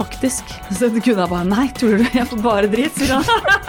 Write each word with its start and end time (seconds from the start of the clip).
Faktisk. 0.00 0.44
Så 0.72 0.88
du 0.88 0.96
kunne 1.04 1.26
bare 1.28 1.44
Nei, 1.44 1.68
tror 1.76 2.00
du 2.00 2.04
jeg 2.08 2.24
får 2.30 2.40
bare 2.44 2.68
drit, 2.72 2.94
sier 2.96 3.12
han. 3.18 3.24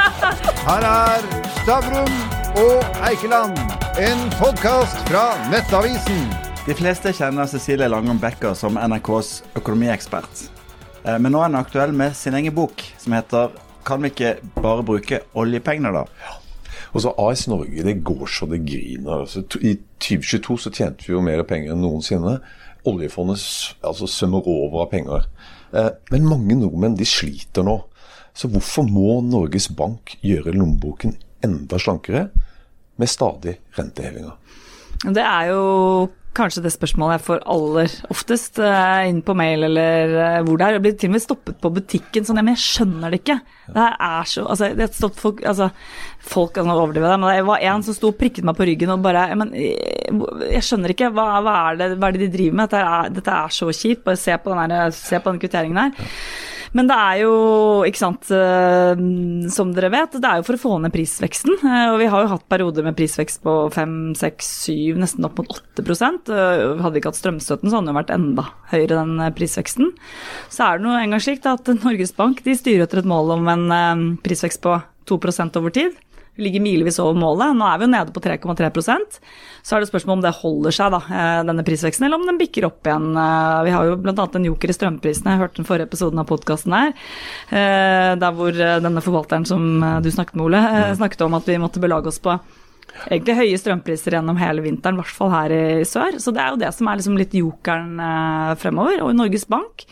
Her 0.67 0.83
er 0.87 1.19
Stavrum 1.61 2.13
og 2.61 2.77
Eikeland, 3.09 3.55
en 3.99 4.19
podkast 4.39 4.97
fra 5.09 5.23
Nettavisen. 5.51 6.50
De 6.61 6.73
fleste 6.77 7.09
kjenner 7.17 7.47
Cecilie 7.49 7.87
Langholm 7.89 8.19
Becker 8.21 8.53
som 8.53 8.75
NRKs 8.77 9.39
økonomiekspert. 9.57 10.43
Eh, 11.03 11.17
Men 11.17 11.33
nå 11.33 11.39
er 11.41 11.49
hun 11.49 11.57
aktuell 11.57 11.93
med 11.93 12.13
sin 12.15 12.37
egen 12.37 12.53
bok 12.53 12.83
som 12.97 13.13
heter 13.13 13.49
'Kan 13.83 14.01
vi 14.01 14.09
ikke 14.09 14.35
bare 14.61 14.83
bruke 14.83 15.21
oljepengene', 15.33 15.91
da? 15.93 16.05
Og 16.93 17.01
så 17.01 17.13
AS 17.17 17.47
Norge, 17.47 17.83
det 17.83 18.03
går 18.03 18.27
så 18.27 18.45
det 18.45 18.65
griner. 18.65 19.21
Altså, 19.21 19.39
I 19.61 19.79
2022 19.99 20.57
så 20.57 20.69
tjente 20.69 21.07
vi 21.07 21.13
jo 21.13 21.21
mer 21.21 21.43
penger 21.43 21.71
enn 21.71 21.81
noensinne. 21.81 22.39
Oljefondet 22.85 23.73
altså, 23.83 24.05
sømmer 24.07 24.47
over 24.47 24.81
av 24.81 24.91
penger. 24.91 25.25
Eh, 25.73 25.89
men 26.11 26.25
mange 26.25 26.55
nordmenn 26.55 26.95
de 26.95 27.05
sliter 27.05 27.63
nå. 27.63 27.81
Så 28.35 28.47
hvorfor 28.47 28.83
må 28.83 29.21
Norges 29.21 29.67
Bank 29.67 30.17
gjøre 30.21 30.53
lommeboken 30.53 31.17
enda 31.43 31.77
slankere 31.77 32.29
med 32.97 33.07
stadig 33.07 33.57
rentehevinger? 33.77 34.33
Det 35.03 35.23
er 35.23 35.47
jo 35.47 36.09
kanskje 36.37 36.63
det 36.63 36.71
spørsmålet 36.71 37.17
jeg 37.17 37.25
får 37.25 37.41
aller 37.53 37.95
oftest 38.13 38.59
eh, 38.63 39.07
inn 39.09 39.19
på 39.25 39.35
mail 39.35 39.65
eller 39.67 40.13
eh, 40.15 40.37
hvor 40.45 40.59
det 40.59 40.67
er. 40.67 40.77
Jeg 40.77 40.83
blir 40.85 40.93
til 40.99 41.11
og 41.11 41.15
med 41.15 41.23
stoppet 41.23 41.57
på 41.63 41.71
butikken 41.75 42.27
sånn, 42.27 42.39
ja, 42.39 42.45
men 42.47 42.55
jeg 42.55 42.63
skjønner 42.63 43.11
det 43.11 43.19
ikke. 43.21 43.37
Det 43.71 43.81
her 43.81 43.97
er 44.07 44.29
så 44.31 44.45
Altså, 44.51 44.69
det 44.75 44.87
er 44.87 45.11
folk 45.15 45.43
altså, 45.47 45.69
Folk 46.21 46.53
kan 46.57 46.69
overdrive 46.69 47.07
det, 47.07 47.19
men 47.21 47.31
det 47.33 47.45
var 47.47 47.65
en 47.71 47.83
som 47.85 47.95
sto 47.95 48.11
og 48.11 48.17
prikket 48.19 48.45
meg 48.47 48.57
på 48.57 48.67
ryggen 48.67 48.93
og 48.93 49.03
bare 49.05 49.25
men, 49.39 49.53
eh, 49.57 50.23
Jeg 50.51 50.63
skjønner 50.67 50.95
ikke. 50.95 51.11
Hva, 51.15 51.27
hva, 51.43 51.57
er 51.71 51.81
det, 51.81 51.89
hva 51.97 52.09
er 52.09 52.17
det 52.17 52.25
de 52.27 52.31
driver 52.37 52.61
med? 52.61 52.71
Dette 52.71 52.95
er, 52.95 53.11
dette 53.19 53.37
er 53.41 53.57
så 53.57 53.69
kjipt. 53.71 54.05
Bare 54.07 54.19
se 54.19 54.37
på 54.37 54.55
den, 54.55 54.75
her, 54.77 54.95
se 54.95 55.19
på 55.19 55.33
den 55.33 55.43
kvitteringen 55.43 55.83
her. 55.83 56.09
Men 56.73 56.87
det 56.87 56.95
er 56.95 57.17
jo, 57.25 57.31
ikke 57.83 57.99
sant, 57.99 58.29
eh, 58.31 59.01
som 59.51 59.73
dere 59.75 59.89
vet, 59.91 60.13
det 60.23 60.27
er 60.29 60.39
jo 60.39 60.45
for 60.47 60.55
å 60.55 60.61
få 60.61 60.77
ned 60.79 60.93
prisveksten. 60.93 61.57
Eh, 61.67 61.87
Og 61.91 61.97
vi 61.99 62.07
har 62.07 62.23
jo 62.23 62.29
hatt 62.31 62.45
perioder 62.47 62.85
med 62.87 62.95
prisvekst 62.95 63.41
på 63.43 63.55
5, 63.75 64.15
6, 64.15 64.51
7, 64.71 64.95
nesten 65.01 65.27
opp 65.27 65.37
mot 65.41 65.51
8 65.51 65.83
Eh, 66.31 66.79
Hadde 66.81 66.93
vi 66.95 67.01
ikke 67.01 67.11
hatt 67.11 67.19
strømstøtten, 67.19 67.67
så 67.67 67.75
hadde 67.79 67.89
den 67.89 67.93
jo 67.95 67.99
vært 67.99 68.15
enda 68.15 68.45
høyere, 68.71 69.01
den 69.01 69.33
prisveksten. 69.35 69.91
Så 70.49 70.63
er 70.63 70.77
det 70.79 70.85
nå 70.87 70.95
engang 70.95 71.19
slik 71.19 71.43
at 71.45 71.67
Norges 71.83 72.15
Bank 72.15 72.41
de 72.43 72.55
styrer 72.55 72.87
etter 72.87 72.99
et 73.03 73.09
mål 73.09 73.35
om 73.35 73.51
en 73.51 74.17
prisvekst 74.23 74.61
på 74.63 74.77
2% 75.11 75.57
over 75.59 75.75
tid. 75.75 75.91
Vi 76.37 76.43
ligger 76.45 76.63
milevis 76.63 76.99
over 77.03 77.17
målet. 77.19 77.51
Nå 77.59 77.65
er 77.67 77.77
vi 77.81 77.85
jo 77.85 77.91
nede 77.91 78.13
på 78.15 78.21
3,3% 78.23 79.17
Så 79.67 79.75
er 79.75 79.83
det 79.83 79.89
spørsmål 79.89 80.15
om 80.17 80.21
det 80.23 80.31
holder 80.39 80.71
seg, 80.77 80.93
da, 80.95 81.01
eh, 81.11 81.41
denne 81.49 81.65
prisveksten, 81.67 82.05
eller 82.07 82.17
om 82.21 82.25
den 82.25 82.39
bikker 82.39 82.65
opp 82.69 82.87
igjen. 82.87 83.09
Eh, 83.19 83.63
Vi 83.67 83.73
har 83.75 83.85
jo 83.89 83.97
bl.a. 83.97 84.13
en 84.39 84.47
joker 84.47 84.69
i 84.71 84.77
strømprisene. 84.77 85.35
Jeg 85.35 85.41
hørte 85.43 85.59
den 85.61 85.67
forrige 85.67 85.89
episoden 85.91 86.19
av 86.23 86.27
podkasten 86.31 86.73
her. 86.73 86.93
eh, 87.51 88.15
Der 88.15 88.31
hvor 88.31 88.51
denne 88.55 89.03
forvalteren 89.03 89.45
som 89.45 89.81
du 90.01 90.09
snakket 90.09 90.35
med, 90.35 90.45
Ole, 90.45 90.57
eh, 90.57 90.95
snakket 90.95 91.21
om 91.25 91.33
at 91.35 91.45
vi 91.45 91.57
måtte 91.57 91.79
belage 91.83 92.07
oss 92.07 92.19
på 92.19 92.39
egentlig 93.09 93.35
høye 93.37 93.57
strømpriser 93.59 94.11
gjennom 94.17 94.37
hele 94.37 94.61
vinteren, 94.61 94.95
i 94.97 95.01
hvert 95.01 95.15
fall 95.15 95.29
her 95.31 95.49
i 95.51 95.83
sør. 95.83 96.17
Så 96.19 96.33
det 96.33 96.41
er 96.41 96.49
jo 96.51 96.57
det 96.63 96.73
som 96.73 96.87
er 96.87 96.97
liksom 96.97 97.17
litt 97.17 97.31
jokeren 97.31 97.95
fremover. 98.57 99.01
Og 99.03 99.11
i 99.11 99.13
Norges 99.19 99.45
Bank 99.47 99.85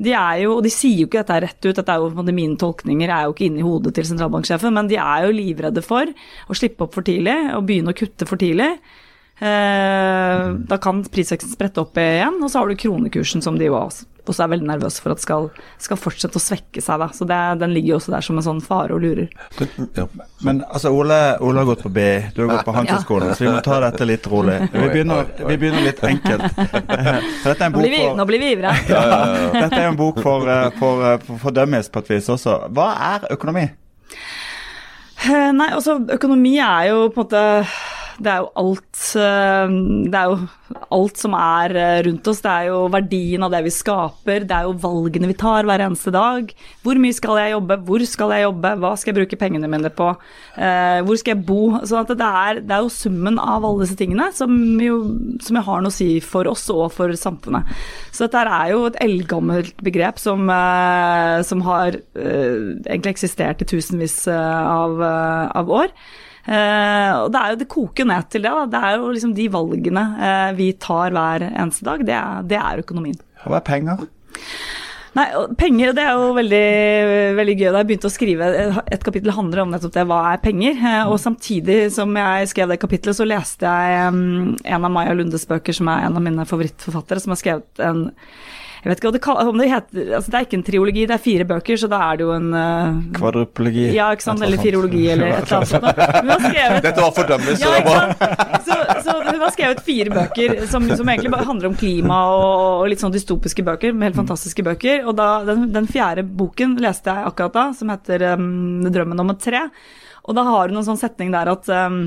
de 0.00 0.14
er 0.16 0.40
jo, 0.44 0.54
og 0.56 0.64
de 0.64 0.72
sier 0.72 1.02
jo 1.02 1.08
ikke 1.10 1.20
dette 1.20 1.38
rett 1.44 1.66
ut, 1.66 1.76
dette 1.76 1.92
er 1.92 2.00
jo 2.00 2.08
på 2.16 2.24
en 2.24 2.32
mine 2.36 2.56
tolkninger, 2.60 3.12
er 3.12 3.26
jo 3.26 3.34
ikke 3.34 3.46
inne 3.50 3.60
i 3.60 3.66
hodet 3.66 3.92
til 3.96 4.08
sentralbanksjefen, 4.08 4.72
men 4.76 4.88
de 4.88 4.96
er 4.96 5.26
jo 5.26 5.36
livredde 5.36 5.84
for 5.84 6.08
å 6.48 6.56
slippe 6.56 6.86
opp 6.86 6.96
for 6.96 7.06
tidlig 7.06 7.36
og 7.56 7.66
begynne 7.68 7.92
å 7.92 7.98
kutte 7.98 8.28
for 8.28 8.40
tidlig. 8.40 8.70
Eh, 9.40 10.46
da 10.68 10.78
kan 10.80 11.02
prisveksten 11.04 11.52
sprette 11.52 11.84
opp 11.84 12.00
igjen, 12.00 12.40
og 12.40 12.48
så 12.48 12.62
har 12.62 12.70
du 12.70 12.80
kronekursen 12.80 13.44
som 13.44 13.60
de 13.60 13.68
jo 13.68 13.76
også, 14.30 14.40
også 14.40 14.44
er 14.46 14.52
veldig 14.54 14.68
nervøse 14.68 15.02
for 15.02 15.14
at 15.14 15.22
skal, 15.22 15.48
skal 15.82 15.98
fortsette 16.00 16.38
å 16.38 16.42
svekke 16.42 16.82
seg. 16.84 17.02
Da. 17.02 17.08
Så 17.16 17.26
det, 17.28 17.38
den 17.60 17.74
ligger 17.74 17.94
jo 17.94 17.98
også 18.00 18.14
der 18.14 18.26
som 18.26 18.38
en 18.40 18.46
sånn 18.46 18.62
fare 18.64 18.96
og 18.96 19.02
lurer. 19.04 19.28
Ja. 19.96 20.06
Men 20.46 20.62
altså, 20.68 20.92
Ole, 20.96 21.18
Ole 21.44 21.62
har 21.62 21.68
gått 21.68 21.84
på 21.86 21.92
B, 21.92 22.06
du 22.34 22.42
har 22.44 22.52
gått 22.54 22.68
på 22.68 22.74
Handelshøyskolen, 22.76 23.34
så 23.34 23.46
vi 23.46 23.50
må 23.52 23.62
ta 23.66 23.80
dette 23.84 24.08
litt 24.08 24.28
rolig. 24.30 24.58
Vi 24.72 24.86
begynner, 24.86 25.30
vi 25.40 25.56
begynner 25.56 25.86
litt 25.86 26.02
enkelt. 26.06 26.46
Dette 27.44 27.56
er 27.56 27.66
en 27.66 27.74
Nå 27.74 27.82
blir 27.82 27.92
vi, 27.92 28.00
for 28.04 28.18
nå 28.18 28.26
blir 28.28 28.42
vi 28.42 28.52
ivrige. 28.54 28.72
Dette 29.56 29.78
er 29.78 29.88
en 29.88 29.98
bok 29.98 30.20
for, 30.24 30.48
eh, 30.50 30.66
for, 30.78 31.04
eh, 31.06 31.18
for, 31.26 31.42
for 31.44 31.56
dummies 31.56 31.90
på 31.92 32.02
et 32.04 32.14
vis 32.14 32.30
også. 32.32 32.56
Hva 32.74 32.88
er 33.10 33.28
økonomi? 33.34 33.66
Eh, 35.20 35.50
Nei, 35.52 35.68
altså 35.76 35.98
økonomi 36.16 36.56
er 36.64 36.90
jo 36.90 37.08
på 37.12 37.24
en 37.24 37.26
måte 37.26 37.44
det 38.20 38.30
er 38.30 38.42
jo 38.42 38.48
alt 38.60 39.00
eh, 39.18 39.74
Det 40.12 40.18
er 40.18 40.30
jo 40.30 40.38
alt 40.94 41.20
som 41.20 41.34
er 41.36 41.74
eh, 41.78 42.00
rundt 42.06 42.28
oss. 42.30 42.42
Det 42.44 42.50
er 42.52 42.68
jo 42.68 42.82
verdien 42.92 43.42
av 43.46 43.52
det 43.54 43.62
vi 43.66 43.72
skaper. 43.74 44.44
Det 44.48 44.56
er 44.56 44.68
jo 44.68 44.76
valgene 44.82 45.30
vi 45.30 45.36
tar 45.40 45.66
hver 45.68 45.84
eneste 45.86 46.12
dag. 46.14 46.52
Hvor 46.84 47.00
mye 47.00 47.16
skal 47.16 47.40
jeg 47.40 47.54
jobbe? 47.54 47.78
Hvor 47.88 48.04
skal 48.08 48.34
jeg 48.36 48.46
jobbe? 48.46 48.74
Hva 48.82 48.92
skal 49.00 49.12
jeg 49.12 49.18
bruke 49.20 49.40
pengene 49.40 49.70
mine 49.72 49.92
på? 49.96 50.12
Eh, 50.56 51.00
hvor 51.06 51.20
skal 51.20 51.34
jeg 51.34 51.46
bo? 51.48 51.60
Sånn 51.80 52.04
at 52.04 52.14
det 52.20 52.30
er, 52.44 52.62
det 52.62 52.76
er 52.76 52.84
jo 52.86 52.94
summen 52.94 53.40
av 53.40 53.66
alle 53.66 53.86
disse 53.86 53.98
tingene 53.98 54.30
som 54.36 54.54
jo, 54.84 55.00
som 55.42 55.58
jo 55.58 55.66
har 55.66 55.84
noe 55.84 55.92
å 55.92 55.98
si 55.98 56.10
for 56.24 56.50
oss 56.50 56.68
og 56.74 56.86
for 56.94 57.16
samfunnet. 57.16 57.68
Så 58.12 58.26
dette 58.26 58.44
er 58.44 58.74
jo 58.74 58.86
et 58.88 59.00
eldgammelt 59.02 59.80
begrep 59.84 60.20
som, 60.20 60.50
som 61.46 61.62
har 61.66 61.96
egentlig 62.14 63.14
eksistert 63.14 63.62
i 63.64 63.68
tusenvis 63.70 64.22
av, 64.30 65.00
av 65.00 65.72
år. 65.80 65.94
Eh, 66.46 67.12
og 67.20 67.30
det, 67.32 67.40
er 67.40 67.52
jo, 67.52 67.60
det 67.60 67.70
koker 67.70 68.08
ned 68.08 68.28
til 68.32 68.46
det. 68.46 68.52
Da. 68.56 68.66
Det 68.72 68.82
er 68.88 68.98
jo 68.98 69.12
liksom 69.14 69.34
de 69.36 69.48
valgene 69.52 70.04
eh, 70.16 70.50
vi 70.58 70.70
tar 70.80 71.16
hver 71.16 71.46
eneste 71.50 71.86
dag. 71.88 72.04
Det 72.06 72.16
er, 72.16 72.46
det 72.50 72.60
er 72.60 72.84
økonomien. 72.84 73.18
Hva 73.44 73.60
er 73.60 73.66
penger? 73.66 74.06
Nei, 75.18 75.24
Penger 75.58 75.90
det 75.96 76.04
er 76.06 76.12
jo 76.14 76.28
veldig, 76.36 76.62
veldig 77.38 77.56
gøy. 77.58 77.66
Da 77.74 77.80
jeg 77.82 77.88
begynte 77.88 78.06
å 78.10 78.14
skrive 78.14 78.50
Et 78.94 79.02
kapittel 79.06 79.34
handler 79.34 79.64
om 79.64 79.72
nettopp 79.74 79.96
det, 79.96 80.04
hva 80.06 80.20
er 80.32 80.42
penger? 80.44 80.78
Eh, 80.78 81.10
Og 81.10 81.18
samtidig 81.18 81.80
som 81.96 82.14
jeg 82.20 82.52
skrev 82.52 82.70
det 82.70 82.78
kapittelet, 82.82 83.18
så 83.18 83.26
leste 83.26 83.66
jeg 83.66 84.14
um, 84.14 84.54
en 84.62 84.86
av 84.86 84.94
Maja 84.94 85.16
Lundes 85.18 85.48
bøker, 85.50 85.74
som 85.76 85.90
er 85.90 86.06
en 86.06 86.16
av 86.20 86.22
mine 86.22 86.46
favorittforfattere, 86.46 87.22
som 87.24 87.34
har 87.34 87.42
skrevet 87.42 87.86
en 87.90 88.06
jeg 88.80 88.88
vet 88.88 89.00
ikke 89.02 89.08
hva 89.10 89.12
det, 89.12 89.20
kaller, 89.20 89.48
om 89.50 89.58
det 89.60 89.66
heter 89.68 90.12
altså 90.16 90.30
Det 90.32 90.36
er 90.38 90.44
ikke 90.46 90.56
en 90.56 90.62
triologi, 90.64 91.02
det 91.04 91.12
er 91.12 91.20
fire 91.20 91.44
bøker, 91.50 91.76
så 91.82 91.88
da 91.92 91.98
er 92.06 92.16
det 92.16 92.24
jo 92.24 92.30
en 92.32 92.46
uh, 92.56 92.94
Kvadrupologi? 93.18 93.82
Ja, 93.92 94.06
ikke 94.16 94.24
sant, 94.24 94.40
eller 94.46 94.56
firologi, 94.62 95.02
eller 95.12 95.34
et 95.34 95.52
eller 95.52 95.58
annet 95.58 95.74
sånt. 95.74 96.80
Dette 96.86 97.04
var 97.04 97.12
fordømmelig, 97.18 97.58
ja, 97.60 97.66
så 97.66 97.74
det 97.74 97.82
var- 97.90 98.08
Så, 98.64 98.78
så 99.04 99.09
hun 99.40 99.46
har 99.46 99.54
skrevet 99.54 99.78
fire 99.80 100.12
bøker 100.12 100.66
som, 100.68 100.84
som 100.92 101.08
egentlig 101.08 101.30
bare 101.32 101.46
handler 101.48 101.70
om 101.70 101.76
klima 101.80 102.18
og, 102.28 102.82
og 102.82 102.90
litt 102.92 103.00
sånn 103.00 103.14
dystopiske 103.14 103.64
bøker, 103.64 103.94
med 103.96 104.10
helt 104.10 104.18
fantastiske 104.18 104.64
bøker. 104.66 105.06
Og 105.08 105.16
da, 105.16 105.28
den, 105.48 105.70
den 105.72 105.88
fjerde 105.88 106.26
boken 106.28 106.74
leste 106.84 107.08
jeg 107.08 107.30
akkurat 107.30 107.56
da, 107.56 107.62
som 107.78 107.88
heter 107.88 108.26
um, 108.34 108.84
'Drømmen 108.84 109.24
om 109.24 109.32
et 109.32 109.40
tre'. 109.40 109.62
Og 110.28 110.36
da 110.36 110.44
har 110.44 110.68
hun 110.68 110.82
en 110.82 110.88
sånn 110.90 111.00
setning 111.00 111.32
der 111.32 111.48
at 111.54 111.72
um, 111.72 112.02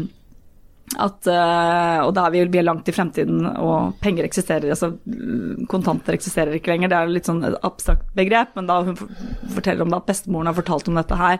at, 0.93 1.25
eh, 1.25 1.99
og 2.05 2.11
da 2.13 2.27
er 2.27 2.33
vi, 2.33 2.59
er 2.59 2.65
langt 2.65 2.89
i 2.89 2.93
fremtiden, 2.93 3.45
og 3.57 3.95
penger 4.03 4.27
eksisterer, 4.27 4.69
altså 4.75 4.91
mm, 4.93 5.65
kontanter 5.71 6.13
eksisterer 6.13 6.53
ikke 6.57 6.73
lenger. 6.73 6.91
Det 6.91 6.99
er 6.99 7.13
litt 7.15 7.29
sånn 7.29 7.41
abstrakt 7.65 8.05
begrep, 8.17 8.53
men 8.57 8.69
da 8.69 8.81
hun 8.85 8.97
forteller 8.99 9.85
om 9.85 9.93
det 9.93 10.01
at 10.01 10.11
bestemoren 10.11 10.51
har 10.51 10.57
fortalt 10.57 10.91
om 10.91 10.99
dette 10.99 11.17
her, 11.17 11.39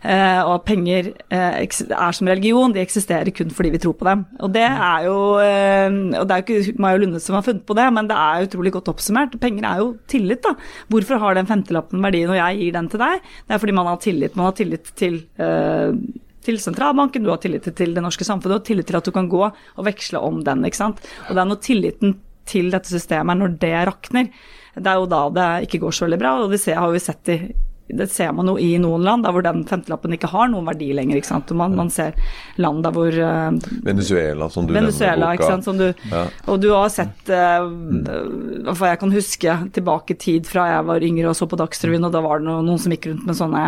eh, 0.00 0.40
og 0.40 0.54
at 0.54 0.66
penger 0.70 1.12
eh, 1.28 1.60
er 1.60 2.16
som 2.16 2.30
religion, 2.30 2.72
de 2.72 2.84
eksisterer 2.84 3.32
kun 3.36 3.52
fordi 3.52 3.74
vi 3.74 3.82
tror 3.82 3.96
på 3.98 4.08
dem. 4.08 4.24
Og 4.40 4.52
det 4.54 4.66
er 4.66 5.06
jo 5.08 5.16
og 5.36 6.28
det 6.28 6.34
er 6.34 6.40
jo 6.40 6.60
ikke 6.60 6.80
Maja 6.82 6.98
Lunde 7.00 7.20
som 7.22 7.36
har 7.36 7.44
funnet 7.44 7.66
på 7.68 7.76
det, 7.76 7.86
men 7.94 8.08
det 8.08 8.16
er 8.16 8.46
utrolig 8.46 8.72
godt 8.74 8.90
oppsummert. 8.92 9.36
Penger 9.42 9.66
er 9.68 9.82
jo 9.82 9.90
tillit, 10.10 10.42
da. 10.44 10.54
Hvorfor 10.92 11.20
har 11.22 11.36
den 11.36 11.48
femtelappen 11.48 12.04
verdi 12.04 12.24
når 12.28 12.40
jeg 12.40 12.60
gir 12.60 12.76
den 12.76 12.88
til 12.92 13.02
deg? 13.02 13.26
Det 13.46 13.56
er 13.56 13.62
fordi 13.62 13.76
man 13.76 13.90
har 13.90 14.00
tillit. 14.02 14.38
Man 14.38 14.48
har 14.48 14.56
tillit 14.56 14.92
til 14.98 15.20
eh, 15.42 15.92
til 16.46 16.60
sentralbanken, 16.62 17.24
du 17.26 17.32
har 17.32 17.40
tillit 17.42 17.66
til 17.76 17.96
det 17.96 18.04
norske 18.04 18.26
samfunnet, 18.26 18.60
har 18.60 18.68
tillit 18.68 18.88
til 18.88 18.98
at 18.98 19.06
du 19.06 19.12
kan 19.14 19.30
gå 19.30 19.42
og 19.46 19.86
veksle 19.86 20.22
om 20.22 20.42
den. 20.46 20.64
ikke 20.66 20.82
sant? 20.82 21.02
Og 21.26 21.34
det 21.34 21.42
er 21.42 21.50
når 21.50 21.62
tilliten 21.66 22.16
til 22.46 22.70
dette 22.70 22.92
systemet 22.92 23.40
når 23.40 23.56
det 23.62 23.74
rakner, 23.88 24.30
det 24.76 24.90
er 24.90 25.00
jo 25.00 25.08
da 25.10 25.22
det 25.34 25.48
ikke 25.66 25.80
går 25.82 25.96
så 25.96 26.06
veldig 26.06 26.20
bra. 26.20 26.34
Og 26.44 26.52
det 26.52 26.62
har 26.76 26.92
vi 26.92 27.02
sett 27.02 27.32
i 27.32 27.38
det 27.88 28.08
ser 28.10 28.32
man 28.34 28.48
jo 28.50 28.56
i 28.58 28.72
noen 28.82 29.04
land 29.06 29.26
hvor 29.30 29.44
den 29.44 29.62
femtelappen 29.68 30.14
ikke 30.16 30.30
har 30.32 30.48
noen 30.50 30.66
verdi 30.66 30.88
lenger. 30.96 31.20
ikke 31.20 31.30
sant? 31.30 31.52
Man, 31.54 31.76
man 31.78 31.90
ser 31.92 32.16
land 32.58 32.82
der 32.82 32.94
hvor 32.96 33.14
uh, 33.14 33.54
Venezuela, 33.86 34.48
som 34.50 34.66
du 34.66 34.74
Venezuela, 34.74 35.30
nevner 35.30 35.36
i 35.36 35.38
ikke 35.38 35.50
sant. 35.52 35.68
Som 35.68 35.78
du, 35.78 35.86
Ja. 36.10 36.24
Og 36.50 36.60
du 36.62 36.68
har 36.72 36.90
sett 36.92 37.30
uh, 37.30 37.66
For 38.72 38.86
jeg 38.88 39.00
kan 39.00 39.14
huske 39.14 39.56
tilbake 39.76 40.16
tid 40.22 40.50
fra 40.50 40.66
jeg 40.70 40.88
var 40.90 41.06
yngre 41.06 41.30
og 41.30 41.38
så 41.38 41.48
på 41.50 41.58
Dagsrevyen, 41.60 42.06
og 42.08 42.14
da 42.14 42.22
var 42.24 42.42
det 42.42 42.48
noen, 42.48 42.66
noen 42.66 42.82
som 42.82 42.94
gikk 42.94 43.10
rundt 43.10 43.26
med 43.28 43.38
sånne 43.38 43.64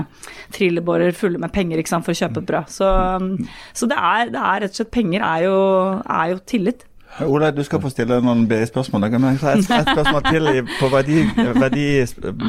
trillebårer 0.54 1.14
fulle 1.16 1.40
med 1.42 1.54
penger 1.54 1.80
ikke 1.80 1.94
sant, 1.94 2.06
for 2.06 2.16
å 2.16 2.20
kjøpe 2.22 2.44
brød. 2.48 2.74
Så, 2.74 2.90
um, 3.22 3.32
så 3.76 3.88
det, 3.90 3.98
er, 3.98 4.34
det 4.34 4.42
er 4.42 4.64
rett 4.64 4.74
og 4.74 4.82
slett 4.82 4.94
Penger 4.98 5.22
er 5.22 5.46
jo, 5.46 5.56
er 6.02 6.34
jo 6.34 6.38
tillit. 6.48 6.87
Ole, 7.26 7.50
du 7.50 7.64
skal 7.66 7.80
få 7.82 7.90
stille 7.90 8.20
noen 8.22 8.44
BI-spørsmål. 8.48 9.06
Men 9.10 9.24
jeg 9.32 9.40
har 9.42 9.58
et, 9.58 9.70
et 9.74 9.90
spørsmål 9.90 10.22
til 10.28 10.50
på 10.78 10.90
verdi, 10.92 11.16
verdi, 11.58 11.86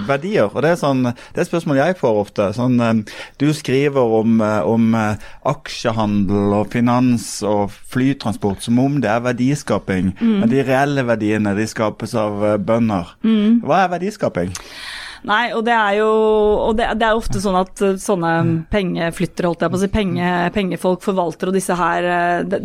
verdier. 0.08 0.50
og 0.52 0.62
Det 0.64 0.74
er 0.74 0.80
sånn, 0.80 1.02
det 1.10 1.40
er 1.40 1.46
et 1.46 1.50
spørsmål 1.50 1.80
jeg 1.80 1.98
får 2.00 2.20
ofte. 2.22 2.50
Sånn, 2.58 2.78
eh, 2.84 3.24
du 3.42 3.48
skriver 3.56 4.14
om, 4.20 4.38
eh, 4.46 4.70
om 4.70 4.94
eh, 5.00 5.28
aksjehandel 5.50 6.54
og 6.60 6.70
finans 6.76 7.28
og 7.48 7.74
flytransport 7.94 8.64
som 8.66 8.80
om 8.84 9.00
det 9.02 9.10
er 9.10 9.26
verdiskaping. 9.26 10.14
Men 10.22 10.50
de 10.52 10.64
reelle 10.68 11.06
verdiene 11.08 11.56
de 11.58 11.68
skapes 11.70 12.14
av 12.20 12.44
bønder. 12.66 13.16
Mm. 13.26 13.62
Hva 13.66 13.86
er 13.86 13.94
verdiskaping? 13.98 14.54
Nei, 15.28 15.50
og 15.56 15.66
det 15.68 15.76
er 15.76 15.98
jo 16.00 16.10
og 16.70 16.78
det, 16.80 16.88
det 17.00 17.08
er 17.08 17.18
ofte 17.18 17.42
sånn 17.44 17.58
at 17.60 17.84
uh, 17.84 17.96
sånne 18.00 18.34
pengeflyttere, 18.72 19.50
holdt 19.50 19.66
jeg 19.66 19.74
på 19.74 19.80
å 19.80 19.82
si, 19.82 19.92
penge, 19.94 20.34
pengefolk, 20.56 21.04
forvalter 21.04 21.52
og 21.52 21.58
disse 21.58 21.76
her 21.80 22.08
det, 22.50 22.60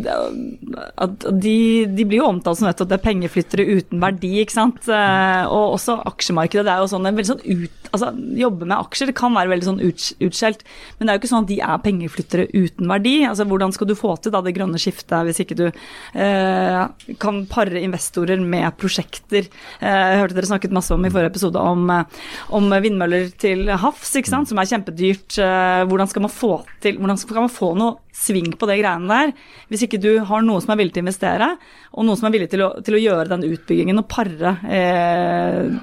at 1.01 1.27
de, 1.41 1.57
de 1.91 2.05
blir 2.07 2.21
jo 2.21 2.29
omtalt 2.29 2.59
som 2.59 2.69
nettopp 2.69 2.91
det 2.91 2.99
er 2.99 3.05
pengeflyttere 3.05 3.65
uten 3.65 4.01
verdi, 4.03 4.33
ikke 4.43 4.55
sant. 4.55 4.81
Uh, 4.87 5.45
Og 5.49 5.75
også 5.77 5.97
aksjemarkedet. 6.07 6.65
Det 6.67 6.73
er 6.73 6.83
jo 6.83 6.91
sånn, 6.91 7.07
en 7.07 7.17
veldig 7.17 7.31
sånn 7.33 7.43
ut, 7.45 7.89
altså 7.91 8.11
Jobbe 8.35 8.67
med 8.67 8.77
aksjer 8.77 9.09
det 9.09 9.15
kan 9.17 9.35
være 9.35 9.51
veldig 9.53 9.67
sånn 9.67 9.81
ut, 9.81 10.07
utskjelt, 10.25 10.63
men 10.97 11.07
det 11.07 11.11
er 11.11 11.17
jo 11.17 11.21
ikke 11.23 11.31
sånn 11.31 11.45
at 11.45 11.51
de 11.51 11.59
er 11.63 11.83
pengeflyttere 11.83 12.47
uten 12.53 12.89
verdi. 12.91 13.15
Altså 13.27 13.47
Hvordan 13.49 13.73
skal 13.75 13.89
du 13.89 13.95
få 13.97 14.15
til 14.19 14.33
da 14.33 14.41
det 14.45 14.55
grønne 14.57 14.79
skiftet 14.81 15.27
hvis 15.27 15.41
ikke 15.43 15.57
du 15.59 15.65
eh, 15.69 16.81
kan 17.21 17.41
pare 17.51 17.81
investorer 17.81 18.41
med 18.41 18.67
prosjekter? 18.81 19.49
Eh, 19.79 20.01
jeg 20.11 20.21
hørte 20.21 20.37
dere 20.37 20.49
snakket 20.51 20.75
masse 20.75 20.93
om 20.95 21.05
i 21.05 21.11
forrige 21.13 21.33
episode 21.33 21.61
om 21.61 21.89
eh, 21.93 22.21
om 22.53 22.69
vindmøller 22.69 23.31
til 23.41 23.69
havs, 23.69 24.15
ikke 24.19 24.31
sant? 24.31 24.49
som 24.49 24.59
er 24.61 24.69
kjempedyrt. 24.69 25.37
Eh, 25.41 25.83
Hvordan 25.89 26.11
skal 26.11 26.25
man 26.27 26.33
få 26.33 26.51
til, 26.83 26.99
hvordan 26.99 27.17
skal 27.17 27.45
man 27.45 27.53
få 27.53 27.71
noe 27.77 27.97
sving 28.15 28.53
på 28.55 28.67
det 28.69 28.77
greiene 28.79 29.09
der, 29.11 29.31
hvis 29.67 29.83
ikke 29.85 29.99
du 29.99 30.11
har 30.23 30.43
noe 30.45 30.61
som 30.63 30.71
er 30.71 30.79
villig 30.79 30.93
til 30.95 31.01
å 31.03 31.05
investere, 31.05 31.49
og 31.95 32.05
noe 32.07 32.15
som 32.15 32.29
er 32.29 32.35
villig 32.37 32.47
til 32.53 32.63
å, 32.63 32.69
til 32.85 32.95
å 32.95 33.01
gjøre 33.01 33.27
den 33.33 33.43
utbyggingen 33.49 33.99
og 33.99 34.07
pare, 34.11 34.53
eh, 34.71 35.73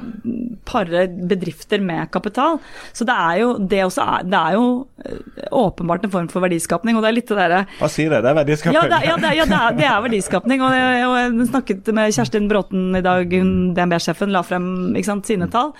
pare 0.69 1.05
bedrifter 1.13 1.83
med 1.85 2.09
kapital. 2.15 2.57
Så 2.97 3.05
det 3.09 3.17
er 3.17 3.43
jo 3.43 3.51
det 3.59 3.83
også 3.85 4.07
er, 4.15 4.25
det 4.33 4.41
er 4.41 4.57
jo 4.57 4.65
eh, 5.05 5.19
åpenbart 5.61 6.07
en 6.09 6.15
form 6.15 6.31
for 6.33 6.45
verdiskapning, 6.47 6.97
og 6.97 7.05
det 7.05 7.11
er 7.13 7.19
litt 7.19 7.29
det 7.33 7.41
derre 7.43 7.61
Hva 7.81 7.91
sier 7.93 8.15
det? 8.15 8.23
Det 8.25 8.33
er 8.33 8.39
verdiskapning? 8.41 8.79
ja, 8.81 8.87
det, 8.89 9.03
ja, 9.11 9.19
det, 9.27 9.35
ja 9.37 9.49
det, 9.53 9.59
er, 9.59 9.77
det 9.83 9.91
er 9.91 10.07
verdiskapning. 10.07 10.65
Og 10.65 10.79
jeg, 10.79 11.05
og 11.11 11.19
jeg 11.19 11.51
snakket 11.53 11.93
med 12.01 12.17
Kjerstin 12.17 12.49
Bråten 12.49 12.89
i 12.97 13.05
dag, 13.05 13.37
DNB-sjefen, 13.77 14.33
la 14.33 14.45
frem 14.47 14.67
sant, 15.05 15.29
sine 15.29 15.51
tall. 15.53 15.75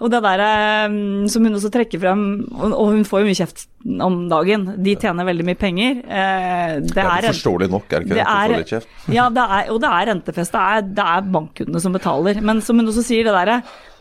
Og 0.00 0.08
det 0.12 0.22
der 0.24 0.40
eh, 0.44 0.94
som 1.28 1.44
hun 1.44 1.58
også 1.58 1.70
trekker 1.74 2.00
frem, 2.00 2.22
og 2.56 2.94
hun 2.94 3.04
får 3.04 3.20
jo 3.22 3.28
mye 3.28 3.36
kjeft 3.36 3.66
om 4.00 4.16
dagen, 4.30 4.64
de 4.80 4.94
tjener 5.00 5.28
veldig 5.28 5.46
mye 5.50 5.60
penger. 5.60 6.00
Eh, 6.08 6.74
Det 6.88 7.04
er 7.04 7.28
Forståelig 7.28 7.68
nok, 7.72 7.86
er 7.92 8.00
det 8.04 8.08
ikke 8.08 8.18
det? 8.18 8.48
du 8.48 8.56
litt 8.56 8.74
kjeft? 8.74 8.98
ja, 9.12 9.28
det 9.28 9.44
er, 9.44 9.70
og 9.74 9.80
det 9.84 9.92
er 9.92 10.10
rentefest. 10.14 10.56
Det 10.56 10.66
er, 10.72 10.90
det 11.00 11.06
er 11.14 11.30
bankkundene 11.36 11.84
som 11.84 11.96
betaler. 11.96 12.40
Men 12.40 12.62
som 12.64 12.80
hun 12.80 12.88
også 12.88 13.04
sier, 13.04 13.28
det 13.28 13.36
derre 13.36 13.60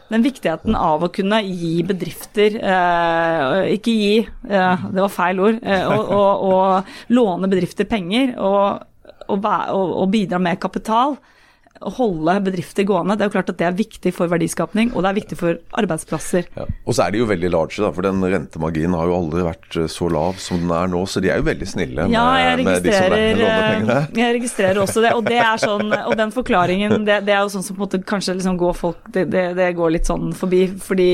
den 0.10 0.24
viktigheten 0.26 0.74
av 0.74 1.04
å 1.06 1.12
kunne 1.14 1.38
gi 1.46 1.84
bedrifter 1.86 2.56
eh, 2.58 3.76
Ikke 3.76 3.94
gi, 3.94 4.16
eh, 4.26 4.86
det 4.90 5.04
var 5.04 5.12
feil 5.14 5.42
ord. 5.44 5.60
Eh, 5.62 5.84
og, 5.86 6.14
og, 6.16 6.48
og 6.50 7.14
låne 7.14 7.50
bedrifter 7.52 7.86
penger 7.90 8.34
og, 8.38 8.88
og, 9.30 9.46
og, 9.46 9.94
og 10.04 10.10
bidra 10.16 10.40
med 10.42 10.60
kapital. 10.64 11.18
Holde 11.80 12.34
bedrifter 12.44 12.84
gående. 12.84 13.16
Det 13.16 13.24
er 13.24 13.30
jo 13.30 13.34
klart 13.38 13.50
at 13.54 13.58
det 13.62 13.66
er 13.70 13.76
viktig 13.78 14.12
for 14.12 14.28
verdiskapning, 14.32 14.90
og 14.92 15.06
det 15.06 15.10
er 15.12 15.18
viktig 15.20 15.38
for 15.40 15.60
arbeidsplasser. 15.80 16.50
Ja. 16.58 16.66
Og 16.84 16.96
så 16.98 17.06
er 17.06 17.14
de 17.16 17.22
jo 17.22 17.28
veldig 17.30 17.52
large, 17.54 17.80
da, 17.80 17.92
for 17.96 18.04
den 18.04 18.20
rentemarginen 18.20 18.98
har 19.00 19.08
jo 19.08 19.16
aldri 19.16 19.46
vært 19.48 19.78
eh, 19.80 19.88
så 19.92 20.10
lav 20.12 20.42
som 20.44 20.60
den 20.66 20.74
er 20.76 20.92
nå. 20.92 21.06
Så 21.08 21.24
de 21.24 21.32
er 21.32 21.40
jo 21.40 21.48
veldig 21.48 21.70
snille 21.72 22.08
Ja, 22.12 22.26
med, 22.58 22.66
med 22.68 22.84
de 22.84 22.92
som 22.92 23.08
registrerer, 23.08 23.40
låner 23.40 23.64
pengene. 23.70 23.98
eh, 24.10 24.20
jeg 24.20 24.36
registrerer 24.40 24.82
også 24.84 25.06
det. 25.08 25.14
Og 25.16 25.24
det 25.30 25.40
er 25.40 25.64
sånn, 25.64 25.96
og 26.04 26.18
den 26.20 26.36
forklaringen, 26.36 26.98
det, 27.08 27.22
det 27.30 27.36
er 27.38 27.42
jo 27.46 27.54
sånn 27.56 27.64
som 27.70 27.78
på 27.80 27.84
en 27.84 27.88
måte 27.88 28.02
kanskje 28.12 28.36
liksom 28.42 28.60
går 28.60 28.76
folk 28.82 29.10
det, 29.16 29.26
det, 29.32 29.46
det 29.58 29.70
går 29.80 29.96
litt 29.96 30.12
sånn 30.12 30.34
forbi. 30.36 30.66
Fordi, 30.84 31.10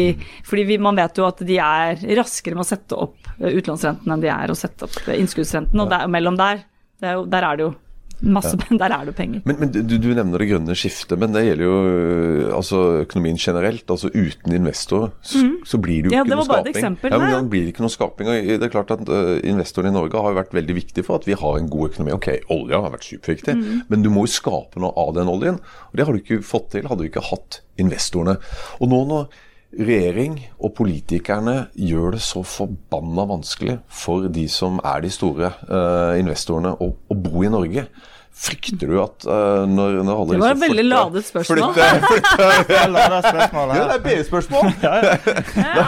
fordi 0.50 0.68
vi, 0.74 0.80
man 0.82 0.98
vet 0.98 1.22
jo 1.22 1.30
at 1.30 1.46
de 1.46 1.62
er 1.62 2.02
raskere 2.18 2.58
med 2.58 2.66
å 2.66 2.70
sette 2.74 2.98
opp 3.06 3.30
eh, 3.38 3.54
utlånsrenten 3.62 4.18
enn 4.18 4.26
de 4.26 4.34
er 4.34 4.50
å 4.50 4.58
sette 4.58 4.90
opp 4.90 5.02
innskuddsrenten. 5.14 5.78
Og 5.86 5.94
der, 5.94 6.10
mellom 6.10 6.42
der, 6.42 6.66
det 7.02 7.12
er 7.14 7.20
jo, 7.20 7.26
der 7.30 7.46
er 7.54 7.58
det 7.60 7.70
jo 7.70 7.74
masse 8.22 8.56
Der 8.70 8.92
er 8.92 9.06
det 9.06 9.16
penger. 9.16 9.42
Men, 9.46 9.60
men 9.60 9.72
du, 9.74 9.98
du 9.98 10.10
nevner 10.14 10.42
det 10.42 10.50
grønne 10.50 10.76
skiftet, 10.78 11.18
men 11.20 11.34
det 11.36 11.46
gjelder 11.46 11.66
jo 11.66 11.76
øh, 11.86 12.56
altså 12.56 12.82
økonomien 13.04 13.38
generelt. 13.40 13.86
altså 13.90 14.10
Uten 14.14 14.56
investorer 14.56 15.12
så, 15.22 15.44
så 15.66 15.78
blir 15.82 16.04
det 16.06 16.12
jo 16.12 16.16
Mhm. 16.16 16.16
Ja, 16.16 16.24
ikke 16.24 16.30
det 16.30 16.38
noe 16.38 16.46
skaping. 16.46 16.76
eksempel, 16.76 17.12
ja, 17.12 17.18
men 17.20 17.34
det 17.34 17.50
blir 17.52 17.68
ikke 17.72 17.84
noe 17.84 17.94
skaping. 17.94 18.28
og 18.30 18.48
det 18.48 18.64
er 18.64 18.74
klart 18.74 18.92
at 18.92 19.10
uh, 19.10 19.40
Investorene 19.44 19.92
i 19.92 19.98
Norge 19.98 20.22
har 20.22 20.32
jo 20.32 20.40
vært 20.40 20.54
veldig 20.56 20.76
viktige 20.76 21.04
for 21.04 21.20
at 21.20 21.28
vi 21.28 21.34
har 21.34 21.58
en 21.60 21.70
god 21.70 21.92
økonomi. 21.92 22.14
Ok, 22.16 22.30
olja 22.50 22.82
har 22.82 22.94
vært 22.94 23.08
superviktig, 23.10 23.56
mm. 23.56 23.82
men 23.90 24.06
du 24.06 24.10
må 24.10 24.26
jo 24.26 24.36
skape 24.36 24.80
noe 24.80 24.94
av 24.96 25.14
den 25.18 25.32
oljen. 25.32 25.60
og 25.60 25.98
Det 25.98 26.06
har 26.06 26.14
du 26.14 26.22
ikke 26.22 26.42
fått 26.46 26.72
til 26.76 26.88
hadde 26.88 27.04
du 27.04 27.10
ikke 27.10 27.26
hatt 27.30 27.62
investorene. 27.82 28.38
Og 28.80 28.90
nå 28.92 29.02
når 29.10 29.28
regjering 29.76 30.38
og 30.60 30.74
politikerne 30.78 31.56
gjør 31.76 32.16
det 32.16 32.24
så 32.24 32.44
forbanna 32.48 33.26
vanskelig 33.30 33.80
for 33.92 34.28
de 34.32 34.48
som 34.52 34.80
er 34.84 35.04
de 35.04 35.12
store 35.14 35.52
uh, 35.68 36.16
investorene, 36.20 36.76
å, 36.80 36.92
å 36.96 37.18
bo 37.20 37.44
i 37.44 37.52
Norge. 37.52 37.88
Frykter 38.36 38.90
du 38.92 38.98
at 39.00 39.26
uh, 39.30 39.64
når, 39.64 40.02
når 40.04 40.22
alle 40.22 40.36
Det 40.36 40.42
var 40.44 40.56
et 40.56 40.64
veldig 40.66 40.86
ladet 40.90 41.24
spørsmål. 41.28 41.62
Flytte, 41.76 41.90
flytte, 42.10 42.48
deg 42.96 43.28
spørsmål 43.30 43.70
ja, 43.70 43.76
her. 43.76 43.86
det 43.86 43.96
er 43.96 44.04
BI-spørsmål! 44.08 44.72
ja, 44.86 44.96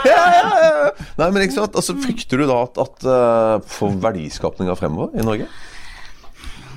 ja, 0.07 0.51
ja. 0.63 0.92
Nei, 1.19 1.28
men 1.28 1.44
ikke 1.44 1.57
sant? 1.57 1.75
Altså, 1.75 1.98
Frykter 2.04 2.44
du 2.44 2.48
da 2.48 2.62
at, 2.63 2.80
at 2.83 3.07
uh, 3.07 3.66
for 3.68 4.00
verdiskapninga 4.04 4.78
fremover 4.80 5.16
i 5.16 5.28
Norge? 5.28 5.50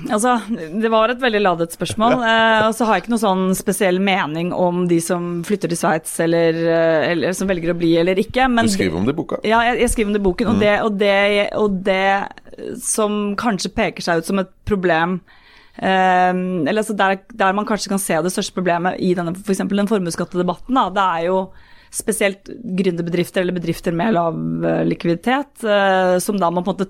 Altså, 0.09 0.37
det 0.49 0.89
var 0.91 1.11
et 1.11 1.21
veldig 1.21 1.41
ladet 1.43 1.75
spørsmål. 1.75 2.17
Eh, 2.31 2.67
og 2.67 2.75
så 2.77 2.85
har 2.87 2.95
jeg 2.95 3.03
ikke 3.03 3.11
noe 3.13 3.21
sånn 3.21 3.41
spesiell 3.57 3.97
mening 4.03 4.51
om 4.55 4.85
de 4.87 4.99
som 5.03 5.41
flytter 5.45 5.71
til 5.71 5.79
Sveits, 5.79 6.13
eller, 6.23 6.55
eh, 6.55 7.09
eller 7.11 7.35
som 7.35 7.49
velger 7.49 7.73
å 7.73 7.77
bli 7.77 7.91
eller 7.99 8.19
ikke. 8.21 8.45
Men 8.51 8.69
Du 8.69 8.73
skriver 8.73 8.99
om 8.99 9.07
det 9.07 9.15
i 9.15 9.17
boka. 9.17 9.41
Ja, 9.47 9.59
jeg, 9.67 9.81
jeg 9.83 9.93
skriver 9.93 10.11
om 10.11 10.15
det 10.15 10.21
i 10.21 10.27
boken, 10.29 10.51
og, 10.53 10.61
det, 10.61 10.73
og, 10.85 10.97
det, 11.01 11.17
og 11.59 11.81
det 11.85 12.77
som 12.85 13.19
kanskje 13.39 13.73
peker 13.75 14.05
seg 14.05 14.21
ut 14.21 14.29
som 14.29 14.41
et 14.41 14.51
problem 14.69 15.19
eh, 15.81 16.31
eller 16.31 16.81
altså 16.83 16.95
der, 16.97 17.19
der 17.37 17.57
man 17.57 17.67
kanskje 17.67 17.91
kan 17.93 18.01
se 18.01 18.21
det 18.23 18.33
største 18.33 18.55
problemet 18.57 18.99
i 19.01 19.13
denne, 19.17 19.35
for 19.37 19.55
eksempel 19.55 19.81
den 19.81 19.91
formuesskattedebatten, 19.91 20.79
det 20.95 21.07
er 21.17 21.27
jo 21.29 21.43
spesielt 21.91 22.47
gründerbedrifter 22.79 23.43
eller 23.43 23.57
bedrifter 23.57 23.91
med 23.95 24.15
lav 24.15 24.37
eh, 24.65 24.83
likviditet, 24.87 25.63
eh, 25.67 26.15
som 26.23 26.39
da 26.39 26.47
må 26.51 26.63
på 26.63 26.71
en 26.71 26.79
måte 26.79 26.87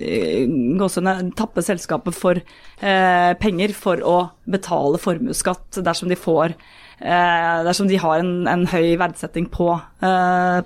eh, 0.00 1.26
tappe 1.36 1.64
selskapet 1.64 2.16
for 2.16 2.40
penger 2.82 3.74
for 3.76 4.00
å 4.02 4.16
betale 4.50 4.98
formuesskatt 4.98 5.78
dersom 5.84 6.10
de 6.10 6.16
får 6.18 6.56
dersom 7.02 7.88
de 7.90 7.96
har 7.98 8.20
en, 8.22 8.44
en 8.46 8.64
høy 8.70 8.92
verdsetting 8.98 9.48
på, 9.50 9.68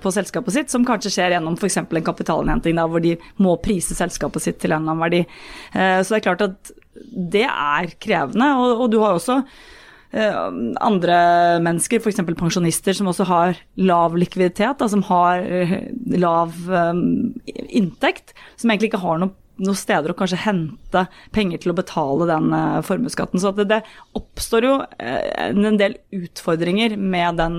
på 0.01 0.11
selskapet 0.13 0.53
sitt, 0.53 0.69
som 0.69 0.85
kanskje 0.85 1.09
skjer 1.15 1.33
gjennom 1.33 1.55
f.eks. 1.57 1.79
en 1.81 2.05
kapitalinnhenting, 2.05 2.77
hvor 2.77 3.01
de 3.01 3.15
må 3.41 3.55
prise 3.63 3.97
selskapet 3.97 4.45
sitt 4.45 4.59
til 4.61 4.75
en 4.75 4.85
eller 4.85 4.93
annen 4.93 5.05
verdi. 5.05 5.21
Så 5.73 6.13
det 6.13 6.19
er 6.19 6.25
klart 6.27 6.45
at 6.45 6.73
det 7.37 7.47
er 7.47 7.89
krevende, 8.05 8.51
og, 8.61 8.83
og 8.85 8.93
du 8.93 8.99
har 9.01 9.17
også 9.17 9.39
andre 10.83 11.17
mennesker, 11.63 12.01
f.eks. 12.01 12.21
pensjonister, 12.37 12.95
som 12.97 13.09
også 13.11 13.27
har 13.29 13.59
lav 13.79 14.15
likviditet, 14.17 14.77
da, 14.79 14.87
som 14.89 15.03
har 15.09 15.43
eh, 15.43 15.75
lav 16.17 16.55
um, 16.69 17.35
inntekt, 17.67 18.33
som 18.55 18.71
egentlig 18.71 18.93
ikke 18.93 19.03
har 19.03 19.21
noe 19.21 19.35
noen 19.57 19.73
steder 19.73 20.11
å 20.13 20.13
kanskje 20.13 20.37
hente 20.43 21.01
penger 21.33 21.63
til 21.63 21.71
å 21.71 21.75
betale 21.79 22.27
den 22.29 22.51
formuesskatten. 22.85 23.41
Så 23.41 23.49
det, 23.57 23.65
det 23.71 23.79
oppstår 24.13 24.67
jo 24.67 24.73
eh, 25.01 25.47
en 25.49 25.79
del 25.81 25.97
utfordringer 26.13 26.93
med 26.93 27.39
den 27.41 27.57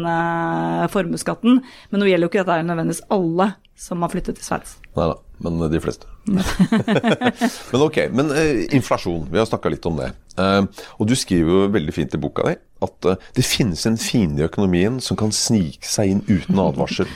formuesskatten. 0.95 1.59
Men 1.91 1.99
nå 1.99 2.07
gjelder 2.07 2.29
jo 2.29 2.31
ikke 2.31 2.45
dette 2.45 2.69
nødvendigvis 2.71 3.03
alle 3.19 3.49
som 3.75 4.07
har 4.07 4.15
flyttet 4.15 4.39
til 4.39 4.47
Sveits. 4.47 4.77
Nei 4.95 5.11
da, 5.11 5.19
men 5.45 5.61
de 5.71 5.81
fleste. 5.83 6.09
men 7.73 7.85
ok, 7.85 7.99
men 8.15 8.33
eh, 8.35 8.65
inflasjon. 8.77 9.29
Vi 9.31 9.39
har 9.39 9.47
snakka 9.49 9.73
litt 9.73 9.87
om 9.89 9.99
det. 10.01 10.11
Eh, 10.39 10.63
og 10.99 11.09
du 11.09 11.15
skriver 11.19 11.55
jo 11.55 11.69
veldig 11.75 11.95
fint 11.95 12.17
i 12.17 12.21
boka 12.23 12.47
di 12.49 12.57
at 12.85 13.09
eh, 13.11 13.23
det 13.37 13.47
finnes 13.47 13.85
en 13.89 13.99
fiende 14.01 14.43
i 14.43 14.49
økonomien 14.49 14.99
som 15.05 15.19
kan 15.19 15.35
snike 15.35 15.87
seg 15.87 16.13
inn 16.13 16.25
uten 16.29 16.61
advarsel. 16.63 17.11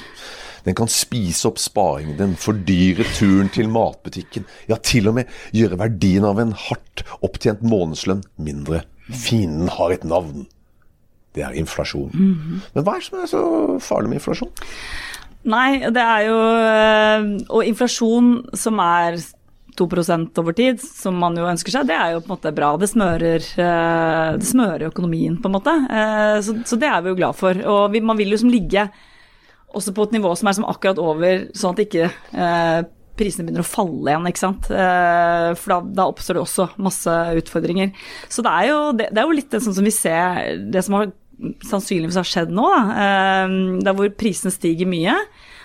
Den 0.62 0.76
kan 0.78 0.90
spise 0.90 1.48
opp 1.50 1.58
sparingen 1.58 2.18
din, 2.18 2.36
fordyre 2.38 3.06
turen 3.16 3.50
til 3.50 3.70
matbutikken, 3.72 4.46
ja, 4.70 4.78
til 4.78 5.10
og 5.10 5.18
med 5.18 5.30
gjøre 5.56 5.80
verdien 5.80 6.26
av 6.26 6.38
en 6.38 6.54
hardt 6.68 7.02
opptjent 7.18 7.64
månedslønn 7.66 8.22
mindre. 8.38 8.84
Fienden 9.10 9.72
har 9.74 9.94
et 9.94 10.06
navn. 10.06 10.46
Det 11.34 11.42
er 11.42 11.56
inflasjon. 11.58 12.12
Men 12.76 12.84
hva 12.84 12.94
er 12.94 13.02
det 13.02 13.08
som 13.08 13.18
er 13.18 13.30
så 13.30 13.42
farlig 13.82 14.12
med 14.12 14.20
inflasjon? 14.20 14.52
Nei, 15.42 15.80
det 15.90 16.02
er 16.02 16.26
jo 16.28 16.36
eh, 16.38 17.24
Og 17.50 17.64
inflasjon 17.66 18.34
som 18.54 18.78
er 18.82 19.16
2% 19.78 20.36
over 20.38 20.54
tid, 20.54 20.82
som 20.84 21.16
man 21.18 21.34
jo 21.38 21.46
ønsker 21.48 21.72
seg, 21.72 21.86
det 21.88 21.96
er 21.96 22.10
jo 22.12 22.20
på 22.20 22.28
en 22.28 22.34
måte 22.34 22.50
bra. 22.54 22.74
Det 22.76 22.90
smører, 22.90 23.46
eh, 23.56 24.34
det 24.36 24.46
smører 24.46 24.90
økonomien, 24.90 25.38
på 25.40 25.48
en 25.48 25.54
måte. 25.56 25.72
Eh, 25.88 26.40
Så, 26.44 26.76
det 26.76 26.90
er 26.90 27.00
vi 27.00 27.08
jo 27.14 27.18
glad 27.18 27.38
for. 27.38 27.56
Og 27.56 27.96
man 28.04 28.20
vil 28.20 28.34
jo 28.34 28.42
som 28.42 28.52
ligge 28.52 28.84
også 29.72 29.94
på 29.96 30.04
et 30.04 30.12
nivå 30.18 30.34
som 30.36 30.50
er 30.50 30.58
som 30.58 30.68
akkurat 30.68 31.00
over, 31.00 31.46
sånn 31.56 31.72
at 31.72 31.80
ikke 31.86 32.10
prisene 33.16 33.46
begynner 33.46 33.64
å 33.64 33.68
falle 33.70 34.12
igjen, 34.12 34.28
ikke 34.28 34.42
sant. 34.42 34.68
For 34.68 35.72
da, 35.72 35.78
da 35.96 36.06
oppstår 36.10 36.36
det 36.36 36.42
også 36.42 36.66
masse 36.84 37.14
utfordringer. 37.40 37.94
Så 38.28 38.44
det 38.44 38.52
er 38.52 38.68
jo, 38.68 38.78
det, 38.98 39.08
det 39.08 39.22
er 39.22 39.30
jo 39.30 39.38
litt 39.38 39.56
sånn 39.56 39.76
som 39.78 39.88
vi 39.88 39.94
ser 39.96 40.60
Det 40.68 40.84
som 40.84 40.98
har, 40.98 41.08
sannsynligvis 41.66 42.18
har 42.20 42.28
skjedd 42.28 42.52
nå, 42.54 42.66
da. 42.72 42.82
Eh, 43.04 43.56
der 43.86 43.96
hvor 43.98 44.12
prisene 44.18 44.52
stiger 44.54 44.90
mye. 44.90 45.16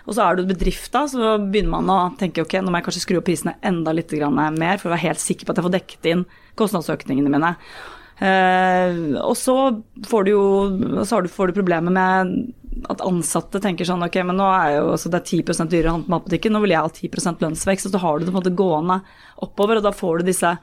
Og 0.08 0.16
så 0.16 0.24
er 0.24 0.38
du 0.38 0.48
bedrift, 0.48 0.90
da, 0.94 1.04
så 1.12 1.36
begynner 1.42 1.74
man 1.74 1.92
å 1.92 2.00
tenke 2.20 2.46
ok, 2.46 2.62
nå 2.64 2.72
må 2.72 2.80
jeg 2.80 2.88
kanskje 2.88 3.04
skru 3.04 3.18
opp 3.20 3.28
prisene 3.28 3.58
enda 3.66 3.92
litt 3.92 4.14
mer 4.16 4.80
for 4.80 4.88
å 4.88 4.96
være 4.96 5.04
helt 5.10 5.20
sikker 5.20 5.46
på 5.46 5.52
at 5.52 5.60
jeg 5.60 5.68
får 5.68 5.76
dekket 5.76 6.12
inn 6.14 6.24
kostnadsøkningene 6.60 7.32
mine. 7.34 7.52
Uh, 8.18 9.20
og 9.22 9.36
så 9.38 9.54
får 10.10 10.24
du 10.26 10.32
jo 10.32 10.46
så 11.06 11.20
du, 11.22 11.28
får 11.30 11.52
du 11.52 11.60
problemet 11.60 11.94
med 11.94 12.32
at 12.90 13.04
ansatte 13.06 13.62
tenker 13.62 13.86
sånn 13.86 14.02
ok, 14.06 14.18
men 14.26 14.40
nå 14.40 14.48
er 14.48 14.72
jo 14.80 14.88
altså 14.96 15.12
det 15.14 15.20
er 15.20 15.44
10 15.44 15.70
dyrere 15.70 15.92
å 15.92 15.96
handle 15.98 16.08
på 16.08 16.16
matbutikken, 16.16 16.56
nå 16.56 16.64
vil 16.64 16.74
jeg 16.74 16.88
ha 16.88 16.90
10 16.94 17.44
lønnsvekst. 17.44 17.90
Og 17.90 17.94
så 17.94 18.02
har 18.02 18.18
du 18.18 18.26
det 18.26 18.32
på 18.32 18.36
en 18.36 18.40
måte 18.40 18.58
gående 18.58 19.00
oppover, 19.44 19.80
og 19.80 19.86
da 19.86 19.94
får 19.96 20.22
du 20.22 20.32
disse 20.32 20.56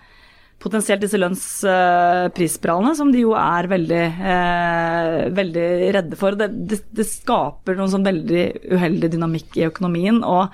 potensielt 0.65 1.05
disse 1.05 1.21
lønnsprisspiralene, 1.21 2.95
uh, 2.95 2.99
som 2.99 3.13
de 3.13 3.21
jo 3.27 3.35
er 3.39 3.69
veldig, 3.71 4.05
eh, 4.33 5.19
veldig 5.37 5.69
redde 5.99 6.19
for. 6.21 6.39
Det, 6.41 6.49
det, 6.73 6.81
det 6.97 7.07
skaper 7.09 7.77
noen 7.79 7.93
sånn 7.93 8.09
veldig 8.09 8.49
uheldig 8.73 9.13
dynamikk 9.15 9.61
i 9.61 9.69
økonomien. 9.69 10.23
og 10.25 10.51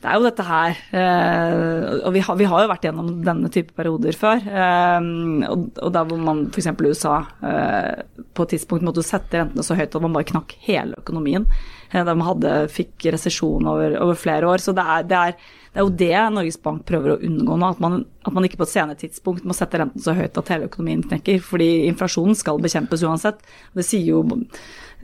det 0.00 0.08
er 0.08 0.16
jo 0.16 0.24
dette 0.24 0.44
her 0.48 0.78
eh, 0.96 1.80
Og 2.06 2.14
vi 2.14 2.22
har, 2.24 2.36
vi 2.40 2.46
har, 2.48 2.62
jo 2.62 2.70
vært 2.70 2.86
gjennom 2.88 3.10
denne 3.24 3.50
type 3.52 3.74
perioder 3.76 4.16
før. 4.16 4.40
Eh, 4.40 5.08
og, 5.50 5.66
der 5.92 6.08
hvor 6.08 6.22
man 6.24 6.46
f.eks. 6.48 6.70
USA 6.80 7.18
eh, 7.44 8.24
på 8.32 8.46
et 8.46 8.54
tidspunkt 8.56 8.86
måtte 8.86 9.04
sette 9.04 9.42
rentene 9.42 9.64
så 9.66 9.76
høyt 9.76 9.92
at 9.92 10.06
man 10.06 10.16
bare 10.16 10.30
knakk 10.32 10.56
hele 10.64 10.96
økonomien. 11.02 11.44
Der 11.92 12.14
man 12.14 12.24
hadde, 12.24 12.54
fikk 12.72 13.10
resesjon 13.12 13.66
over, 13.68 13.98
over, 14.00 14.16
flere 14.16 14.48
år. 14.48 14.62
Så 14.62 14.72
det 14.76 14.86
er, 14.86 15.06
det, 15.10 15.20
er, 15.20 15.50
det 15.70 15.78
er, 15.78 15.84
jo 15.86 15.96
det 16.02 16.22
Norges 16.34 16.60
Bank 16.62 16.82
prøver 16.88 17.14
å 17.14 17.20
unngå 17.22 17.56
nå. 17.60 17.72
At 17.76 17.82
man, 17.82 18.04
at 18.26 18.34
man 18.34 18.46
ikke 18.46 18.58
på 18.58 18.66
et 18.66 18.72
senere 18.72 18.98
tidspunkt 18.98 19.46
må 19.46 19.54
sette 19.56 19.78
renten 19.78 20.02
så 20.02 20.16
høyt 20.18 20.38
at 20.40 20.50
hele 20.50 20.66
økonomien 20.70 21.04
knekker. 21.06 21.38
Fordi 21.46 21.68
inflasjonen 21.86 22.38
skal 22.38 22.58
bekjempes 22.62 23.04
uansett. 23.06 23.44
Det 23.78 23.86
sier 23.86 24.08
jo 24.10 24.24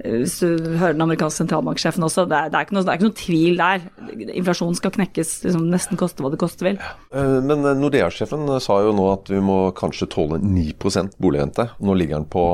Eh, 0.05 0.19
hvis 0.21 0.39
du 0.43 0.49
hører 0.77 0.95
den 0.97 1.05
amerikanske 1.05 1.43
sentralbanksjefen 1.43 2.05
også, 2.05 2.27
det 2.29 2.39
er, 2.39 2.53
det 2.53 2.59
er, 2.59 2.67
ikke, 2.67 2.77
noe, 2.77 2.85
det 2.85 2.93
er 2.93 2.99
ikke 2.99 3.09
noe 3.09 3.21
tvil 3.21 3.61
der. 3.61 3.87
Inflasjonen 4.27 4.79
skal 4.79 4.95
knekkes, 4.97 5.35
liksom, 5.47 5.69
nesten 5.73 6.01
koste 6.01 6.25
hva 6.25 6.33
det 6.33 6.41
koste 6.43 6.67
vil. 6.69 6.81
Eh, 7.13 7.39
men 7.47 7.65
eh, 7.65 7.79
Nordea-sjefen 7.81 8.49
sa 8.63 8.81
jo 8.85 8.95
nå 8.97 9.09
at 9.15 9.33
vi 9.33 9.41
må 9.45 9.61
kanskje 9.77 10.11
tåle 10.13 10.41
9% 10.43 11.17
boligrente. 11.23 11.71
Nå 11.81 11.97
ligger 11.97 12.21
den 12.21 12.29
på 12.33 12.47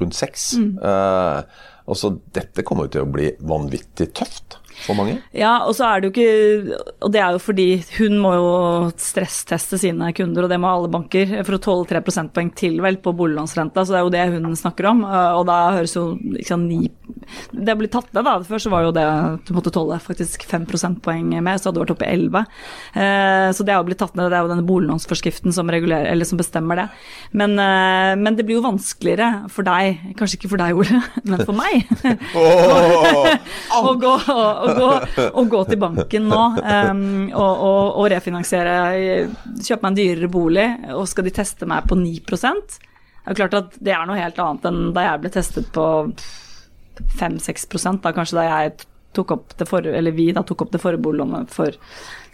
rundt 0.00 0.16
6 0.16 0.46
mm. 0.56 0.70
eh, 0.88 1.66
altså, 1.84 2.14
Dette 2.32 2.64
kommer 2.64 2.86
jo 2.86 2.94
til 2.94 3.04
å 3.04 3.12
bli 3.12 3.26
vanvittig 3.44 4.08
tøft 4.16 4.56
for 4.84 4.98
mange? 4.98 5.18
Ja, 5.36 5.64
og 5.66 5.74
så 5.78 5.86
er 5.88 6.00
det 6.00 6.08
jo 6.08 6.12
ikke 6.14 6.78
Og 7.04 7.12
det 7.12 7.20
er 7.20 7.34
jo 7.34 7.40
fordi 7.42 7.68
hun 7.98 8.18
må 8.22 8.32
jo 8.36 8.52
stressteste 9.00 9.78
sine 9.80 10.12
kunder, 10.16 10.46
og 10.46 10.52
det 10.52 10.60
må 10.60 10.70
alle 10.70 10.90
banker, 10.92 11.36
for 11.46 11.56
å 11.56 11.62
tåle 11.62 11.88
3 11.90 12.02
prosentpoeng 12.06 12.50
til 12.56 12.80
vel 12.84 13.00
på 13.02 13.14
boliglånsrenta. 13.16 13.84
Så 13.84 13.94
det 13.94 14.00
er 14.00 14.06
jo 14.06 14.14
det 14.14 14.44
hun 14.46 14.56
snakker 14.58 14.90
om. 14.92 15.04
Og 15.04 15.44
da 15.48 15.58
høres 15.76 15.96
jo 15.96 16.04
liksom 16.36 16.66
ni 16.68 16.88
Det 17.50 17.76
blir 17.78 17.90
tatt 17.92 18.10
ned, 18.14 18.24
da. 18.26 18.36
Før 18.46 18.62
så 18.62 18.72
var 18.72 18.86
jo 18.86 18.94
det 18.94 19.06
du 19.48 19.52
måtte 19.56 19.72
tåle 19.74 19.98
faktisk 20.02 20.44
5 20.48 20.66
prosentpoeng 20.70 21.32
med, 21.38 21.60
så 21.60 21.68
hadde 21.68 21.80
du 21.80 21.84
vært 21.84 21.94
oppe 21.96 22.08
i 22.08 22.14
11. 22.14 22.44
Eh, 22.94 23.48
så 23.56 23.66
det 23.66 23.74
er 23.74 23.80
jo 23.80 23.88
blitt 23.88 24.00
tatt 24.02 24.16
ned. 24.18 24.30
Det 24.30 24.38
er 24.38 24.46
jo 24.46 24.52
denne 24.52 24.66
boliglånsforskriften 24.68 25.54
som, 25.54 25.70
som 25.70 26.40
bestemmer 26.40 26.82
det. 26.82 26.86
Men, 27.32 27.56
eh, 27.58 28.14
men, 28.20 28.36
det 28.38 28.46
blir 28.46 28.60
jo 28.60 28.66
vanskeligere 28.66 29.50
for 29.52 29.66
deg, 29.66 30.14
kanskje 30.18 30.38
ikke 30.38 30.52
for 30.52 30.62
deg, 30.62 30.78
Ole, 30.80 31.00
men 31.30 31.44
for 31.46 31.56
meg, 31.56 31.86
å 33.80 33.94
gå 34.00 34.10
å, 34.10 34.36
å 34.36 34.74
gå, 34.76 34.90
å 35.30 35.44
gå 35.50 35.62
til 35.68 35.80
banken 35.80 36.28
nå 36.30 36.42
og, 36.50 37.34
og, 37.40 37.82
og, 38.00 38.04
refinansiere, 38.12 38.76
kjøpe 39.60 39.82
meg 39.82 39.90
en 39.90 39.98
dyrere 39.98 40.30
bolig, 40.32 40.68
og 40.94 41.08
skal 41.10 41.26
de 41.26 41.34
teste 41.34 41.68
meg 41.68 41.88
på 41.88 41.98
9 41.98 42.20
Det 42.30 43.32
er 43.32 43.38
klart 43.38 43.58
at 43.58 43.80
det 43.80 43.94
er 43.94 44.06
noe 44.08 44.20
helt 44.20 44.38
annet 44.42 44.70
enn 44.70 44.94
da 44.96 45.06
jeg 45.08 45.24
ble 45.24 45.34
testet 45.34 45.70
på 45.74 45.86
5-6 47.18 48.00
da 48.02 48.12
kanskje 48.16 48.38
da 48.38 48.46
jeg 48.48 48.74
tok 49.16 49.32
opp 49.34 49.56
det 49.58 49.66
for, 49.66 49.86
eller 49.86 50.14
vi 50.14 50.30
da 50.34 50.44
tok 50.46 50.66
opp 50.66 50.74
det 50.74 50.82
forrige 50.82 51.02
boliglånet 51.02 51.50
for 51.54 51.74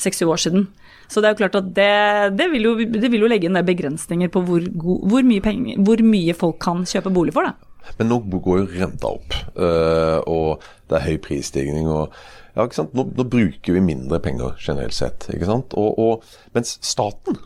6-7 0.03 0.27
år 0.29 0.43
siden. 0.43 0.67
Så 1.09 1.23
det 1.23 1.29
er 1.29 1.37
jo 1.37 1.41
klart 1.45 1.59
at 1.61 1.69
det, 1.77 1.93
det, 2.37 2.49
vil, 2.53 2.67
jo, 2.67 2.75
det 2.83 3.09
vil, 3.13 3.23
jo, 3.23 3.31
legge 3.31 3.49
inn 3.49 3.59
begrensninger 3.67 4.31
på 4.33 4.43
hvor, 4.47 4.67
hvor, 4.75 5.23
mye 5.27 5.45
penger, 5.45 5.79
hvor 5.87 6.03
mye 6.03 6.35
folk 6.37 6.59
kan 6.63 6.83
kjøpe 6.89 7.13
bolig 7.15 7.35
for. 7.37 7.47
da. 7.47 7.93
Men 8.01 8.11
nå 8.11 8.19
går 8.35 8.59
jo 8.59 8.67
renta 8.73 9.13
opp, 9.15 9.37
øh, 9.55 10.19
og 10.27 10.65
det 10.91 10.99
er 10.99 11.07
høy 11.07 11.21
prisstigning. 11.23 11.87
og 11.87 12.11
ja, 12.57 12.65
ikke 12.65 12.81
sant? 12.81 12.95
Nå, 12.97 13.07
nå, 13.15 13.27
bruker 13.31 13.77
vi 13.77 13.85
mindre 13.85 14.19
penger 14.25 14.57
generelt 14.59 14.97
sett. 14.97 15.29
ikke 15.33 15.49
sant? 15.49 15.77
Og, 15.79 15.99
og, 16.01 16.39
mens 16.57 16.77
staten, 16.85 17.39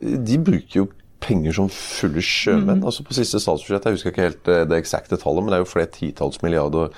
de 0.00 0.40
bruker 0.40 0.80
jo 0.80 0.88
penger 1.24 1.56
som 1.56 1.68
fulle 1.72 2.22
sjømenn. 2.24 2.80
Mm. 2.82 2.88
altså 2.88 3.04
På 3.06 3.16
siste 3.16 3.40
statsbudsjett, 3.42 3.88
jeg 3.88 3.98
husker 3.98 4.12
ikke 4.12 4.28
helt 4.28 4.50
øh, 4.52 4.64
det 4.70 4.80
eksakte 4.82 5.20
tallet, 5.20 5.44
men 5.44 5.52
det 5.52 5.60
er 5.60 5.64
jo 5.64 5.70
flere 5.70 5.92
titalls 5.94 6.42
milliarder 6.44 6.92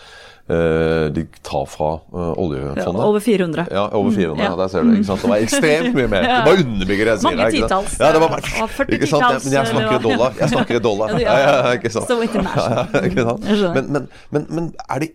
uh, 0.50 1.06
de 1.14 1.26
tar 1.42 1.66
fra 1.70 1.90
uh, 2.12 2.32
oljefondet. 2.38 2.84
Ja, 2.84 3.06
over 3.06 3.20
400. 3.20 3.66
Ja, 3.70 3.84
over 3.92 4.10
400, 4.10 4.44
ja. 4.44 4.50
ja 4.50 4.56
der 4.62 4.72
ser 4.72 4.86
du. 4.86 4.92
ikke 4.92 5.08
sant? 5.10 5.22
Det 5.22 5.30
var 5.32 5.44
ekstremt 5.48 5.98
mye 5.98 6.08
mer. 6.12 6.26
Det 6.30 6.40
bare 6.46 6.64
underbygger 6.64 7.10
det 7.10 7.12
jeg 7.12 7.22
sier. 7.24 7.36
Mange 7.36 7.50
titalls. 7.56 7.98
Ja, 8.00 8.10
det 8.14 8.22
var 8.22 8.34
bare, 8.34 8.70
40 8.78 8.98
ikke 8.98 9.10
sant? 9.10 9.44
Men 9.44 9.58
jeg 9.58 9.72
snakker 9.72 9.98
i 9.98 10.02
dollar. 10.08 10.40
Jeg 10.40 10.54
snakker 10.54 10.80
i 10.80 10.82
dollar. 10.88 11.14
ja, 11.26 11.36
ja, 11.42 11.76
ikke 11.78 11.94
sant? 11.94 12.10
So 12.10 12.18
international. 12.22 12.90
Ikke 13.06 13.24
sant? 13.26 13.46
Men, 13.74 13.88
men, 13.92 14.10
men, 14.34 14.46
men 14.50 14.68
er 14.90 15.02
det 15.02 15.14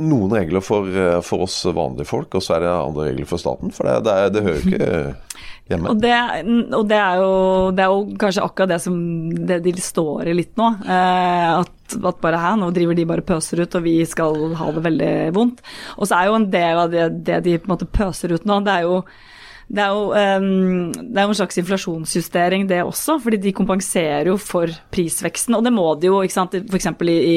noen 0.00 0.32
regler 0.32 0.64
for, 0.64 0.88
eh, 0.88 1.18
for, 1.24 1.44
oss 1.44 1.58
vanlige 1.68 2.08
folk, 2.08 2.32
og 2.34 2.44
så 2.44 2.56
er 2.56 2.64
det 2.64 2.72
andre 2.72 3.10
regler 3.10 3.28
for 3.28 3.40
staten? 3.42 3.72
For 3.74 3.88
det, 3.88 3.98
det, 4.06 4.16
det 4.36 4.44
hører 4.46 4.62
jo 4.62 4.72
ikke 4.72 5.31
hjemme. 5.74 5.92
Og, 5.92 6.00
det, 6.02 6.12
og 6.76 6.86
det, 6.90 6.98
er 6.98 7.20
jo, 7.22 7.32
det, 7.74 7.84
er 7.84 7.94
jo, 7.94 8.04
kanskje 8.20 8.44
akkurat 8.46 8.74
det 8.74 8.80
som 8.84 8.96
det 9.50 9.58
de 9.64 9.74
står 9.80 10.30
i 10.30 10.36
litt 10.36 10.54
nå. 10.60 10.68
Eh, 10.84 11.48
at, 11.58 11.98
at, 11.98 12.22
bare 12.22 12.40
her, 12.44 12.56
nå 12.60 12.70
driver 12.74 12.98
de 12.98 13.08
bare 13.08 13.26
pøser 13.26 13.64
ut, 13.64 13.78
og 13.78 13.84
vi 13.86 13.98
skal 14.08 14.56
ha 14.60 14.70
det 14.76 14.86
veldig 14.86 15.12
vondt. 15.36 15.62
Og 15.98 16.08
så 16.08 16.20
er 16.20 16.30
jo 16.30 16.38
en 16.40 16.48
del 16.52 16.86
av 16.86 16.94
det, 16.94 17.10
det 17.26 17.42
de 17.46 17.58
på 17.58 17.70
en 17.70 17.76
måte 17.76 17.90
pøser 17.90 18.34
ut 18.36 18.48
nå, 18.48 18.62
det 18.66 18.80
er 18.80 18.88
jo 18.88 19.02
det 19.72 19.80
er, 19.80 19.92
jo, 19.94 20.08
um, 20.12 20.90
det 20.92 21.16
er 21.16 21.24
jo 21.24 21.32
en 21.32 21.38
slags 21.38 21.58
inflasjonsjustering, 21.62 22.66
det 22.68 22.82
også, 22.84 23.16
fordi 23.24 23.38
de 23.40 23.54
kompenserer 23.56 24.28
jo 24.28 24.34
for 24.36 24.68
prisveksten. 24.92 25.56
Og 25.56 25.64
det 25.64 25.72
må 25.72 25.86
de 25.96 26.10
jo, 26.10 26.18
ikke 26.20 26.34
sant, 26.34 26.56
f.eks. 26.60 26.90
I, 27.08 27.14
i, 27.16 27.36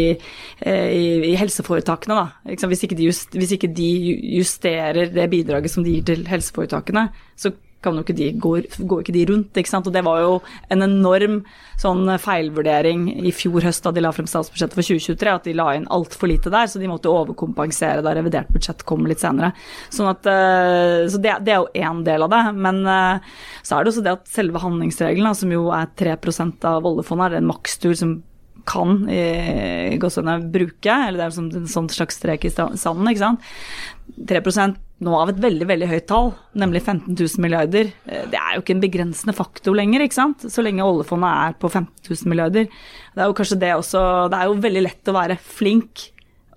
i, 0.67 1.05
i 1.31 1.35
helseforetakene. 1.39 2.17
da, 2.17 2.57
hvis 2.67 2.83
ikke, 2.83 2.97
just, 2.99 3.31
hvis, 3.39 3.55
ikke 3.55 3.71
de 3.71 3.89
justerer 4.35 5.13
det 5.15 5.29
bidraget 5.31 5.71
som 5.71 5.85
de 5.85 5.95
gir 5.95 6.09
til 6.09 6.27
helseforetakene, 6.27 7.07
så 7.39 7.53
kan 7.85 7.95
jo 7.95 8.03
ikke 8.05 8.17
de, 8.17 8.31
går, 8.41 8.67
går 8.89 9.03
ikke 9.03 9.15
de 9.15 9.25
rundt. 9.31 9.59
ikke 9.61 9.71
sant? 9.71 9.87
Og 9.87 9.95
det 9.95 10.03
var 10.05 10.23
jo 10.23 10.33
en 10.73 10.85
enorm 10.85 11.39
sånn 11.79 12.07
feilvurdering 12.21 13.07
i 13.27 13.33
fjor 13.35 13.65
høst 13.67 13.83
da 13.85 13.93
de 13.95 14.03
la 14.03 14.11
frem 14.15 14.27
statsbudsjettet 14.29 14.77
for 14.77 14.87
2023, 14.87 15.33
at 15.33 15.47
de 15.47 15.55
la 15.57 15.69
inn 15.77 15.87
altfor 15.93 16.31
lite 16.31 16.53
der, 16.53 16.69
så 16.71 16.81
de 16.81 16.89
måtte 16.91 17.11
overkompensere 17.11 18.03
da 18.05 18.15
revidert 18.15 18.51
budsjett 18.53 18.85
kom 18.87 19.07
litt 19.09 19.23
senere. 19.23 19.51
Sånn 19.93 20.11
at, 20.11 20.27
eh, 20.29 21.07
så 21.11 21.21
det, 21.21 21.39
det 21.47 21.55
er 21.55 21.63
jo 21.63 21.87
én 21.87 22.03
del 22.07 22.27
av 22.27 22.33
det. 22.33 22.43
Men 22.55 22.83
eh, 22.89 23.33
så 23.61 23.77
er 23.77 23.83
det 23.83 23.93
også 23.93 24.05
det 24.05 24.15
at 24.19 24.31
selve 24.31 24.63
handlingsregelen, 24.63 25.35
som 25.37 25.51
jo 25.53 25.67
er 25.75 25.91
3% 25.99 26.69
av 26.69 26.87
oljefondet, 26.87 27.33
er 27.33 27.41
en 27.41 27.51
makstur 27.51 27.95
som 27.97 28.17
kan 28.67 29.03
i, 29.11 29.21
i 29.95 29.99
bruke, 29.99 30.91
eller 30.91 31.19
det 31.19 31.27
er 31.27 31.35
som 31.35 31.51
en 31.51 31.69
sånn 31.69 31.89
slags 31.93 32.19
strek 32.19 32.47
i 32.47 32.53
sanden, 32.53 33.09
ikke 33.11 33.23
sant. 33.23 33.53
3 34.29 34.41
nå 35.03 35.11
av 35.19 35.31
et 35.31 35.39
veldig 35.43 35.65
veldig 35.67 35.87
høyt 35.91 36.05
tall, 36.07 36.29
nemlig 36.55 36.81
15 36.85 37.17
000 37.17 37.43
milliarder. 37.43 37.89
Eh, 38.07 38.25
det 38.31 38.39
er 38.39 38.55
jo 38.55 38.63
ikke 38.63 38.75
en 38.77 38.83
begrensende 38.83 39.35
faktor 39.35 39.75
lenger, 39.75 40.05
ikke 40.05 40.17
sant? 40.17 40.45
så 40.51 40.63
lenge 40.63 40.85
oljefondet 40.85 41.29
er 41.29 41.57
på 41.59 41.71
15 41.71 41.89
000 42.07 42.31
milliarder. 42.31 42.69
Det 43.11 43.23
er 43.23 43.31
jo 43.31 43.37
kanskje 43.37 43.59
det 43.59 43.73
også 43.75 44.03
Det 44.31 44.39
er 44.39 44.49
jo 44.49 44.59
veldig 44.63 44.83
lett 44.85 45.11
å 45.11 45.17
være 45.17 45.39
flink 45.41 46.09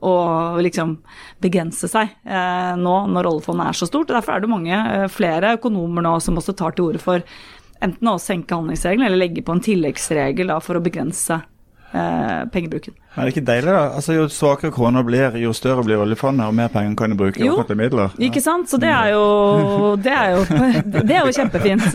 og 0.07 0.61
liksom 0.62 0.95
begrense 1.43 1.88
seg 1.91 2.12
eh, 2.23 2.75
nå 2.79 2.95
når 3.11 3.31
oljefondet 3.33 3.73
er 3.73 3.79
så 3.81 3.88
stort. 3.91 4.12
Derfor 4.12 4.37
er 4.37 4.45
det 4.45 4.53
mange, 4.53 4.75
eh, 4.79 5.07
flere 5.11 5.57
økonomer 5.59 6.07
nå 6.07 6.15
som 6.23 6.38
også 6.38 6.55
tar 6.59 6.77
til 6.77 6.93
orde 6.93 7.03
for 7.03 7.25
enten 7.83 8.11
å 8.11 8.19
senke 8.23 8.55
handlingsregelen 8.55 9.07
eller 9.09 9.23
legge 9.25 9.43
på 9.47 9.55
en 9.55 9.62
tilleggsregel 9.65 10.50
da, 10.53 10.59
for 10.62 10.79
å 10.79 10.85
begrense 10.85 11.41
eh, 11.41 11.49
pengebruken. 12.50 12.95
Er 13.18 13.26
det 13.26 13.34
ikke 13.34 13.46
deilig, 13.48 13.72
da? 13.75 13.84
Altså, 13.98 14.14
Jo 14.14 14.26
svakere 14.32 14.72
kroner 14.75 15.04
blir, 15.06 15.37
jo 15.42 15.52
større 15.56 15.84
blir 15.87 16.00
oljefondet, 16.02 16.46
og 16.46 16.54
mer 16.54 16.70
penger 16.72 16.94
kan 16.98 17.12
du 17.12 17.18
bruke 17.18 17.40
i 17.42 17.48
offentlige 17.50 17.80
midler. 17.80 18.14
Ikke 18.22 18.42
sant. 18.44 18.70
Så 18.70 18.78
det 18.80 18.90
er 18.92 19.12
jo, 19.14 19.96
det 20.02 20.14
er 20.14 20.34
jo, 20.37 20.42
det 21.08 21.16
er 21.16 21.26
jo 21.26 21.34
kjempefint. 21.34 21.87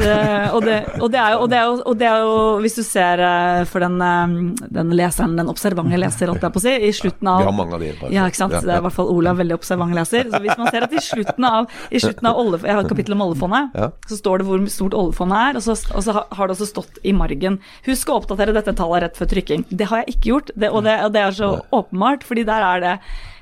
Og 0.53 0.61
det, 0.65 0.77
og, 0.99 1.07
det 1.13 1.19
er 1.21 1.33
jo, 1.33 1.39
og 1.85 1.97
det, 1.99 2.09
er 2.09 2.23
jo, 2.23 2.37
hvis 2.63 2.77
du 2.79 2.83
ser 2.85 3.21
eh, 3.23 3.63
for 3.69 3.83
den, 3.83 3.99
eh, 4.03 4.67
den 4.79 4.93
leseren, 4.97 5.37
den 5.39 5.51
observante 5.51 5.99
leser, 5.99 6.31
holdt 6.31 6.45
jeg 6.45 6.55
på 6.55 6.61
å 6.61 6.65
si, 6.65 6.75
i 6.89 6.91
slutten 6.95 7.31
av 7.31 7.43
Vi 7.43 7.49
har 7.49 7.57
mange 7.57 7.77
av 7.77 7.83
de. 7.83 7.91
Ja, 8.13 8.27
ikke 8.29 8.41
sant. 8.41 8.57
Det 8.57 8.69
er 8.69 8.81
i 8.81 8.85
hvert 8.87 8.97
fall 8.97 9.11
Olav, 9.13 9.39
veldig 9.41 9.57
observant 9.57 9.95
leser. 9.95 10.29
Så 10.31 10.41
hvis 10.43 10.59
man 10.59 10.71
ser 10.73 10.87
at 10.87 10.93
i 10.93 11.03
slutten 11.03 11.47
av, 11.49 11.71
i 11.89 12.01
slutten 12.03 12.29
av 12.29 12.41
olje, 12.41 12.61
jeg 12.63 12.77
har 12.77 12.83
et 12.83 12.91
kapittel 12.91 13.17
om 13.17 13.25
oljefondet, 13.27 13.79
så 14.09 14.19
står 14.19 14.41
det 14.41 14.49
hvor 14.49 14.65
stort 14.73 14.97
oljefondet 14.97 15.39
er, 15.39 15.59
og 15.59 15.65
så, 15.65 15.77
og 15.93 16.05
så, 16.05 16.17
har 16.33 16.49
det 16.49 16.57
også 16.57 16.69
stått 16.69 16.99
i 17.03 17.13
margen. 17.15 17.59
Husk 17.87 18.11
å 18.11 18.19
oppdatere 18.21 18.55
dette 18.55 18.75
tallet 18.77 19.07
rett 19.07 19.19
før 19.19 19.29
trykking. 19.33 19.65
det 19.69 19.89
har 19.89 20.03
jeg 20.03 20.17
ikke 20.17 20.31
gjort. 20.31 20.51
Det, 20.55 20.69
og, 20.69 20.83
det, 20.87 20.97
og 21.05 21.12
det 21.13 21.21
er 21.21 21.35
så 21.37 21.49
åpenbart, 21.73 22.25
fordi 22.27 22.45
der 22.47 22.65
er 22.67 22.83
det 22.83 22.93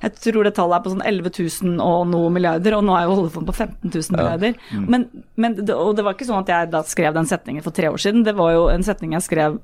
Jeg 0.02 0.18
tror 0.18 0.48
det 0.48 0.56
tallet 0.58 0.80
er 0.80 0.84
på 0.84 0.92
sånn 0.96 1.06
11 1.06 1.32
000 1.62 1.82
og 1.86 2.08
noe 2.10 2.30
milliarder, 2.34 2.74
og 2.78 2.86
nå 2.88 2.96
er 2.98 3.06
jo 3.06 3.18
oljefondet 3.20 3.52
på 3.52 3.58
15 3.58 3.92
000 3.94 4.16
milliarder. 4.18 4.56
Men, 4.90 5.08
men 5.38 5.60
og 5.76 5.96
det 5.98 6.06
var 6.06 6.16
ikke 6.18 6.26
sånn 6.26 6.42
at 6.42 6.50
jeg 6.50 6.72
da 6.74 6.82
skrev 6.90 7.14
den 7.18 7.30
setningen 7.30 7.66
for 7.66 7.76
tre 7.78 7.92
år 7.94 8.02
siden, 8.02 8.26
det 8.26 8.34
var 8.40 8.56
jo 8.56 8.64
en 8.74 8.86
setning 8.88 9.14
jeg 9.14 9.28
skrev 9.28 9.60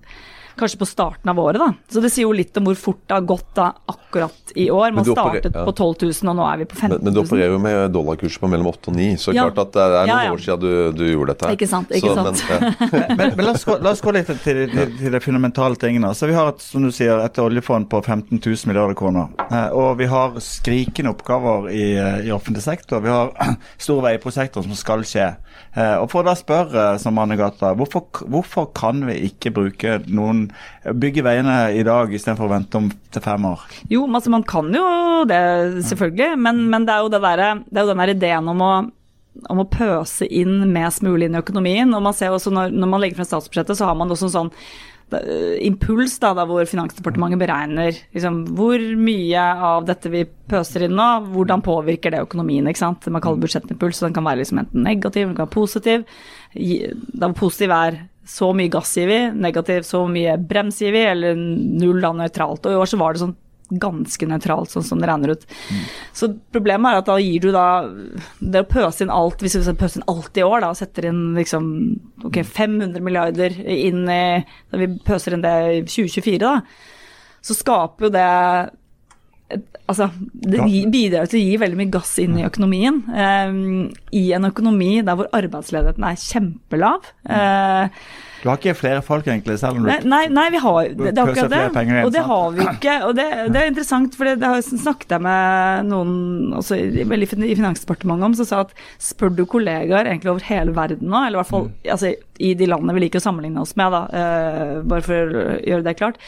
kanskje 0.60 0.80
på 0.82 0.88
starten 0.90 1.30
av 1.32 1.40
året, 1.40 1.60
da. 1.62 1.70
Så 1.92 2.02
det 2.04 2.12
sier 2.14 2.26
jo 2.28 2.34
litt 2.36 2.56
om 2.60 2.68
hvor 2.70 2.76
fort 2.80 3.00
det 3.08 3.14
har 3.18 3.26
gått 3.30 3.50
da 3.58 3.70
akkurat 3.94 4.54
i 4.56 4.70
år. 4.74 4.92
Man 4.96 5.04
Men 5.04 5.10
startet 5.14 5.54
ja. 5.56 5.64
på 5.68 5.74
12 5.76 6.06
000, 6.08 6.32
og 6.32 6.38
nå 6.40 6.46
er 6.52 6.58
vi 6.64 6.66
på 6.72 6.76
15 6.80 6.96
000. 6.98 7.04
men 7.06 7.14
du 7.16 7.20
opererer 7.22 7.54
jo 7.56 7.60
med 7.64 7.92
dollarkurser 7.96 8.44
på 8.44 8.50
mellom 8.52 8.68
8 8.74 8.92
og 8.92 8.98
9, 8.98 9.08
så 9.22 9.34
Ja. 9.36 9.48
klart 9.50 9.62
at 9.68 9.74
det 9.78 9.84
er 9.86 9.96
noen 9.98 10.08
Ja, 10.14 10.20
ja. 10.28 10.34
år 10.34 10.44
siden 10.46 10.60
du, 10.60 10.92
du 10.98 11.04
gjorde 11.12 11.34
dette. 11.34 11.46
her. 11.48 11.56
Ikke 11.58 11.68
sant, 11.70 11.92
ikke 11.92 12.14
så, 12.16 12.26
sant. 12.26 12.44
Men, 12.50 13.02
ja. 13.02 13.08
men, 13.20 13.34
men 13.38 13.46
la, 13.46 13.52
oss 13.54 13.66
gå, 13.68 13.78
la 13.84 13.92
oss 13.92 14.02
gå 14.02 14.14
litt 14.16 14.28
til, 14.44 14.64
til, 14.72 14.96
til 14.98 15.12
de 15.18 15.20
fundamentale 15.24 15.76
tingene. 15.82 16.14
Så 16.18 16.28
Vi 16.28 16.34
har 16.38 16.50
et, 16.54 16.62
som 16.62 16.84
du 16.84 16.92
sier, 16.92 17.20
et 17.24 17.38
oljefond 17.44 17.90
på 17.92 18.02
15 18.04 18.40
000 18.40 18.68
milliarder 18.72 18.96
kroner. 18.98 19.30
Eh, 19.52 19.70
og 19.78 19.98
vi 20.02 20.06
har 20.12 20.36
skrikende 20.44 21.12
oppgaver 21.14 21.70
i, 21.72 21.86
i 22.28 22.32
offentlig 22.36 22.64
sektor. 22.66 23.00
Vi 23.06 23.10
har 23.14 23.32
store 23.78 24.12
veiprosjekter 24.12 24.66
som 24.66 24.74
skal 24.78 25.04
skje. 25.08 25.30
Eh, 25.78 25.96
og 26.02 26.10
for 26.12 26.24
å 26.24 26.28
da 26.32 26.36
spørre, 26.38 26.88
som 27.02 27.18
Anne 27.22 27.38
Gata, 27.40 27.74
hvorfor, 27.78 28.08
hvorfor 28.28 28.72
kan 28.78 29.04
vi 29.08 29.20
ikke 29.30 29.52
bruke 29.54 30.00
noen 30.08 30.47
bygge 30.98 31.24
veiene 31.26 31.56
i 31.78 31.86
dag 31.88 32.14
istedenfor 32.14 32.48
å 32.48 32.54
vente 32.56 32.80
om 32.80 32.92
til 33.14 33.24
fem 33.24 33.48
år? 33.50 33.64
Jo, 33.92 34.06
altså 34.08 34.34
man 34.34 34.46
kan 34.48 34.70
jo 34.76 34.86
det, 35.30 35.42
selvfølgelig, 35.90 36.38
men, 36.44 36.68
men 36.72 36.88
det 36.88 36.96
er 36.96 37.06
jo, 37.06 37.12
det 37.14 37.24
der, 37.26 37.64
det 37.66 37.82
er 37.82 37.88
jo 37.88 37.94
den 37.94 38.04
der 38.06 38.16
ideen 38.16 38.54
om 38.54 38.64
å 38.66 38.76
om 39.54 39.60
å 39.62 39.68
pøse 39.70 40.26
inn 40.34 40.64
mest 40.74 41.04
mulig 41.06 41.28
inn 41.28 41.38
i 41.38 41.42
økonomien. 41.44 41.94
og 41.94 42.02
man 42.02 42.16
ser 42.18 42.34
også 42.34 42.50
Når, 42.50 42.72
når 42.74 42.90
man 42.90 43.04
legger 43.04 43.20
frem 43.20 43.28
statsbudsjettet, 43.30 43.78
så 43.78 43.86
har 43.86 43.98
man 43.98 44.10
også 44.10 44.30
en 44.30 44.34
sånn 44.34 44.54
impuls 45.64 46.18
da, 46.20 46.34
da 46.36 46.44
hvor 46.48 46.68
Finansdepartementet 46.68 47.40
beregner 47.40 47.96
liksom, 47.96 48.42
hvor 48.58 48.82
mye 49.00 49.46
av 49.70 49.86
dette 49.88 50.12
vi 50.12 50.26
pøser 50.52 50.88
inn 50.88 50.98
nå, 50.98 51.08
hvordan 51.32 51.64
påvirker 51.64 52.12
det 52.12 52.26
økonomien. 52.26 52.68
ikke 52.68 52.84
sant? 52.84 53.08
Man 53.08 53.24
kaller 53.24 53.46
budsjettimpuls, 53.46 54.00
så 54.00 54.08
den 54.08 54.18
kan 54.18 54.28
være 54.28 54.42
liksom 54.42 54.62
enten 54.64 54.84
negativ 54.84 55.30
eller 55.30 55.50
positiv. 55.52 56.04
Da 56.54 57.32
positiv 57.36 57.76
er 57.76 58.02
så 58.28 58.52
mye 58.56 58.72
gass 58.72 58.92
gir 59.00 59.08
vi, 59.08 59.20
negativ 59.32 59.88
så 59.88 60.04
mye 60.12 60.36
brems 60.50 60.82
gir 60.84 60.92
vi, 60.96 61.06
eller 61.08 61.38
null 61.40 62.04
da 62.04 62.12
nøytralt. 62.16 62.68
Og 62.68 62.76
i 62.76 62.82
år 62.82 62.92
så 62.92 63.00
var 63.00 63.16
det 63.16 63.24
sånn 63.24 63.38
ganske 63.70 64.28
nøytralt, 64.30 64.72
sånn 64.72 64.86
som 64.86 65.02
det 65.02 65.10
regner 65.10 65.36
ut. 65.36 65.46
Så 66.16 66.30
problemet 66.56 66.94
er 66.94 67.02
at 67.02 67.10
da 67.10 67.18
gir 67.20 67.44
du 67.44 67.50
da 67.52 67.66
Det 68.40 68.64
å 68.64 68.70
pøse 68.70 69.04
inn 69.04 69.14
alt, 69.14 69.42
hvis 69.44 69.58
vi 69.60 69.76
pøser 69.76 70.02
inn 70.02 70.10
alt 70.12 70.40
i 70.40 70.46
år, 70.46 70.62
da, 70.64 70.72
og 70.72 70.80
setter 70.80 71.10
inn 71.10 71.24
liksom 71.36 71.66
ok, 72.30 72.42
500 72.48 73.04
milliarder 73.04 73.56
inn 73.60 74.06
i 74.08 74.24
Da 74.72 74.80
vi 74.80 74.92
pøser 75.08 75.36
inn 75.36 75.46
det 75.46 75.56
i 75.74 75.82
2024, 75.84 76.40
da, 76.44 76.62
så 77.44 77.56
skaper 77.58 78.08
jo 78.08 78.14
det 78.16 78.28
et, 78.28 78.78
altså, 79.88 80.10
det 80.44 80.60
bidrar 80.92 81.30
til 81.32 81.40
å 81.40 81.44
gi 81.46 81.58
veldig 81.62 81.80
mye 81.80 81.92
gass 81.94 82.18
inn 82.20 82.38
i 82.40 82.46
økonomien. 82.48 83.02
eh, 83.16 83.58
I 84.20 84.24
en 84.36 84.48
økonomi 84.50 84.98
der 85.08 85.16
hvor 85.20 85.30
arbeidsledigheten 85.36 86.04
er 86.04 86.18
kjempelav. 86.20 87.12
Eh, 87.30 88.00
Du 88.44 88.50
har 88.52 88.60
ikke 88.60 88.76
flere 88.78 89.02
folk, 89.02 89.26
egentlig, 89.26 89.56
selv 89.60 89.80
om 89.80 89.88
du 89.88 89.90
Nei, 90.08 90.28
nei, 90.30 90.44
vi 90.54 90.60
har 90.62 90.90
det, 90.94 91.08
er 91.10 91.24
akkurat 91.24 91.50
det. 91.50 91.62
penger 91.74 92.04
Og 92.06 92.12
det 92.14 92.22
har 92.28 92.52
vi 92.54 92.68
ikke. 92.68 92.98
Og 93.08 93.16
det, 93.18 93.26
det 93.56 93.62
er 93.62 93.72
interessant, 93.72 94.14
for 94.20 94.30
det, 94.30 94.36
det 94.44 94.52
har 94.52 94.60
jeg 94.60 94.82
snakket 94.84 95.16
jeg 95.16 95.26
med 95.26 95.90
noen 95.90 96.54
også 96.60 96.78
i, 96.78 97.02
i 97.02 97.58
Finansdepartementet 97.58 98.28
om, 98.30 98.36
som 98.38 98.46
sa 98.52 98.62
at 98.68 98.76
spør 99.02 99.34
du 99.40 99.46
kollegaer 99.50 100.06
egentlig 100.12 100.32
over 100.36 100.46
hele 100.52 100.76
verden 100.76 101.10
nå, 101.10 101.24
eller 101.24 101.40
i 101.40 101.42
hvert 101.42 101.54
fall 101.56 101.72
altså, 101.90 102.14
i 102.38 102.54
de 102.54 102.70
landene 102.70 102.94
vi 102.94 103.08
liker 103.08 103.24
å 103.24 103.26
sammenligne 103.26 103.64
oss 103.64 103.74
med, 103.80 103.96
da, 103.96 104.04
uh, 104.12 104.86
bare 104.86 105.08
for 105.08 105.34
å 105.42 105.48
gjøre 105.64 105.88
det 105.88 105.98
klart, 105.98 106.22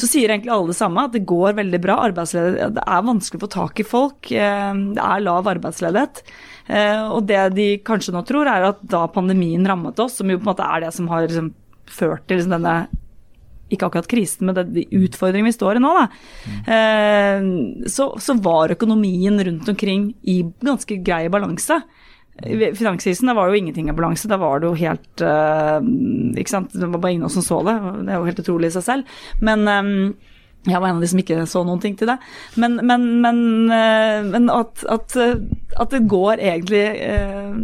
så 0.00 0.08
sier 0.08 0.32
egentlig 0.32 0.52
alle 0.54 0.72
det 0.72 0.78
samme, 0.78 1.04
at 1.06 1.12
det 1.14 1.26
går 1.28 1.56
veldig 1.58 1.80
bra. 1.84 1.96
Det 2.10 2.84
er 2.84 3.02
vanskelig 3.06 3.40
å 3.40 3.44
få 3.44 3.50
tak 3.52 3.82
i 3.82 3.86
folk. 3.86 4.30
eh, 4.32 4.72
Det 4.96 5.04
er 5.04 5.20
lav 5.26 5.48
arbeidsledighet. 5.52 6.22
Eh, 6.68 7.02
Og 7.10 7.26
det 7.26 7.54
de 7.54 7.68
kanskje 7.84 8.14
nå 8.16 8.24
tror, 8.26 8.48
er 8.48 8.70
at 8.70 8.80
da 8.82 9.06
pandemien 9.08 9.66
rammet 9.66 9.98
oss, 10.00 10.16
som 10.18 10.30
jo 10.30 10.38
på 10.38 10.46
en 10.48 10.52
måte 10.54 10.66
er 10.66 10.80
det 10.86 10.94
som 10.96 11.08
har 11.08 11.26
liksom 11.26 11.52
ført 11.90 12.26
til 12.26 12.38
liksom 12.38 12.56
denne 12.56 12.88
ikke 13.70 13.86
akkurat 13.86 14.08
krisen, 14.10 14.46
men 14.46 14.54
de 14.74 14.82
utfordringene 14.98 15.46
vi 15.46 15.54
står 15.54 15.76
i 15.78 15.82
nå, 15.82 15.90
da, 15.94 16.08
eh, 16.74 17.40
så, 17.86 18.08
så 18.18 18.34
var 18.42 18.74
økonomien 18.74 19.38
rundt 19.46 19.68
omkring 19.70 20.08
i 20.26 20.40
ganske 20.58 20.96
grei 21.06 21.28
balanse. 21.30 21.76
Finanskrisen 22.40 23.28
da 23.28 23.34
var 23.36 23.50
jo 23.50 23.58
ingenting 23.58 23.90
av 23.90 23.98
balanse, 23.98 24.28
da 24.30 24.38
var 24.40 24.62
det 24.62 24.70
jo 24.70 24.78
helt 24.80 25.22
eh, 25.24 25.78
Ikke 26.40 26.54
sant, 26.54 26.72
det 26.72 26.88
var 26.88 27.02
bare 27.02 27.12
ingen 27.18 27.32
som 27.32 27.44
så 27.44 27.60
det, 27.66 27.76
det 28.06 28.14
er 28.14 28.20
jo 28.20 28.28
helt 28.30 28.40
utrolig 28.40 28.70
i 28.70 28.76
seg 28.78 28.86
selv. 28.86 29.16
Men 29.44 29.66
eh, 29.68 29.90
jeg 30.70 30.76
var 30.76 30.90
en 30.90 30.98
av 31.00 31.04
de 31.04 31.08
som 31.08 31.20
ikke 31.20 31.42
så 31.48 31.62
noen 31.64 31.80
ting 31.80 31.94
til 32.00 32.08
det. 32.08 32.16
Men, 32.60 32.78
men, 32.84 33.04
men, 33.24 33.42
eh, 33.76 34.22
men 34.28 34.48
at, 34.52 34.84
at, 34.92 35.16
at 35.16 35.92
det 35.94 36.02
går 36.08 36.40
egentlig 36.40 36.82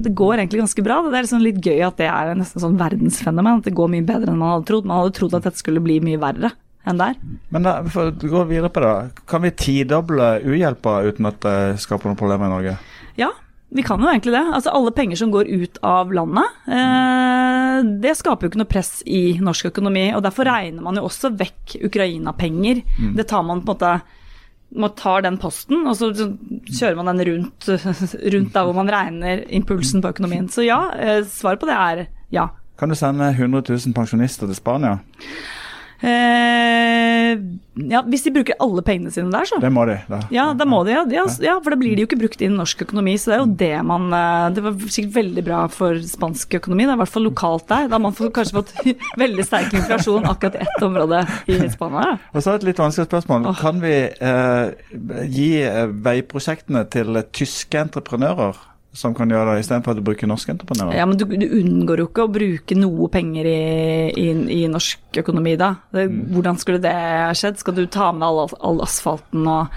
Det 0.04 0.12
går 0.16 0.38
egentlig 0.38 0.62
ganske 0.62 0.84
bra. 0.84 1.00
Det 1.04 1.18
er 1.18 1.26
liksom 1.28 1.44
litt 1.44 1.60
gøy 1.64 1.80
at 1.86 1.98
det 2.00 2.10
er 2.12 2.36
nesten 2.36 2.64
sånn 2.64 2.78
verdensfenomen. 2.80 3.62
At 3.62 3.70
det 3.70 3.76
går 3.76 3.92
mye 3.92 4.06
bedre 4.06 4.32
enn 4.32 4.40
man 4.40 4.58
hadde 4.58 4.68
trodd. 4.72 4.88
Man 4.88 5.02
hadde 5.02 5.16
trodd 5.16 5.36
at 5.40 5.48
dette 5.48 5.62
skulle 5.62 5.84
bli 5.84 6.00
mye 6.04 6.20
verre 6.20 6.52
enn 6.86 7.00
det 7.00 7.08
er. 7.12 7.16
Men 7.50 7.64
da, 7.66 7.78
for 7.90 8.12
å 8.12 8.30
gå 8.36 8.44
videre 8.52 8.70
på 8.70 8.84
det, 8.84 8.92
kan 9.28 9.42
vi 9.42 9.56
tidoble 9.58 10.36
uhjelpa 10.46 11.00
uten 11.08 11.32
at 11.32 11.40
det 11.42 11.56
skaper 11.82 12.12
noen 12.12 12.20
problemer 12.20 12.46
i 12.46 12.54
Norge? 12.54 12.76
Ja, 13.18 13.32
vi 13.74 13.82
kan 13.82 14.00
jo 14.00 14.08
egentlig 14.08 14.32
det. 14.32 14.44
Altså 14.54 14.70
Alle 14.70 14.92
penger 14.94 15.18
som 15.18 15.32
går 15.34 15.48
ut 15.50 15.78
av 15.82 16.12
landet, 16.14 16.60
eh, 16.70 17.80
det 18.02 18.14
skaper 18.16 18.46
jo 18.46 18.52
ikke 18.52 18.60
noe 18.62 18.70
press 18.70 19.00
i 19.06 19.38
norsk 19.42 19.72
økonomi. 19.72 20.12
og 20.14 20.22
Derfor 20.22 20.46
regner 20.48 20.82
man 20.82 20.96
jo 20.96 21.06
også 21.08 21.32
vekk 21.36 21.76
Ukraina-penger. 21.88 22.82
Det 23.16 23.26
tar 23.28 23.42
man 23.42 23.64
på 23.66 23.74
en 23.74 23.76
måte 23.76 23.96
man 24.76 24.90
tar 24.98 25.22
den 25.22 25.36
posten, 25.38 25.86
og 25.86 25.94
så 25.96 26.10
så 26.14 26.26
kjører 26.66 26.96
man 26.96 27.06
den 27.06 27.24
rundt, 27.28 27.68
rundt 28.34 28.52
der 28.52 28.64
hvor 28.66 28.74
man 28.74 28.90
regner 28.90 29.44
impulsen 29.48 30.02
på 30.02 30.10
økonomien. 30.10 30.48
Så 30.48 30.66
ja, 30.66 30.90
eh, 30.98 31.22
svaret 31.24 31.60
på 31.60 31.66
det 31.66 31.76
er 31.76 32.06
ja. 32.34 32.48
Kan 32.78 32.88
du 32.90 32.94
sende 32.94 33.30
100 33.30 33.62
000 33.68 33.94
pensjonister 33.94 34.46
til 34.46 34.58
Spania? 34.58 34.98
Eh, 36.04 37.38
ja, 37.76 38.00
Hvis 38.08 38.24
de 38.24 38.32
bruker 38.32 38.56
alle 38.62 38.82
pengene 38.84 39.12
sine 39.12 39.30
der, 39.32 39.48
så. 39.48 39.58
Det 39.60 39.70
må 39.72 39.84
de. 39.88 39.96
da. 40.10 40.20
Ja, 40.32 40.46
da 40.56 40.66
må 40.68 40.82
de, 40.86 40.94
ja, 40.94 41.04
ja, 41.12 41.24
ja, 41.44 41.56
for 41.64 41.72
da 41.74 41.78
blir 41.80 41.96
de 41.96 42.04
jo 42.04 42.08
ikke 42.08 42.18
brukt 42.20 42.42
inn 42.44 42.54
i 42.54 42.60
norsk 42.60 42.84
økonomi. 42.86 43.16
Så 43.20 43.32
det 43.32 43.36
er 43.36 43.42
jo 43.42 43.48
det 43.62 43.72
man 43.86 44.06
eh, 44.16 44.46
Det 44.56 44.64
var 44.64 44.78
sikkert 44.86 45.16
veldig 45.16 45.46
bra 45.46 45.62
for 45.72 46.00
spansk 46.00 46.58
økonomi, 46.60 46.86
det 46.86 46.94
er 46.94 47.00
i 47.00 47.02
hvert 47.04 47.14
fall 47.16 47.28
lokalt 47.28 47.66
der. 47.72 47.90
Da 47.90 47.98
har 47.98 48.04
man 48.04 48.16
kanskje 48.16 48.60
fått 48.60 48.72
veldig 49.24 49.46
sterk 49.46 49.76
inflasjon 49.76 50.28
akkurat 50.28 50.60
i 50.60 50.64
ett 50.66 50.86
område 50.86 51.24
i 51.52 51.60
Spania. 51.72 52.16
Og 52.32 52.44
så 52.44 52.56
et 52.56 52.66
litt 52.68 52.80
vanskelig 52.80 53.10
spørsmål. 53.10 53.50
Kan 53.60 53.82
vi 53.84 53.96
eh, 54.12 55.26
gi 55.32 55.50
eh, 55.64 55.84
veiprosjektene 56.06 56.86
til 56.92 57.20
tyske 57.36 57.84
entreprenører 57.86 58.56
som 58.96 59.14
kan 59.16 59.30
gjøre 59.30 59.54
det, 59.54 59.64
istedenfor 59.64 59.94
at 59.94 60.00
du 60.00 60.04
bruker 60.06 60.28
norske 60.30 60.52
entreprenører? 60.54 60.96
Ja, 60.98 61.06
men 61.08 61.18
du, 61.20 61.24
du 61.28 61.46
unngår 61.46 62.02
jo 62.02 62.08
ikke 62.10 62.26
å 62.26 62.32
bruke 62.32 62.78
noe 62.78 63.08
penger 63.12 63.48
i, 63.50 63.60
i, 64.16 64.26
i 64.56 64.60
norsk 64.72 65.20
økonomi 65.22 65.54
da. 65.60 65.72
Det, 65.94 66.06
hvordan 66.34 66.58
skulle 66.60 66.80
det 66.82 66.94
skjedd? 67.38 67.60
Skal 67.60 67.76
du 67.78 67.84
ta 67.92 68.10
med 68.16 68.26
all, 68.26 68.52
all 68.64 68.82
asfalten 68.84 69.46
og, 69.48 69.76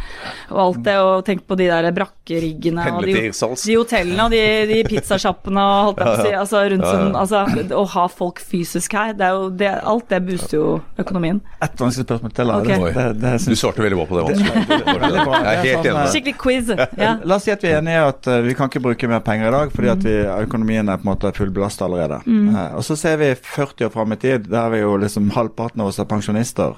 og 0.50 0.62
alt 0.66 0.82
det, 0.88 0.96
og 1.04 1.26
tenk 1.28 1.46
på 1.50 1.58
de 1.60 1.70
der 1.70 1.90
brakkeriggene 1.96 2.88
og 2.96 3.08
de, 3.08 3.16
de 3.30 3.78
hotellene 3.78 4.28
og 4.28 4.34
de, 4.34 4.42
de 4.70 4.80
pizzasjappene 4.90 5.64
og 5.64 5.90
holdt 5.90 6.02
jeg 6.04 6.10
på 6.10 6.16
å 6.16 6.26
si, 6.26 6.34
altså 6.44 6.64
rundt 6.74 6.88
som 6.88 7.20
altså, 7.20 7.44
Å 7.80 7.84
ha 7.96 8.06
folk 8.12 8.42
fysisk 8.44 8.96
her, 8.98 9.14
det 9.18 9.28
er 9.28 9.38
jo 9.38 9.50
det, 9.60 9.72
alt 9.94 10.08
det 10.12 10.22
booster 10.26 10.58
jo 10.58 10.68
økonomien. 11.00 11.42
Et 11.64 11.82
vanskelig 11.84 12.08
spørsmål 12.08 12.36
til. 12.36 12.54
da. 12.54 13.14
Det, 13.14 13.34
Du 13.50 13.56
svarte 13.60 13.84
veldig 13.84 14.00
bra 14.00 14.08
på 14.10 14.20
det. 14.20 14.24
Jeg 14.40 14.50
er 14.50 15.64
helt 15.64 15.84
sånn, 15.84 15.90
enig. 15.92 16.14
Skikkelig 16.14 16.36
quiz. 16.40 16.72
Ja. 17.00 17.14
La 17.24 17.38
oss 17.40 17.46
si 17.48 17.54
at 17.54 17.64
vi 17.64 17.72
er 17.72 17.80
enige 17.82 18.00
i 18.00 18.10
at 18.10 18.30
eh, 18.32 18.42
vi 18.46 18.56
kan 18.58 18.72
ikke 18.72 18.82
bruke 18.84 19.09
mer 19.12 19.24
penger 19.26 19.50
i 19.50 19.54
dag 19.56 19.74
fordi 19.76 19.92
at 19.92 20.06
vi, 20.06 20.16
økonomien 20.48 20.90
er 20.90 21.00
på 21.00 21.08
en 21.08 21.12
måte 21.12 21.34
fullbelasta 21.36 21.88
allerede. 21.88 22.22
Eh, 22.30 22.76
og 22.80 22.86
så 22.88 22.98
ser 23.00 23.20
vi 23.22 23.32
40 23.36 23.90
år 23.90 23.94
fram 23.96 24.16
i 24.16 24.20
tid, 24.22 24.50
der 24.50 24.62
er 24.66 24.76
vi 24.76 24.84
jo 24.84 24.96
liksom 25.02 25.32
halvparten 25.36 25.84
av 25.84 25.92
oss 25.92 26.00
er 26.02 26.10
pensjonister. 26.10 26.78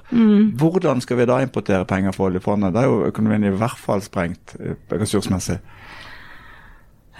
Hvordan 0.62 1.02
skal 1.04 1.22
vi 1.22 1.30
da 1.30 1.41
importere 1.44 1.88
penger 1.89 2.15
fra 2.15 2.30
oljefondet? 2.30 2.74
Da 2.76 2.84
er 2.84 2.91
jo 2.91 3.06
økonomien 3.10 3.48
i 3.48 3.56
hvert 3.56 3.80
fall 3.80 4.04
sprengt 4.06 4.56
eh, 4.60 4.76
ressursmessig. 4.91 5.60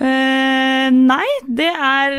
Eh, 0.02 0.51
nei, 0.90 1.28
det 1.48 1.70
er, 1.70 2.14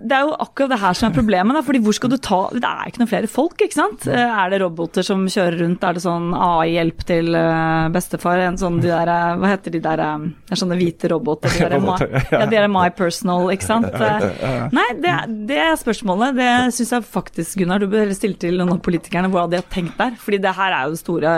det 0.00 0.16
er 0.16 0.28
jo 0.28 0.34
akkurat 0.40 0.72
det 0.72 0.78
her 0.82 0.96
som 0.96 1.08
er 1.08 1.16
problemet. 1.16 1.56
Da, 1.56 1.62
fordi 1.66 1.80
hvor 1.84 1.96
skal 1.96 2.12
du 2.12 2.16
ta 2.22 2.40
Det 2.54 2.64
er 2.64 2.90
ikke 2.90 3.02
noen 3.02 3.10
flere 3.10 3.30
folk, 3.30 3.56
ikke 3.64 3.76
sant? 3.76 4.06
Eh, 4.10 4.20
er 4.24 4.52
det 4.52 4.60
roboter 4.62 5.06
som 5.06 5.24
kjører 5.30 5.58
rundt? 5.64 5.84
Er 5.84 5.96
det 5.96 6.04
sånn 6.04 6.30
AI-hjelp 6.36 7.04
til 7.08 7.34
eh, 7.38 7.88
bestefar? 7.94 8.42
En 8.46 8.60
sånn 8.60 8.78
de 8.82 8.90
der, 8.90 9.10
eh, 9.12 9.34
Hva 9.40 9.52
heter 9.52 9.74
de 9.74 9.82
der 9.84 10.04
eh, 10.04 10.28
Det 10.44 10.56
er 10.56 10.62
sånne 10.62 10.78
hvite 10.80 11.10
roboter. 11.12 11.54
De 11.54 11.68
der, 11.74 11.82
my, 11.82 11.98
ja. 12.32 12.44
de 12.50 12.60
er 12.60 12.70
My 12.72 12.86
Personal, 12.94 13.50
ikke 13.54 13.68
sant? 13.68 13.90
Eh, 13.90 14.68
Nei, 14.74 14.86
det, 15.02 15.16
det 15.50 15.60
er 15.66 15.74
spørsmålet. 15.80 16.38
Det 16.38 16.52
syns 16.78 16.94
jeg 16.98 17.08
faktisk, 17.16 17.58
Gunnar, 17.60 17.82
du 17.82 17.90
bør 17.92 18.14
stille 18.16 18.38
til 18.40 18.58
noen 18.60 18.76
av 18.76 18.82
politikerne 18.84 19.32
hva 19.32 19.48
de 19.50 19.60
har 19.60 19.68
tenkt 19.72 19.98
der. 20.00 20.16
Fordi 20.20 20.40
det 20.44 20.56
her 20.56 20.72
er 20.72 20.88
jo 20.88 20.94
den 20.94 21.02
store, 21.04 21.34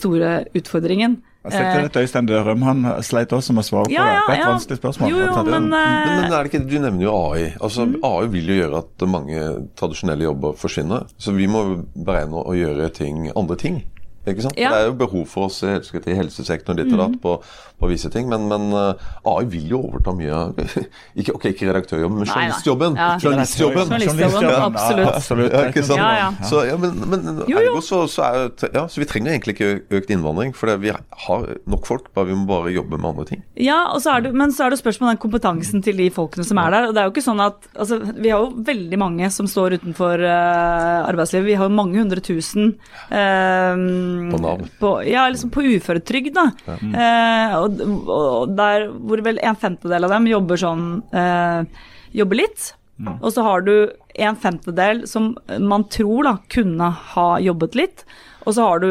store 0.00 0.34
utfordringen. 0.56 1.20
Jeg 1.52 1.92
det 1.92 2.00
Øystein 2.00 2.26
Dørum, 2.26 2.62
han 2.64 2.86
sleit 3.04 3.32
også 3.36 3.52
med 3.52 3.60
å 3.60 3.66
svare 3.66 3.84
på 3.84 3.92
Ja, 3.92 4.04
ja, 4.14 4.20
Det 4.24 4.32
er 4.32 4.38
et 4.38 4.40
ja. 4.40 4.52
vanskelig 4.54 4.78
spørsmål. 4.78 5.10
Jo, 5.10 5.18
jo, 5.18 5.26
det. 5.44 5.50
men, 5.52 5.68
Men, 5.68 5.74
eh, 5.76 6.22
men 6.22 6.32
er 6.32 6.42
det 6.42 6.52
ikke, 6.52 6.70
Du 6.70 6.78
nevner 6.80 7.02
jo 7.04 7.12
AI. 7.12 7.42
Altså, 7.60 7.84
Mm. 7.84 7.98
AI 8.02 8.26
vil 8.32 8.46
jo 8.48 8.54
gjøre 8.62 8.78
at 8.78 9.08
mange 9.08 9.68
tradisjonelle 9.76 10.24
jobber 10.24 10.56
forsvinner. 10.56 11.04
Så 11.18 11.34
vi 11.36 11.46
må 11.46 11.84
beregne 11.94 12.40
å 12.40 12.54
gjøre 12.56 12.88
ting, 12.94 13.30
andre 13.36 13.56
ting. 13.56 13.84
Ikke 14.24 14.46
sant? 14.46 14.56
Ja. 14.56 14.70
Det 14.72 14.80
er 14.80 14.86
jo 14.88 14.96
behov 15.04 15.26
for 15.28 15.50
oss 15.50 15.60
i 15.64 16.16
helsesektoren 16.16 16.78
ditt 16.80 16.92
og 16.94 17.00
datt 17.02 17.16
på, 17.20 17.34
på 17.80 17.88
visse 17.90 18.08
ting, 18.12 18.28
men, 18.30 18.46
men 18.48 18.70
eh, 18.72 19.02
AI 19.28 19.44
vil 19.52 19.66
jo 19.74 19.80
overta 19.90 20.14
mye 20.16 20.32
av 20.32 20.60
ikke, 21.20 21.34
Ok, 21.34 21.48
ikke 21.50 21.68
redaktørjobben, 21.68 22.22
men 22.22 22.30
journalistjobben. 22.30 22.96
Ja. 22.96 23.08
Journalistjobben. 23.20 23.84
Journalistjobben, 23.84 24.48
absolutt. 24.70 25.10
absolutt. 25.10 25.52
Ja, 25.52 25.64
ikke 25.68 25.84
sant? 25.84 26.00
Ja, 26.00 26.10
ja. 26.22 26.30
Så, 26.48 26.62
men, 26.80 27.02
men 27.10 27.42
Jo, 27.42 27.58
jo. 27.58 27.74
ergo 27.74 27.82
så, 27.84 28.04
så, 28.10 28.30
er, 28.30 28.70
ja, 28.72 28.86
så 28.88 29.02
vi 29.02 29.08
trenger 29.10 29.34
egentlig 29.34 29.56
ikke 29.58 29.98
økt 29.98 30.14
innvandring, 30.14 30.54
for 30.56 30.72
vi 30.80 30.94
har 30.94 31.44
nok 31.70 31.88
folk, 31.90 32.08
bare 32.16 32.30
vi 32.30 32.38
må 32.38 32.48
bare 32.48 32.72
jobbe 32.72 32.96
med 32.96 33.10
andre 33.12 33.28
ting. 33.28 33.44
Ja, 33.60 33.82
og 33.92 34.00
så 34.04 34.16
er 34.16 34.24
det, 34.24 34.34
men 34.36 34.54
så 34.54 34.66
er 34.66 34.74
det 34.74 34.80
spørsmål 34.80 35.10
om 35.10 35.14
den 35.14 35.22
kompetansen 35.26 35.84
til 35.84 36.00
de 36.00 36.08
folkene 36.14 36.46
som 36.48 36.60
er 36.62 36.72
der. 36.72 36.88
og 36.88 36.96
det 36.96 37.02
er 37.02 37.10
jo 37.10 37.14
ikke 37.14 37.26
sånn 37.26 37.42
at, 37.44 37.68
altså, 37.74 38.00
Vi 38.14 38.32
har 38.32 38.40
jo 38.40 38.64
veldig 38.64 39.00
mange 39.00 39.28
som 39.34 39.48
står 39.50 39.78
utenfor 39.80 40.24
uh, 40.24 41.04
arbeidslivet. 41.04 41.50
Vi 41.52 41.58
har 41.60 41.68
jo 41.68 41.76
mange 41.76 42.00
hundre 42.00 42.22
tusen 42.24 42.74
eh, 43.12 43.84
På 44.32 44.40
Nav. 44.42 44.62
På, 44.80 44.92
ja, 45.06 45.26
liksom 45.30 45.52
på 45.54 45.64
uføretrygd. 45.74 46.36
da. 46.36 46.46
Eh, 46.74 47.56
og, 47.58 47.82
og 48.10 48.54
der 48.58 48.88
hvor 48.92 49.22
vel 49.26 49.40
en 49.42 49.58
femtedel 49.60 50.08
av 50.08 50.16
dem 50.16 50.30
jobber 50.30 50.60
sånn 50.60 50.88
eh, 51.14 51.90
Jobber 52.14 52.38
litt. 52.38 52.72
Og 53.18 53.32
så 53.34 53.42
har 53.42 53.64
du 53.66 53.90
en 54.22 54.36
femtedel 54.38 55.00
som 55.10 55.32
man 55.58 55.82
tror 55.90 56.28
da 56.28 56.34
kunne 56.52 56.92
ha 57.14 57.28
jobbet 57.42 57.74
litt. 57.74 58.04
Og 58.46 58.54
så 58.54 58.68
har 58.68 58.84
du 58.84 58.90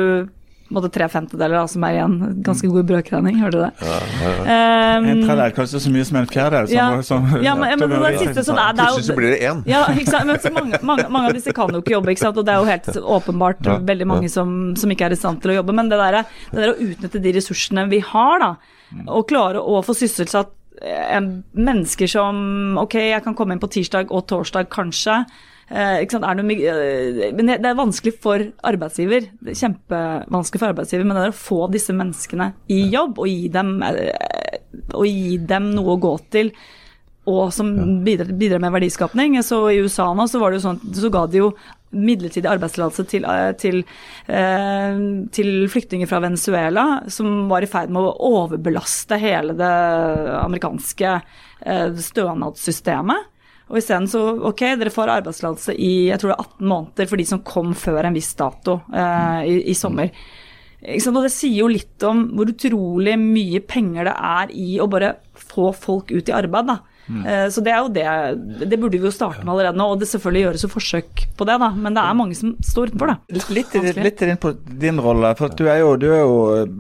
måte, 0.76 0.90
tre 0.94 1.08
femtedeler 1.12 1.56
da, 1.60 1.64
som 1.72 1.84
er 1.88 1.98
igjen. 1.98 2.16
Ganske 2.46 2.70
god 2.74 2.88
brøkregning, 2.90 3.38
hørte 3.42 3.60
du 3.60 3.64
det? 3.64 3.72
Um, 3.84 5.08
En 5.14 5.22
tredjedel, 5.24 5.54
kanskje 5.58 5.82
så 5.84 5.92
mye 5.94 6.08
som 6.10 6.20
en 6.22 6.30
fjerdedel. 6.32 6.74
Ja, 6.74 6.88
som, 7.06 7.28
ja, 7.46 7.54
men, 7.60 7.76
men 7.80 7.94
det 8.04 8.14
siste 8.24 8.44
så 8.48 8.56
det 8.58 8.66
er, 8.66 8.78
det 8.78 8.86
er 8.86 8.94
Plutselig 8.94 9.10
så 9.10 9.18
blir 9.20 9.34
det 9.36 9.40
én. 9.50 9.62
ja, 9.70 9.84
ikke 9.94 10.10
sant? 10.16 10.28
Men 10.30 10.42
så 10.44 10.52
mange, 10.56 10.82
mange, 10.92 11.08
mange 11.14 11.32
av 11.32 11.38
disse 11.38 11.54
kan 11.56 11.72
jo 11.74 11.84
ikke 11.84 11.96
jobbe, 11.98 12.14
ikke 12.16 12.26
sant? 12.26 12.42
og 12.42 12.48
det 12.48 12.56
er 12.56 12.64
jo 12.64 12.72
helt 12.72 13.00
åpenbart 13.20 13.70
Ja, 13.70 13.78
veldig 13.94 14.08
mange 14.10 14.30
som, 14.34 14.74
som 14.80 14.92
ikke 14.94 15.08
er 15.08 15.16
i 15.16 15.20
stand 15.20 15.42
til 15.44 15.54
å 15.54 15.60
jobbe. 15.62 15.76
Men 15.78 15.90
det 15.92 16.02
der, 16.02 16.20
det 16.52 16.60
der 16.60 16.74
å 16.74 16.80
utnytte 16.90 17.22
de 17.24 17.34
ressursene 17.38 17.88
vi 17.92 18.02
har, 18.14 18.44
da, 18.44 18.52
og 19.08 19.28
klare 19.30 19.62
å 19.62 19.80
få 19.86 19.96
sysselsatt 19.98 20.52
eh, 20.82 21.20
mennesker 21.56 22.10
som 22.12 22.78
Ok, 22.82 22.98
jeg 23.00 23.24
kan 23.26 23.36
komme 23.38 23.56
inn 23.56 23.62
på 23.64 23.70
tirsdag 23.74 24.12
og 24.14 24.26
torsdag, 24.30 24.70
kanskje. 24.74 25.22
Eh, 25.74 26.04
eh, 26.06 27.34
men 27.34 27.50
det 27.50 27.66
er 27.66 27.78
vanskelig 27.78 28.14
for 28.22 28.44
arbeidsgiver. 28.70 29.26
Det 29.42 29.56
er 29.56 29.62
kjempevanskelig 29.64 30.62
for 30.62 30.70
arbeidsgiver, 30.70 31.08
men 31.08 31.18
det 31.18 31.26
er 31.26 31.34
å 31.34 31.40
få 31.40 31.66
disse 31.74 31.96
menneskene 31.98 32.52
i 32.70 32.84
jobb 32.94 33.18
og 33.24 33.30
gi 33.32 33.50
dem, 33.54 33.76
eh, 33.82 34.60
og 34.94 35.08
gi 35.10 35.40
dem 35.42 35.72
noe 35.74 35.96
å 35.96 36.02
gå 36.02 36.16
til 36.30 36.54
og 37.26 37.54
som 37.56 37.70
bidrar, 38.04 38.34
bidrar 38.36 38.60
med 38.60 38.74
verdiskapning. 38.76 39.40
Så 39.48 39.64
I 39.72 39.80
USA 39.80 40.10
nå 40.14 40.28
så 40.28 40.42
var 40.42 40.52
det 40.52 40.60
jo 40.60 40.68
sånn, 40.68 40.82
så 40.94 41.10
ga 41.10 41.24
de 41.26 41.40
jo 41.40 41.54
midlertidig 41.96 42.50
arbeidstillatelse 42.52 43.06
til, 43.08 43.24
til, 43.62 43.78
til 45.32 45.52
flyktninger 45.72 46.10
fra 46.10 46.20
Venezuela, 46.20 46.86
som 47.08 47.46
var 47.48 47.64
i 47.64 47.70
ferd 47.72 47.94
med 47.96 48.04
å 48.04 48.34
overbelaste 48.44 49.22
hele 49.22 49.56
det 49.56 49.72
amerikanske 50.42 51.16
stønadssystemet. 52.10 53.32
Og 53.74 53.80
isteden 53.82 54.06
så 54.06 54.22
ok, 54.52 54.62
dere 54.78 54.94
får 54.94 55.16
arbeidstillatelse 55.16 55.74
i 55.82 55.92
jeg 56.12 56.22
tror 56.22 56.30
det 56.30 56.36
er 56.36 56.46
18 56.46 56.70
måneder 56.70 57.08
for 57.10 57.18
de 57.18 57.26
som 57.26 57.42
kom 57.48 57.72
før 57.74 58.06
en 58.06 58.14
viss 58.14 58.30
dato 58.38 58.78
eh, 58.94 59.40
i, 59.50 59.56
i 59.74 59.76
sommer. 59.78 60.12
Og 60.84 61.20
det 61.24 61.32
sier 61.34 61.64
jo 61.64 61.72
litt 61.72 62.06
om 62.06 62.28
hvor 62.38 62.52
utrolig 62.52 63.16
mye 63.18 63.64
penger 63.66 64.12
det 64.12 64.14
er 64.14 64.54
i 64.54 64.68
å 64.84 64.90
bare 64.92 65.16
få 65.34 65.72
folk 65.74 66.14
ut 66.14 66.30
i 66.30 66.36
arbeid. 66.38 66.70
da. 66.70 66.78
Eh, 67.10 67.48
Så 67.52 67.62
det 67.64 67.74
er 67.74 67.82
jo 67.84 67.90
det 67.92 68.70
Det 68.70 68.80
burde 68.80 68.98
vi 68.98 69.04
jo 69.08 69.12
starte 69.12 69.44
med 69.44 69.52
allerede 69.54 69.78
nå, 69.80 69.90
og 69.92 70.00
det 70.00 70.08
selvfølgelig 70.08 70.44
gjøres 70.46 70.64
jo 70.64 70.70
forsøk 70.72 71.24
på 71.38 71.48
det, 71.50 71.58
da. 71.60 71.70
Men 71.76 71.98
det 71.98 72.04
er 72.04 72.18
mange 72.18 72.38
som 72.38 72.54
står 72.64 72.94
utenfor, 72.94 73.12
da. 73.12 73.18
Litt, 73.34 73.50
litt, 73.98 74.24
inn 74.24 74.40
på 74.42 74.54
din 74.80 75.02
rolle. 75.04 75.34
for 75.40 75.50
Du 75.50 75.66
er 75.68 75.82
jo, 75.82 75.96
du 76.00 76.08
er 76.12 76.22
jo 76.24 76.38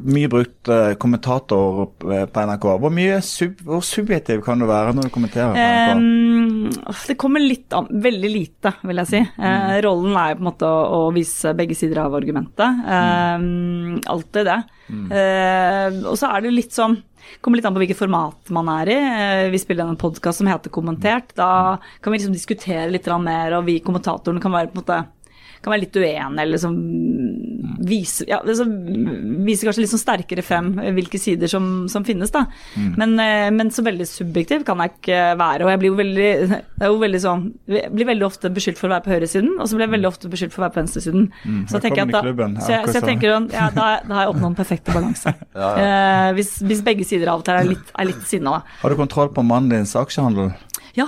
mye 0.07 0.31
brukt 0.31 0.71
eh, 0.71 0.93
kommentator 1.01 1.89
eh, 2.07 2.25
på 2.25 2.45
NRK. 2.47 2.67
Hvor 2.83 2.93
mye 2.93 3.19
sub, 3.25 3.59
hvor 3.67 3.83
subjektiv 3.85 4.43
kan 4.45 4.59
du 4.59 4.67
være 4.69 4.95
når 4.95 5.09
du 5.09 5.13
kommenterer 5.13 5.53
på 5.53 5.59
NRK? 5.59 6.79
Eh, 6.87 7.03
det 7.09 7.17
kommer 7.19 7.43
litt 7.43 7.73
an 7.75 7.89
Veldig 8.03 8.29
lite, 8.31 8.73
vil 8.83 8.99
jeg 9.03 9.09
si. 9.09 9.19
Mm. 9.37 9.81
rollen 9.85 10.15
er 10.17 10.35
på 10.37 10.43
en 10.43 10.47
måte 10.49 10.67
å, 10.67 11.07
å 11.07 11.11
vise 11.15 11.53
begge 11.57 11.75
sider 11.77 12.01
av 12.03 12.15
argumentet. 12.17 12.83
Eh, 12.87 13.47
alltid 14.13 14.47
det. 14.49 14.59
Eh, 14.93 16.01
og 16.07 16.15
så 16.19 16.29
er 16.33 16.43
det 16.43 16.53
litt 16.53 16.75
sånn 16.75 16.97
Kommer 17.41 17.59
litt 17.59 17.65
an 17.67 17.75
på 17.75 17.83
hvilket 17.83 17.99
format 17.99 18.51
man 18.55 18.69
er 18.79 18.91
i. 18.93 18.99
Eh, 18.99 19.49
Vi 19.53 19.59
spiller 19.61 19.87
en 19.87 19.99
podkast 19.99 20.41
som 20.41 20.47
heter 20.47 20.73
Kommentert. 20.73 21.35
Da 21.35 21.77
kan 22.01 22.11
vi 22.11 22.19
liksom 22.19 22.33
diskutere 22.35 22.89
litt 22.91 23.07
mer, 23.19 23.57
og 23.57 23.65
vi 23.65 23.79
kommentatorene 23.79 24.41
kan 24.41 24.51
være 24.51 24.71
på 24.71 24.79
en 24.79 24.83
måte 24.83 25.03
kan 25.63 25.73
være 25.73 25.85
litt 25.85 25.97
uenig, 25.97 26.43
eller 26.43 26.53
liksom 26.53 26.77
vise, 27.83 28.25
ja, 28.27 28.39
altså, 28.39 28.65
vise 29.43 29.67
kanskje 29.67 29.83
litt 29.83 29.91
sånn 29.91 30.01
sterkere 30.01 30.43
frem 30.45 30.71
hvilke 30.95 31.19
sider 31.21 31.51
som, 31.51 31.85
som 31.91 32.05
finnes, 32.07 32.31
da. 32.33 32.45
Men, 32.99 33.15
eh, 33.19 33.49
men 33.53 33.71
så 33.73 33.83
veldig 33.85 34.07
subjektiv 34.07 34.65
kan 34.67 34.81
jeg 34.83 34.93
ikke 34.93 35.21
være. 35.39 35.65
Og 35.65 35.73
jeg 35.73 35.81
blir 35.81 35.91
jo 35.91 35.97
veldig, 35.99 36.29
jo 36.93 36.99
veldig 37.03 37.21
sånn, 37.23 37.45
jeg 37.71 37.91
blir 37.93 38.09
veldig 38.13 38.27
ofte 38.27 38.51
beskyldt 38.53 38.79
for 38.79 38.89
å 38.89 38.95
være 38.95 39.07
på 39.07 39.13
høyresiden, 39.15 39.55
og 39.57 39.69
så 39.69 39.77
blir 39.79 39.87
jeg 39.87 39.95
veldig 39.97 40.11
ofte 40.11 40.31
beskyldt 40.33 40.55
for 40.55 40.63
å 40.63 40.67
være 40.67 40.75
på 40.77 40.81
venstresiden. 40.83 41.27
så 41.69 41.81
jeg 41.83 41.83
da. 42.13 42.23
Ja, 42.23 42.53
så 42.59 42.75
jeg, 42.75 42.87
så 42.89 42.97
jeg 42.99 43.07
tenker 43.09 43.35
at 43.37 43.55
ja, 43.55 43.67
da, 43.73 43.89
da 44.05 44.19
har 44.19 44.27
jeg 44.27 44.33
oppnådd 44.33 44.49
den 44.51 44.59
perfekte 44.59 44.95
balanse. 44.95 45.35
Eh, 45.73 46.29
hvis, 46.37 46.55
hvis 46.65 46.81
begge 46.85 47.05
sider 47.07 47.29
av 47.31 47.41
og 47.41 47.45
til 47.47 47.55
er 47.55 47.67
litt, 47.67 47.91
er 47.99 48.07
litt 48.07 48.23
sinna, 48.27 48.57
da. 48.57 48.77
Har 48.81 48.93
du 48.93 48.97
kontroll 48.99 49.29
på 49.33 49.43
mannen 49.45 49.71
dins 49.71 49.93
aksjehandel? 49.99 50.51
Ja. 50.97 51.07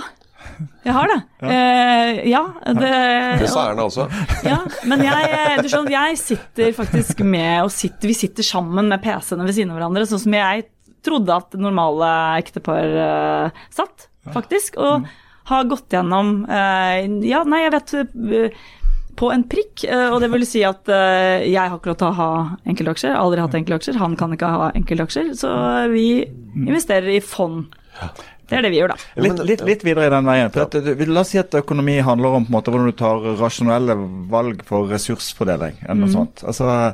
Jeg 0.86 0.94
har 0.94 1.10
det. 1.10 1.18
Eh, 1.50 2.20
ja, 2.30 2.42
det 2.80 3.50
sa 3.50 3.66
Erna 3.70 3.86
også. 3.88 4.06
ja, 4.46 4.60
men 4.88 5.02
jeg, 5.04 5.58
du 5.60 5.68
skjønner, 5.68 5.92
jeg 5.96 6.20
sitter 6.20 6.72
faktisk 6.76 7.20
med 7.26 7.66
og 7.66 7.72
sitter, 7.74 8.10
Vi 8.12 8.16
sitter 8.16 8.46
sammen 8.46 8.90
med 8.92 9.02
PC-ene 9.04 9.46
ved 9.46 9.56
siden 9.56 9.74
av 9.74 9.80
hverandre, 9.80 10.06
sånn 10.08 10.22
som 10.22 10.36
jeg 10.38 10.66
trodde 11.06 11.34
at 11.34 11.54
normale 11.60 12.08
ektepar 12.40 12.96
uh, 12.96 13.60
satt, 13.74 14.08
faktisk. 14.34 14.78
Og 14.82 15.06
har 15.46 15.68
gått 15.70 15.94
gjennom 15.94 16.40
uh, 16.48 16.96
Ja, 17.26 17.44
nei, 17.46 17.62
jeg 17.66 17.76
vet 17.76 17.94
på 19.16 19.28
en 19.32 19.46
prikk, 19.48 19.86
og 20.12 20.18
det 20.20 20.28
vil 20.28 20.42
si 20.44 20.60
at 20.68 20.90
jeg 20.90 21.56
har 21.56 21.72
ikke 21.78 21.88
lov 21.88 21.94
til 22.02 22.10
å 22.10 22.16
ha 22.18 22.32
enkeltaksjer. 22.68 23.14
Aldri 23.16 23.40
hatt 23.40 23.54
enkeltaksjer. 23.56 23.96
Han 23.96 24.12
kan 24.20 24.34
ikke 24.34 24.50
ha 24.52 24.66
enkeltaksjer. 24.76 25.30
Så 25.40 25.48
vi 25.88 26.26
investerer 26.52 27.14
i 27.14 27.22
fond. 27.24 27.70
Det 28.46 28.58
er 28.58 28.62
det 28.62 28.70
vi 28.70 28.78
gjør, 28.78 28.92
da. 28.94 28.96
Litt, 29.24 29.40
litt, 29.48 29.62
litt 29.66 29.84
videre 29.86 30.06
i 30.06 30.12
den 30.12 30.28
veien. 30.28 30.52
At, 30.62 30.76
la 30.76 31.22
oss 31.22 31.32
si 31.34 31.40
at 31.40 31.54
økonomi 31.58 31.96
handler 32.06 32.38
om 32.38 32.46
på 32.46 32.52
en 32.52 32.56
måte 32.58 32.74
hvordan 32.74 32.92
du 32.92 32.98
tar 32.98 33.24
rasjonelle 33.40 33.96
valg 34.30 34.62
for 34.68 34.86
ressursfordeling. 34.92 35.80
eller 35.86 36.04
noe 36.04 36.12
sånt. 36.12 36.44
Altså, 36.46 36.92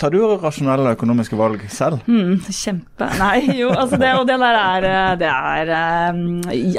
Tar 0.00 0.08
du 0.14 0.22
rasjonelle 0.40 0.94
økonomiske 0.94 1.36
valg 1.36 1.60
selv? 1.68 2.00
Mm, 2.08 2.38
kjempe 2.48 3.08
Nei, 3.18 3.42
jo, 3.58 3.68
altså 3.74 3.98
det, 4.00 4.12
og 4.16 4.24
det 4.24 4.38
der 4.40 4.56
er 4.56 4.86
eh, 4.88 5.10
Det 5.20 5.28
er 5.28 5.72
eh, 5.76 6.20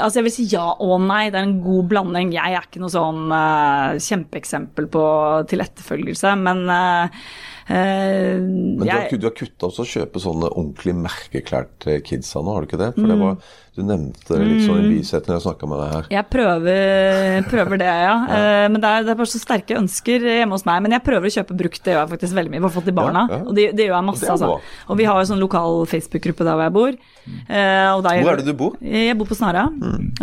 Altså, 0.02 0.18
jeg 0.18 0.26
vil 0.26 0.34
si 0.34 0.46
ja 0.50 0.66
og 0.74 1.04
nei. 1.06 1.28
Det 1.30 1.38
er 1.38 1.46
en 1.46 1.60
god 1.62 1.92
blanding. 1.92 2.32
Jeg 2.34 2.56
er 2.58 2.66
ikke 2.66 2.82
noe 2.82 2.94
sånn 2.94 3.30
uh, 3.30 3.98
kjempeeksempel 4.02 4.88
på 4.94 5.04
til 5.50 5.62
etterfølgelse, 5.62 6.34
men 6.42 6.64
uh, 6.72 7.22
eh, 7.70 8.34
Men 8.40 8.82
du 8.82 8.88
har, 8.88 9.06
jeg, 9.06 9.22
du 9.22 9.28
har 9.30 9.36
kutta 9.38 9.70
også 9.70 9.86
å 9.86 9.92
kjøpe 9.92 10.24
sånne 10.24 10.50
ordentlig 10.50 10.96
merkeklær 10.98 11.70
til 11.84 12.02
kidsa 12.06 12.42
nå, 12.42 12.56
har 12.56 12.66
du 12.66 12.70
ikke 12.72 12.82
det? 12.82 12.92
For 12.98 13.12
det 13.12 13.20
var, 13.22 13.38
Du 13.78 13.84
nevnte 13.86 14.40
litt 14.42 14.64
sånn 14.66 14.80
i 14.82 14.88
bisetningen 14.98 15.38
jeg 15.38 15.44
snakka 15.46 15.68
med 15.70 15.78
deg 15.84 15.92
her. 15.94 16.08
jeg 16.16 16.26
prøver, 16.34 17.44
prøver 17.52 17.78
det, 17.84 17.90
ja. 17.92 18.16
ja. 18.26 18.70
men 18.74 18.82
det 18.82 18.90
er, 18.90 19.04
det 19.06 19.14
er 19.14 19.20
bare 19.20 19.30
så 19.30 19.42
sterke 19.42 19.78
ønsker 19.78 20.26
hjemme 20.26 20.58
hos 20.58 20.66
meg. 20.66 20.82
Men 20.88 20.96
jeg 20.98 21.04
prøver 21.06 21.30
å 21.30 21.34
kjøpe 21.38 21.58
brukt, 21.60 21.84
det 21.86 21.94
gjør 21.94 22.02
jeg 22.02 22.12
faktisk 22.16 22.38
veldig 22.40 22.54
mye. 22.56 22.62
I 22.62 22.66
hvert 22.66 22.76
fall 22.78 22.88
til 22.88 22.96
barna. 22.98 23.24
Ja, 23.30 23.38
ja. 23.38 23.46
Og 23.52 23.54
det, 23.60 23.68
det 23.78 23.86
gjør 23.88 23.96
jeg 24.00 24.08
masse, 24.10 24.32
altså. 24.34 24.50
Og 24.90 24.98
vi 25.00 25.06
har 25.08 25.22
jo 25.22 25.30
sånn 25.30 25.44
lokal 25.44 25.84
Facebook-gruppe 25.94 26.48
der 26.48 26.58
hvor 26.58 26.66
jeg 26.68 26.76
bor. 26.80 26.98
Eh, 27.28 28.02
der- 28.08 28.24
Hvor 28.24 28.32
er 28.34 28.42
det 28.42 28.48
du 28.50 28.54
bor? 28.58 28.76
Jeg 28.82 29.18
bor 29.20 29.30
på 29.30 29.38
Snarøya, 29.38 29.68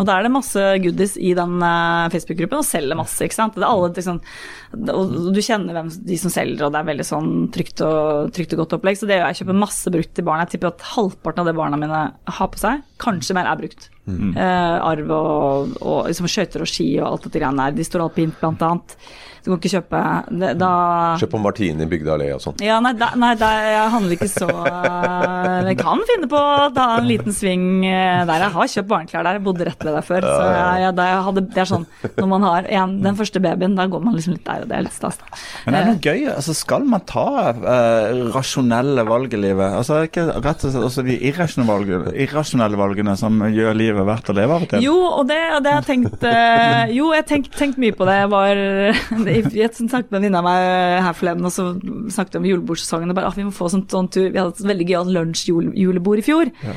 og 0.00 0.06
da 0.08 0.18
er 0.18 0.26
det 0.26 0.32
masse 0.34 0.66
goodies 0.82 1.14
i 1.20 1.34
den 1.36 1.56
eh, 1.62 2.08
Facebook-gruppen, 2.14 2.58
og 2.58 2.66
selger 2.66 2.98
masse, 2.98 3.20
ikke 3.22 3.36
sant. 3.38 3.54
Det 3.54 3.62
er 3.62 3.70
alle, 3.70 3.92
liksom, 3.94 4.18
og 4.90 5.14
du 5.36 5.40
kjenner 5.44 5.76
hvem 5.76 5.90
de 6.10 6.16
som 6.18 6.32
selger, 6.32 6.66
og 6.66 6.72
det 6.74 6.80
er 6.82 6.88
veldig 6.90 7.06
sånn 7.06 7.30
trygt 7.54 7.82
og, 7.86 8.32
trygt 8.34 8.56
og 8.56 8.64
godt 8.64 8.76
opplegg. 8.80 8.98
Så 8.98 9.06
det 9.06 9.18
gjør 9.20 9.26
jeg. 9.28 9.34
Jeg 9.36 9.40
kjøper 9.44 9.60
masse 9.62 9.92
brukt 9.94 10.12
til 10.16 10.26
barna. 10.26 10.46
Jeg 10.48 10.56
tipper 10.56 10.72
at 10.72 10.84
halvparten 10.94 11.44
av 11.44 11.50
det 11.50 11.56
barna 11.60 11.78
mine 11.80 12.02
har 12.40 12.50
på 12.54 12.60
seg, 12.60 12.82
kanskje 13.04 13.36
mer, 13.36 13.43
er 13.44 13.56
brukt. 13.56 13.90
Eh, 14.04 14.78
arv 14.84 15.12
og, 15.16 15.76
og 15.80 16.08
liksom 16.10 16.28
skøyter 16.28 16.64
og 16.64 16.68
ski 16.68 16.90
og 17.00 17.06
alt 17.08 17.28
dette 17.28 17.40
greiene 17.40 17.70
der. 17.70 17.78
De 17.78 17.86
står 17.88 18.04
alpint, 18.04 18.36
blant 18.40 18.64
annet. 18.66 18.98
Du 19.44 19.50
kan 19.50 19.58
ikke 19.58 19.74
kjøpe 19.74 19.98
det, 20.40 20.50
Da 20.56 20.68
Kjøp 21.20 21.34
på 21.34 21.38
Martini 21.44 21.84
Bygde 21.84 22.14
allé 22.14 22.30
og 22.32 22.38
sånn. 22.40 22.54
ja, 22.64 22.78
nei, 22.80 22.94
da, 22.96 23.10
nei 23.20 23.34
da, 23.36 23.50
jeg 23.68 23.90
handler 23.92 24.14
ikke 24.16 24.28
så 24.32 24.46
eh, 24.48 25.58
Jeg 25.68 25.76
kan 25.82 26.00
finne 26.08 26.28
på 26.32 26.38
å 26.40 26.70
ta 26.72 26.86
en 26.96 27.04
liten 27.04 27.34
sving 27.36 27.66
eh, 27.84 28.22
der. 28.24 28.46
Jeg 28.46 28.54
har 28.54 28.70
kjøpt 28.72 28.88
barneklær 28.88 29.26
der, 29.26 29.36
jeg 29.36 29.44
bodde 29.44 29.66
rett 29.68 29.84
ved 29.84 29.92
der 29.98 30.06
før. 30.06 30.24
Så 30.24 30.46
jeg, 30.48 30.80
jeg, 30.86 30.94
da 30.96 31.08
jeg 31.10 31.18
hadde, 31.28 31.44
det 31.52 31.60
er 31.60 31.70
sånn 31.74 31.84
når 32.14 32.30
man 32.30 32.46
har 32.48 32.70
en, 32.80 32.94
den 33.04 33.18
første 33.20 33.42
babyen, 33.44 33.76
da 33.76 33.84
går 33.92 34.04
man 34.06 34.16
liksom 34.16 34.38
litt 34.38 34.46
der, 34.48 34.64
og 34.64 34.72
det 34.72 34.78
er 34.78 34.86
litt 34.86 34.96
stas. 34.96 35.20
Men 35.66 35.76
det 35.76 35.82
er 35.82 35.90
noe 35.90 36.00
gøy? 36.00 36.24
Altså, 36.38 36.56
skal 36.56 36.88
man 36.88 37.04
ta 37.08 37.26
eh, 37.52 38.24
rasjonelle 38.32 39.04
valg 39.10 39.36
i 39.36 39.42
livet? 39.44 39.76
Altså, 39.82 40.00
ikke 40.08 40.24
rett 40.38 40.64
og 40.64 40.72
slett 40.72 40.88
også 40.88 41.04
de 41.04 41.18
irrasjonelle 41.20 41.68
valgene, 41.68 42.16
irrasjonelle 42.24 42.80
valgene 42.80 43.18
som 43.20 43.44
gjør 43.52 43.76
livet 43.76 43.93
verdt 44.08 44.30
å 44.32 44.36
leve 44.36 44.56
av 44.56 44.64
og 44.66 44.72
til? 44.72 44.84
Jo, 44.84 44.96
og 45.06 45.28
det, 45.30 45.38
og 45.56 45.62
det 45.64 45.74
jeg 45.74 45.86
tenkt 45.88 46.26
eh, 46.30 46.94
Jo, 46.94 47.10
jeg 47.14 47.24
har 47.24 47.28
tenkt, 47.30 47.78
mye 47.80 47.96
på 47.96 48.08
det. 48.08 48.16
Jeg 48.22 48.32
var 48.34 48.64
Jeg 49.60 49.70
snakket 49.78 50.10
med 50.10 50.18
en 50.18 50.18
venninne 50.18 50.42
av 50.42 50.48
meg 50.48 50.66
her 51.06 51.16
forleden, 51.18 51.46
og 51.46 51.54
så 51.54 51.68
snakket 52.16 52.36
vi 52.36 52.42
om 52.42 52.50
julebordsesongen. 52.50 53.14
Og 53.14 53.20
bare, 53.20 53.30
ah, 53.30 53.38
vi 53.38 53.46
må 53.46 53.54
få 53.54 53.70
sånn, 53.72 53.86
sånn 53.90 54.10
tur. 54.10 54.28
Vi 54.28 54.40
hadde 54.40 54.56
et 54.56 54.68
veldig 54.72 54.90
gøyalt 54.90 55.14
lunsjjulebord 55.14 56.22
i 56.22 56.26
fjor. 56.26 56.52
ja. 56.64 56.76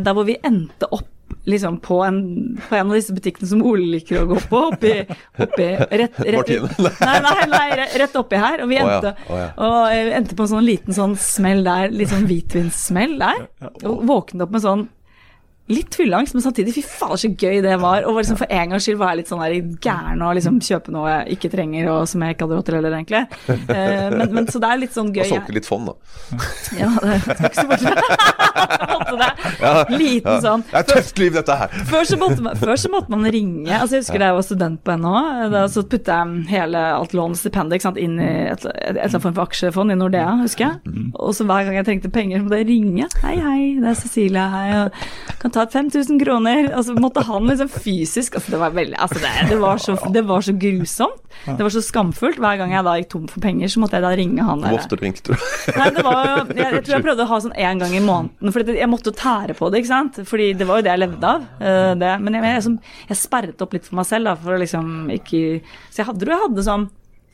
der 0.00 0.14
hvor 0.16 0.26
vi 0.26 0.38
endte 0.46 0.88
opp 0.90 1.08
liksom 1.44 1.78
på 1.80 2.04
en, 2.04 2.18
på 2.68 2.76
en 2.76 2.90
av 2.90 2.96
disse 2.96 3.14
butikkene 3.14 3.48
som 3.48 3.62
Ole 3.66 3.86
liker 3.94 4.22
å 4.22 4.28
gå 4.30 4.38
på, 4.50 4.62
oppi, 4.72 4.92
oppi 5.40 5.68
rett, 6.02 6.18
rett, 6.20 6.50
nei, 7.06 7.16
nei, 7.24 7.36
nei, 7.50 7.66
rett 8.02 8.16
oppi 8.20 8.40
her. 8.40 8.64
Og 8.64 8.70
vi 8.72 8.78
Å 8.78 8.80
ja, 8.80 8.96
endte, 8.96 9.14
ja. 9.28 9.48
og 9.66 10.16
endte 10.20 10.38
på 10.38 10.46
en 10.46 10.52
sånn 10.54 10.66
liten 10.66 10.96
sånn 10.96 11.16
smell 11.20 11.64
der, 11.66 11.92
litt 11.94 12.12
sånn 12.12 12.28
hvitvinssmell 12.30 13.16
der. 13.20 13.44
Og 13.88 14.04
våknet 14.08 14.46
opp 14.46 14.56
med 14.56 14.64
sånn 14.66 14.88
litt 15.70 15.94
fylleangst, 15.96 16.34
men 16.36 16.44
samtidig 16.44 16.74
fy 16.74 16.82
faen 16.86 17.20
så 17.20 17.30
gøy 17.30 17.60
det 17.64 17.76
var. 17.82 18.06
Og 18.08 18.20
liksom 18.20 18.38
for 18.40 18.50
en 18.50 18.74
gangs 18.74 18.86
skyld 18.86 18.98
var 19.00 19.14
jeg 19.14 19.22
litt 19.22 19.30
sånn 19.30 19.42
der 19.44 19.56
gæren 19.82 20.24
og 20.26 20.34
liksom 20.38 20.60
kjøpe 20.64 20.94
noe 20.94 21.10
jeg 21.10 21.36
ikke 21.36 21.52
trenger, 21.54 21.90
og 21.94 22.08
som 22.10 22.24
jeg 22.24 22.36
ikke 22.36 22.48
hadde 22.48 22.58
råd 22.58 22.68
til 22.68 22.78
heller, 22.80 22.98
egentlig. 23.00 23.24
Eh, 23.70 24.08
men, 24.10 24.32
men 24.34 24.46
så 24.50 24.58
det 24.62 24.66
er 24.72 24.78
litt 24.80 24.94
sånn 24.94 25.10
gøy. 25.14 25.22
Og 25.22 25.30
solgte 25.30 25.54
litt 25.54 25.66
fond, 25.68 25.90
da. 25.90 26.38
Ja, 26.74 26.88
det 27.04 27.18
skal 27.22 27.46
ikke 27.46 27.60
se 27.60 27.66
bort 27.70 27.84
fra. 27.84 28.80
Liten 29.90 30.40
sånn. 30.42 30.64
Det 30.66 30.74
er 30.74 30.84
et 30.84 30.90
tøft 30.90 31.20
liv, 31.22 31.34
dette 31.36 31.56
her. 31.60 31.74
Før 31.90 32.08
så, 32.08 32.18
måtte 32.20 32.44
man, 32.44 32.58
så 32.58 32.90
måtte 32.92 33.12
man 33.14 33.26
ringe. 33.30 33.70
altså 33.76 33.98
Jeg 33.98 34.04
husker 34.04 34.22
da 34.22 34.30
jeg 34.30 34.38
var 34.38 34.46
student 34.46 34.82
på 34.86 34.96
NHO, 35.00 35.22
Da 35.54 35.62
så 35.72 35.84
putta 35.86 36.18
jeg 36.20 36.44
hele 36.50 36.82
alt 36.96 37.14
lån 37.16 37.36
og 37.36 37.40
stipendet 37.40 37.86
inn 38.00 38.18
i 38.20 38.28
et, 38.50 38.64
et, 38.64 38.70
eller 38.90 39.06
annet 39.06 39.24
form 39.26 39.36
for 39.38 39.46
aksjefond 39.46 39.94
i 39.94 39.98
Nordea, 39.98 40.34
husker 40.42 40.66
jeg. 40.66 40.96
Og 41.14 41.34
så 41.36 41.46
hver 41.48 41.68
gang 41.68 41.78
jeg 41.80 41.88
trengte 41.88 42.12
penger, 42.12 42.42
måtte 42.44 42.60
jeg 42.62 42.70
ringe. 42.70 43.08
Hei, 43.24 43.36
hei, 43.38 43.60
det 43.80 43.92
er 43.92 43.98
Cecilie 43.98 44.46
her. 44.54 44.72
Og 44.84 45.38
kan 45.42 45.54
ta 45.54 45.59
5000 45.68 46.18
kroner. 46.22 46.70
Og 46.78 46.84
så 46.84 46.94
måtte 46.96 47.22
han 47.26 47.44
liksom 47.46 47.68
fysisk 47.68 48.34
altså 48.38 48.50
Det 48.54 48.58
var 48.60 48.70
veldig, 48.70 48.96
altså 48.96 49.18
det, 49.20 49.30
det, 49.50 49.58
var 49.60 49.76
så, 49.78 49.96
det 50.12 50.22
var 50.26 50.40
så 50.40 50.52
grusomt. 50.56 51.20
Det 51.46 51.60
var 51.62 51.70
så 51.70 51.82
skamfullt. 51.84 52.38
Hver 52.40 52.56
gang 52.58 52.72
jeg 52.72 52.84
da 52.84 52.94
gikk 52.98 53.08
tom 53.12 53.26
for 53.28 53.40
penger, 53.44 53.68
så 53.68 53.80
måtte 53.82 53.96
jeg 54.00 54.02
da 54.06 54.10
ringe 54.18 54.42
han 54.48 54.60
Hvor 54.64 54.78
ofte 54.80 54.96
ringte 55.00 55.32
du? 55.32 55.44
Nei, 55.76 55.88
det 55.96 56.04
var 56.04 56.20
jo 56.24 56.34
jeg, 56.56 56.56
jeg 56.74 56.84
tror 56.86 56.94
jeg 56.96 57.04
prøvde 57.06 57.26
å 57.26 57.30
ha 57.30 57.40
sånn 57.44 57.56
én 57.56 57.78
gang 57.84 57.94
i 57.94 58.00
måneden, 58.04 58.52
for 58.52 58.72
jeg 58.80 58.90
måtte 58.90 59.12
jo 59.12 59.16
tære 59.20 59.54
på 59.58 59.70
det, 59.70 59.82
ikke 59.84 59.92
sant. 59.92 60.20
Fordi 60.26 60.48
det 60.58 60.66
var 60.68 60.80
jo 60.80 60.86
det 60.88 60.94
jeg 60.96 61.02
levde 61.04 61.30
av. 61.34 61.44
eh, 61.60 61.92
det. 62.00 62.12
Men 62.24 62.34
jeg, 62.40 62.44
jeg, 62.54 62.62
som- 62.66 62.80
jeg 63.08 63.16
sperret 63.20 63.62
opp 63.62 63.72
litt 63.76 63.84
for 63.86 64.00
meg 64.00 64.06
selv, 64.10 64.24
da, 64.30 64.34
for 64.40 64.56
å 64.56 64.60
liksom 64.64 64.90
ikke 65.14 65.42
Så 65.90 66.02
jeg 66.02 66.06
hadde, 66.10 66.26
jeg 66.26 66.42
hadde 66.48 66.66
sånn 66.66 66.88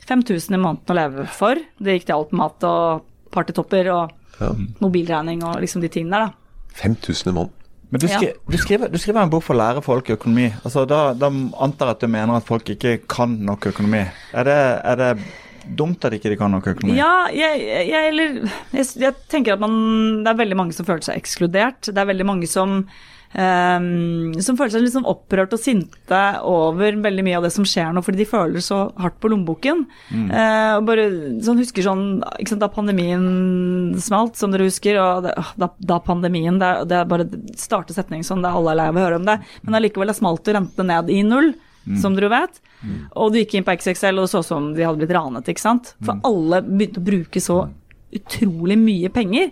5000 0.07 0.55
i 0.55 0.61
måneden 0.61 0.93
å 0.93 0.95
leve 0.95 1.27
for. 1.35 1.55
Det 1.81 1.97
gikk 1.97 2.05
til 2.07 2.15
alt 2.21 2.31
mat 2.31 2.63
og 2.63 3.03
partytopper 3.33 3.89
og 3.91 4.13
Ja. 4.39 4.51
mobilregning 4.79 5.41
og 5.43 5.57
liksom 5.63 5.81
de 5.81 5.89
tingene 5.89 6.11
der, 6.13 6.27
da. 6.27 6.33
5000 6.77 7.31
i 7.31 7.33
måneden. 7.33 7.53
Men 7.89 8.01
du, 8.03 8.07
skri, 8.11 8.33
du, 8.35 8.57
skriver, 8.59 8.89
du 8.91 8.99
skriver 8.99 9.23
en 9.23 9.31
bok 9.31 9.45
for 9.45 9.55
å 9.55 9.61
lære 9.61 9.81
folk 9.85 10.09
økonomi. 10.17 10.49
Altså, 10.67 10.83
da, 10.89 11.13
da 11.15 11.29
antar 11.63 11.93
jeg 11.93 11.97
at 11.97 12.01
du 12.03 12.09
mener 12.11 12.39
at 12.39 12.47
folk 12.47 12.71
ikke 12.73 12.97
kan 13.07 13.37
nok 13.47 13.69
økonomi. 13.71 14.01
Er 14.35 14.47
det, 14.47 14.57
er 14.91 14.99
det 14.99 15.11
dumt 15.79 16.03
at 16.07 16.15
ikke 16.17 16.33
de 16.33 16.39
kan 16.39 16.51
nok 16.51 16.67
økonomi? 16.73 16.97
Ja, 16.99 17.27
jeg, 17.31 17.63
jeg, 17.87 18.09
eller, 18.11 18.41
jeg, 18.75 18.89
jeg 18.99 19.13
tenker 19.31 19.55
at 19.55 19.63
man, 19.63 19.77
det 20.25 20.33
er 20.33 20.41
veldig 20.43 20.59
mange 20.59 20.75
som 20.75 20.87
føler 20.87 21.07
seg 21.07 21.21
ekskludert. 21.21 21.87
Det 21.87 22.03
er 22.03 22.11
veldig 22.11 22.27
mange 22.27 22.49
som, 22.51 22.81
ehm, 23.37 24.33
som 24.43 24.57
føler 24.59 24.73
seg 24.73 24.87
sånn 24.93 25.07
opprørt 25.07 25.53
og 25.55 25.61
sinte 25.61 26.21
over 26.47 26.97
veldig 27.03 27.25
mye 27.27 27.37
av 27.39 27.47
det 27.47 27.53
som 27.55 27.67
skjer 27.67 27.93
nå, 27.93 28.03
fordi 28.05 28.23
de 28.23 28.29
føler 28.29 28.63
så 28.63 28.79
hardt 28.99 29.19
på 29.23 29.31
lommeboken. 29.31 29.85
Eh, 30.13 30.73
og 30.77 30.87
bare 30.89 31.07
sånn 31.45 31.61
husker 31.61 31.85
sånn 31.85 32.05
sant, 32.23 32.61
Da 32.63 32.69
pandemien 32.73 33.95
smalt, 34.01 34.35
som 34.39 34.51
dere 34.53 34.67
husker, 34.67 34.99
og 35.01 35.27
det, 35.27 35.35
da, 35.61 35.69
da 35.77 35.99
pandemien 36.03 36.57
Det, 36.59 36.71
det 36.89 36.99
er 36.99 37.09
bare 37.09 37.27
starte 37.59 37.95
setning 37.95 38.25
sånn, 38.25 38.41
det 38.43 38.49
er 38.51 38.59
alle 38.59 38.73
er 38.73 38.81
lei 38.81 38.89
av 38.91 38.99
å 38.99 39.05
høre 39.05 39.21
om 39.21 39.27
det, 39.29 39.39
men 39.63 39.77
allikevel 39.79 40.11
det 40.11 40.17
smalt 40.19 40.47
og 40.47 40.59
rentene 40.59 40.95
ned 40.95 41.13
i 41.13 41.23
null. 41.27 41.53
Som 42.01 42.17
dere 42.17 42.27
vet. 42.27 42.57
Og 43.15 43.31
du 43.31 43.37
gikk 43.39 43.53
inn 43.55 43.63
på 43.63 43.71
XXL 43.77 44.17
og 44.19 44.25
det 44.25 44.31
så 44.33 44.41
ut 44.43 44.47
som 44.49 44.65
de 44.75 44.83
hadde 44.83 44.99
blitt 44.99 45.13
ranet. 45.15 45.47
ikke 45.47 45.63
sant? 45.63 45.93
For 46.03 46.19
alle 46.27 46.59
begynte 46.65 46.99
å 46.99 47.05
bruke 47.07 47.39
så 47.39 47.61
utrolig 48.17 48.77
mye 48.81 49.11
penger. 49.13 49.51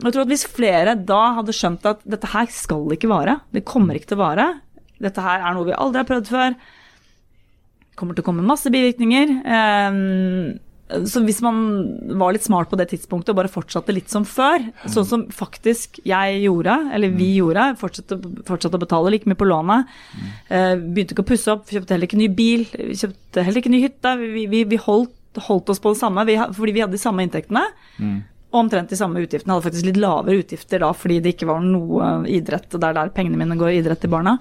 Og 0.00 0.08
jeg 0.08 0.16
tror 0.16 0.24
at 0.24 0.32
Hvis 0.32 0.46
flere 0.48 0.96
da 0.96 1.20
hadde 1.38 1.56
skjønt 1.56 1.86
at 1.86 2.02
dette 2.04 2.32
her 2.32 2.50
skal 2.54 2.90
ikke 2.96 3.10
vare, 3.10 3.40
det 3.52 3.66
kommer 3.68 3.96
ikke 3.98 4.12
til 4.12 4.20
å 4.20 4.24
vare, 4.24 4.48
dette 5.00 5.24
her 5.24 5.40
er 5.40 5.56
noe 5.56 5.68
vi 5.68 5.76
aldri 5.76 6.02
har 6.02 6.08
prøvd 6.08 6.32
før, 6.32 6.56
kommer 8.00 8.16
til 8.16 8.24
å 8.24 8.28
komme 8.30 8.46
masse 8.46 8.72
bivirkninger. 8.72 9.36
Eh, 9.44 10.58
så 11.06 11.22
hvis 11.22 11.38
man 11.44 11.58
var 12.18 12.34
litt 12.34 12.44
smart 12.46 12.70
på 12.70 12.78
det 12.78 12.88
tidspunktet 12.90 13.32
og 13.32 13.38
bare 13.38 13.52
fortsatte 13.52 13.94
litt 13.94 14.10
som 14.10 14.24
før, 14.26 14.64
sånn 14.90 15.06
som 15.06 15.24
faktisk 15.34 16.00
jeg 16.08 16.40
gjorde, 16.44 16.74
eller 16.96 17.14
vi 17.14 17.28
gjorde, 17.36 17.68
fortsatte, 17.80 18.18
fortsatte 18.48 18.78
å 18.78 18.82
betale 18.82 19.12
like 19.14 19.30
mye 19.30 19.38
på 19.38 19.48
lånet, 19.48 19.90
eh, 20.48 20.74
begynte 20.80 21.14
ikke 21.14 21.26
å 21.26 21.30
pusse 21.30 21.54
opp, 21.54 21.68
kjøpte 21.70 21.94
heller 21.94 22.10
ikke 22.10 22.20
ny 22.20 22.28
bil, 22.34 22.66
kjøpte 22.74 23.46
heller 23.46 23.62
ikke 23.62 23.74
ny 23.74 23.82
hytte, 23.84 24.16
vi, 24.18 24.46
vi, 24.50 24.64
vi 24.72 24.80
holdt, 24.82 25.14
holdt 25.36 25.70
oss 25.70 25.80
på 25.80 25.92
det 25.94 26.00
samme 26.00 26.24
vi, 26.26 26.38
fordi 26.56 26.72
vi 26.72 26.80
hadde 26.80 26.96
de 26.96 26.98
samme 26.98 27.22
inntektene. 27.22 27.62
Og 28.00 28.06
omtrent 28.56 28.90
de 28.90 28.96
samme 28.98 29.20
utgiftene. 29.22 29.54
Hadde 29.54 29.66
faktisk 29.68 29.86
litt 29.86 29.98
lavere 30.00 30.40
utgifter 30.42 30.82
da 30.82 30.90
fordi 30.96 31.20
det 31.22 31.34
ikke 31.34 31.48
var 31.50 31.60
noe 31.64 32.10
idrett, 32.30 32.66
og 32.74 32.80
det 32.82 32.88
er 32.90 32.96
der 32.96 33.12
pengene 33.14 33.38
mine 33.38 33.56
går 33.60 33.76
idrett 33.78 34.00
til 34.02 34.10
barna. 34.12 34.36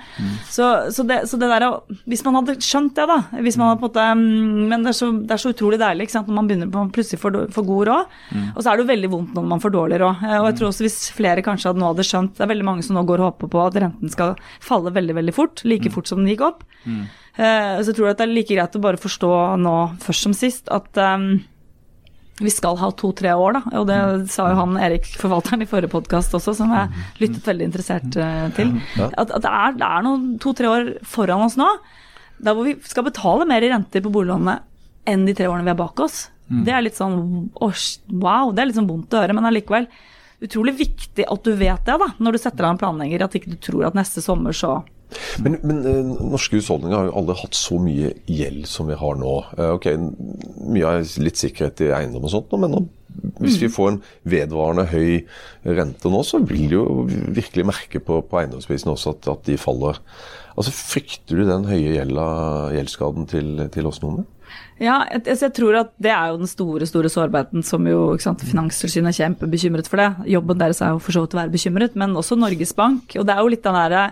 Så, 0.50 0.68
så, 0.96 1.06
det, 1.08 1.22
så 1.30 1.38
det 1.42 1.50
der 1.52 1.66
Hvis 2.10 2.24
man 2.26 2.40
hadde 2.40 2.56
skjønt 2.64 2.96
det, 2.98 3.06
da 3.10 3.20
hvis 3.40 3.58
man 3.60 3.70
hadde 3.72 3.82
på 3.84 3.90
en 3.90 3.92
måte, 3.92 4.08
mm, 4.18 4.68
Men 4.72 4.84
det 4.86 4.94
er, 4.94 4.98
så, 4.98 5.12
det 5.14 5.36
er 5.36 5.44
så 5.44 5.54
utrolig 5.54 5.80
deilig 5.82 6.08
ikke 6.08 6.18
sant, 6.18 6.28
når 6.32 6.40
man 6.40 6.50
begynner 6.50 6.72
på 6.74 6.86
plutselig 6.96 7.22
får, 7.22 7.38
får 7.54 7.68
god 7.70 7.88
råd. 7.92 8.18
Og 8.56 8.60
så 8.64 8.72
er 8.72 8.78
det 8.80 8.86
jo 8.86 8.90
veldig 8.94 9.12
vondt 9.14 9.38
når 9.38 9.48
man 9.54 9.64
får 9.64 9.76
dårlig 9.78 10.02
råd. 10.02 10.26
Eh, 10.26 10.38
Og 10.40 10.50
jeg 10.50 10.58
tror 10.60 10.72
også 10.72 10.86
hvis 10.88 11.00
flere 11.16 11.46
kanskje 11.46 11.70
hadde 11.70 11.84
nå 11.84 11.92
hadde 11.94 12.08
skjønt 12.10 12.36
Det 12.38 12.46
er 12.46 12.52
veldig 12.54 12.68
mange 12.68 12.84
som 12.86 12.98
nå 12.98 13.06
går 13.10 13.22
og 13.24 13.30
håper 13.34 13.52
på 13.54 13.62
at 13.68 13.78
renten 13.84 14.10
skal 14.14 14.36
falle 14.60 14.94
veldig, 14.96 15.16
veldig 15.22 15.36
fort. 15.36 15.64
Like 15.66 15.92
fort 15.94 16.08
som 16.10 16.24
den 16.24 16.34
gikk 16.34 16.46
opp. 16.50 16.66
Mm. 16.86 17.06
Så 17.40 17.92
jeg 17.92 17.96
tror 17.96 18.10
at 18.12 18.20
det 18.20 18.26
er 18.26 18.34
like 18.34 18.52
greit 18.52 18.76
å 18.76 18.82
bare 18.84 19.00
forstå 19.00 19.30
nå 19.62 19.76
først 20.04 20.26
som 20.26 20.34
sist 20.36 20.68
at 20.76 20.98
um, 21.00 21.38
vi 22.40 22.52
skal 22.54 22.78
ha 22.80 22.90
to-tre 22.96 23.34
år, 23.36 23.58
da. 23.58 23.62
Og 23.82 23.88
det 23.90 24.00
sa 24.34 24.48
jo 24.52 24.58
han 24.62 24.78
Erik, 24.80 25.08
forvalteren, 25.20 25.64
i 25.66 25.70
forrige 25.70 25.92
podkast 25.92 26.34
også, 26.38 26.56
som 26.58 26.72
jeg 26.76 27.06
lyttet 27.20 27.48
veldig 27.50 27.68
interessert 27.68 28.20
eh, 28.20 28.48
til. 28.56 28.74
At, 29.10 29.30
at 29.30 29.44
det 29.44 29.52
er, 29.52 29.78
det 29.80 29.90
er 29.90 30.06
noen 30.08 30.28
to-tre 30.42 30.72
år 30.72 30.92
foran 31.08 31.46
oss 31.48 31.58
nå, 31.60 31.68
der 32.40 32.56
hvor 32.56 32.68
vi 32.68 32.78
skal 32.88 33.08
betale 33.10 33.48
mer 33.50 33.66
i 33.66 33.72
renter 33.72 34.04
på 34.04 34.12
boliglånene 34.14 34.60
enn 35.10 35.26
de 35.28 35.36
tre 35.36 35.50
årene 35.50 35.68
vi 35.68 35.74
har 35.74 35.80
bak 35.80 36.00
oss. 36.06 36.30
Det 36.50 36.74
er 36.74 36.82
litt 36.82 36.98
sånn 36.98 37.50
wow, 37.54 38.50
det 38.50 38.64
er 38.64 38.70
litt 38.70 38.78
sånn 38.80 38.90
vondt 38.90 39.14
å 39.14 39.20
høre, 39.22 39.36
men 39.38 39.46
allikevel 39.46 39.86
utrolig 40.42 40.74
viktig 40.80 41.28
at 41.28 41.44
du 41.46 41.52
vet 41.60 41.84
det, 41.86 41.98
da, 42.02 42.08
når 42.18 42.36
du 42.36 42.40
setter 42.42 42.64
deg 42.64 42.72
en 42.72 42.80
planlegger, 42.82 43.26
at 43.26 43.36
ikke 43.38 43.52
du 43.54 43.60
tror 43.62 43.90
at 43.90 43.98
neste 43.98 44.24
sommer 44.24 44.56
så 44.56 44.80
Men, 45.42 45.58
men 45.66 45.82
eh, 45.90 46.14
norske 46.30 46.60
husholdninger 46.60 46.98
har 46.98 47.10
jo 47.10 47.18
aldri 47.22 47.38
hatt 47.42 47.58
så 47.58 47.80
mye 47.82 48.14
gjeld 48.30 48.68
som 48.70 48.90
vi 48.90 48.98
har 49.00 49.20
nå. 49.20 49.36
Eh, 49.58 49.74
ok, 49.78 49.90
Mye 50.70 50.96
er 51.00 51.12
litt 51.24 51.40
sikkerhet 51.42 51.86
i 51.86 51.92
eiendom 51.96 52.28
og 52.28 52.34
sånt, 52.34 52.54
men 52.62 52.76
nå, 52.76 52.84
hvis 53.42 53.58
vi 53.62 53.72
får 53.74 53.92
en 53.92 54.02
vedvarende 54.30 54.86
høy 54.92 55.24
rente 55.66 56.12
nå, 56.12 56.22
så 56.28 56.42
vil 56.46 56.76
jo 56.76 56.84
virkelig 57.10 57.66
merke 57.68 58.02
på, 58.04 58.22
på 58.22 58.42
eiendomsprisene 58.42 58.94
også 58.94 59.16
at, 59.16 59.32
at 59.34 59.48
de 59.50 59.58
faller. 59.60 59.98
Altså, 60.56 60.74
Frykter 60.76 61.40
du 61.40 61.48
den 61.48 61.66
høye 61.70 61.96
gjelda, 61.96 62.28
gjeldsgraden 62.76 63.30
til, 63.32 63.56
til 63.74 63.90
oss 63.90 64.02
nordmenn? 64.04 64.28
Ja, 64.80 65.04
jeg, 65.12 65.24
jeg 65.28 65.42
jeg 65.44 65.54
tror 65.58 65.78
at 65.82 65.90
det 66.02 66.12
er 66.14 66.32
jo 66.32 66.40
den 66.42 66.50
store 66.50 66.88
store 66.90 67.12
sårbarheten 67.12 67.66
som 67.66 67.86
jo 67.88 68.14
ikke 68.16 68.26
sant, 68.26 68.46
Finanstilsynet 68.48 69.12
er 69.12 69.18
kjempebekymret 69.26 69.90
for 69.92 70.02
det. 70.02 70.10
Jobben 70.32 70.62
deres 70.62 70.82
er 70.82 70.94
jo 70.96 71.02
for 71.04 71.16
så 71.16 71.26
vidt 71.26 71.36
å 71.36 71.42
være 71.42 71.54
bekymret, 71.54 71.98
men 72.00 72.16
også 72.18 72.38
Norges 72.40 72.74
Bank. 72.78 73.18
Og 73.20 73.28
det 73.28 73.36
er 73.36 73.44
jo 73.44 73.52
litt 73.52 73.66
den 73.66 73.78
derre 73.78 74.06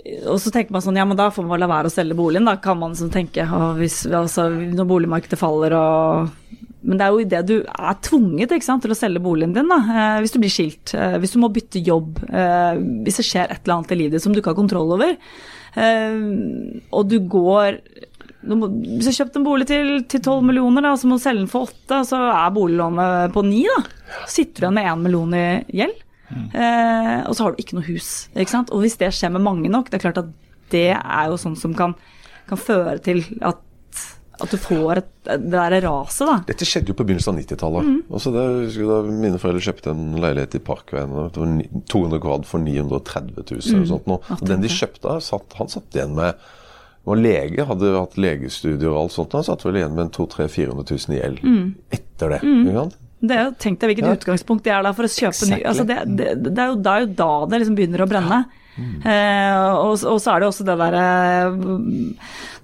og 0.00 0.38
så 0.40 0.52
tenker 0.52 0.74
man 0.74 0.84
sånn, 0.84 0.98
ja 0.98 1.04
men 1.08 1.18
da 1.18 1.28
får 1.32 1.46
man 1.46 1.60
la 1.60 1.68
være 1.70 1.90
å 1.90 1.92
selge 1.92 2.16
boligen, 2.18 2.48
da 2.48 2.56
kan 2.62 2.78
man 2.80 2.96
sånn 2.96 3.12
tenke. 3.12 3.44
Hvis, 3.78 4.02
altså, 4.06 4.48
når 4.50 4.88
boligmarkedet 4.88 5.40
faller 5.40 5.76
og 5.76 6.56
Men 6.80 6.96
det 6.96 7.04
er 7.04 7.12
jo 7.12 7.20
idet 7.20 7.40
du 7.44 7.56
er 7.60 7.96
tvunget 8.00 8.54
sant, 8.64 8.80
til 8.80 8.94
å 8.94 8.96
selge 8.96 9.20
boligen 9.20 9.52
din, 9.52 9.68
da. 9.68 9.76
Eh, 9.76 10.20
hvis 10.24 10.32
du 10.32 10.38
blir 10.40 10.52
skilt, 10.52 10.94
eh, 10.96 11.18
hvis 11.20 11.34
du 11.34 11.40
må 11.42 11.50
bytte 11.52 11.82
jobb, 11.84 12.22
eh, 12.24 12.80
hvis 13.04 13.20
det 13.20 13.26
skjer 13.28 13.50
et 13.50 13.60
eller 13.60 13.74
annet 13.74 13.92
i 13.92 13.98
livet 14.00 14.16
ditt 14.16 14.24
som 14.24 14.32
du 14.32 14.40
ikke 14.40 14.54
har 14.54 14.62
kontroll 14.62 14.94
over, 14.96 15.12
og 16.90 17.04
du 17.06 17.18
går 17.30 17.76
må, 18.48 18.66
hvis 18.72 19.04
du 19.04 19.10
har 19.10 19.18
kjøpt 19.18 19.36
en 19.36 19.44
bolig 19.44 19.66
til, 19.68 19.90
tolv 20.08 20.40
12 20.40 20.46
millioner, 20.48 20.86
da, 20.88 20.94
så 20.96 21.06
må 21.06 21.18
du 21.18 21.22
selge 21.22 21.44
den 21.44 21.52
for 21.52 21.68
8, 21.68 22.00
så 22.08 22.20
er 22.32 22.54
boliglånet 22.56 23.34
på 23.36 23.44
9, 23.44 23.60
da. 23.68 24.14
Så 24.24 24.40
sitter 24.40 24.64
du 24.64 24.64
igjen 24.64 24.78
med 24.78 24.88
1 24.88 25.04
million 25.04 25.36
i 25.36 25.44
gjeld. 25.82 26.00
Eh, 26.30 27.22
og 27.26 27.34
så 27.36 27.44
har 27.46 27.52
du 27.56 27.62
ikke 27.62 27.76
noe 27.78 27.86
hus. 27.88 28.28
ikke? 28.36 28.64
Og 28.70 28.80
hvis 28.84 28.96
det 29.00 29.10
skjer 29.16 29.32
med 29.34 29.42
mange 29.42 29.68
nok, 29.72 29.90
det 29.90 29.98
er 30.00 30.04
klart 30.10 30.18
at 30.22 30.30
det 30.70 30.88
er 30.94 31.26
jo 31.32 31.36
sånn 31.40 31.56
som 31.58 31.74
kan, 31.74 31.94
kan 32.48 32.58
føre 32.60 32.98
til 33.02 33.24
at, 33.42 33.58
at 34.40 34.50
du 34.54 34.56
får 34.56 35.00
et, 35.02 35.08
det 35.26 35.50
derre 35.50 35.80
raset, 35.84 36.26
da. 36.30 36.36
Dette 36.46 36.64
skjedde 36.68 36.92
jo 36.92 36.96
på 36.96 37.04
begynnelsen 37.08 37.34
av 37.34 37.40
90-tallet. 37.42 37.88
Mm. 37.90 37.98
Altså 38.14 38.30
da 38.32 38.44
mine 39.10 39.40
foreldre 39.42 39.64
kjøpte 39.66 39.90
en 39.92 40.14
leilighet 40.22 40.54
i 40.56 40.62
Parkveien. 40.64 41.10
Det 41.10 41.42
var 41.42 41.82
200 41.90 42.22
kvadrat 42.22 42.46
for 42.48 42.62
930 42.62 43.44
000 43.50 43.74
Mm. 43.74 43.82
og 43.82 43.90
sånt. 43.90 44.06
nå. 44.06 44.20
Og 44.38 44.46
den 44.48 44.62
de 44.64 44.68
kjøpte, 44.72 45.18
satt, 45.26 45.52
han 45.58 45.68
satt 45.68 45.94
igjen 45.98 46.14
med 46.16 46.34
var 47.08 47.16
lege, 47.16 47.64
hadde 47.64 47.94
hatt 47.96 48.16
legestudier 48.20 48.90
og 48.92 48.98
alt 49.06 49.12
sånt. 49.16 49.32
Han 49.32 49.42
satt 49.46 49.62
vel 49.64 49.78
igjen 49.80 49.94
med 49.96 50.04
en 50.06 50.10
200 50.14 50.46
000-400 50.46 50.90
000 51.08 51.14
i 51.16 51.20
gjeld 51.20 51.38
Mm. 51.42 51.74
etter 51.90 52.28
det. 52.36 52.40
sant? 52.76 52.96
Det 53.20 53.36
er 53.36 53.44
jo, 53.44 53.50
Tenk 53.60 53.80
deg 53.80 53.90
hvilket 53.92 54.06
Ja. 54.06 54.14
utgangspunkt 54.16 54.64
det 54.64 54.72
er 54.72 54.82
da 54.86 54.92
for 54.96 55.04
å 55.04 55.12
kjøpe 55.12 55.48
ny 55.50 55.58
altså 55.62 55.84
det, 55.84 55.98
det, 56.16 56.28
det, 56.46 56.58
er 56.58 56.70
jo, 56.72 57.06
da 57.20 57.46
det 57.50 57.60
liksom 57.60 57.76
begynner 57.76 58.04
å 58.04 58.08
brenne. 58.08 58.38
Eh, 58.78 59.56
og, 59.74 59.98
og 60.06 60.20
så 60.22 60.32
er 60.32 60.40
det 60.40 60.46
også 60.46 60.64
det 60.64 60.76
derre 60.78 61.00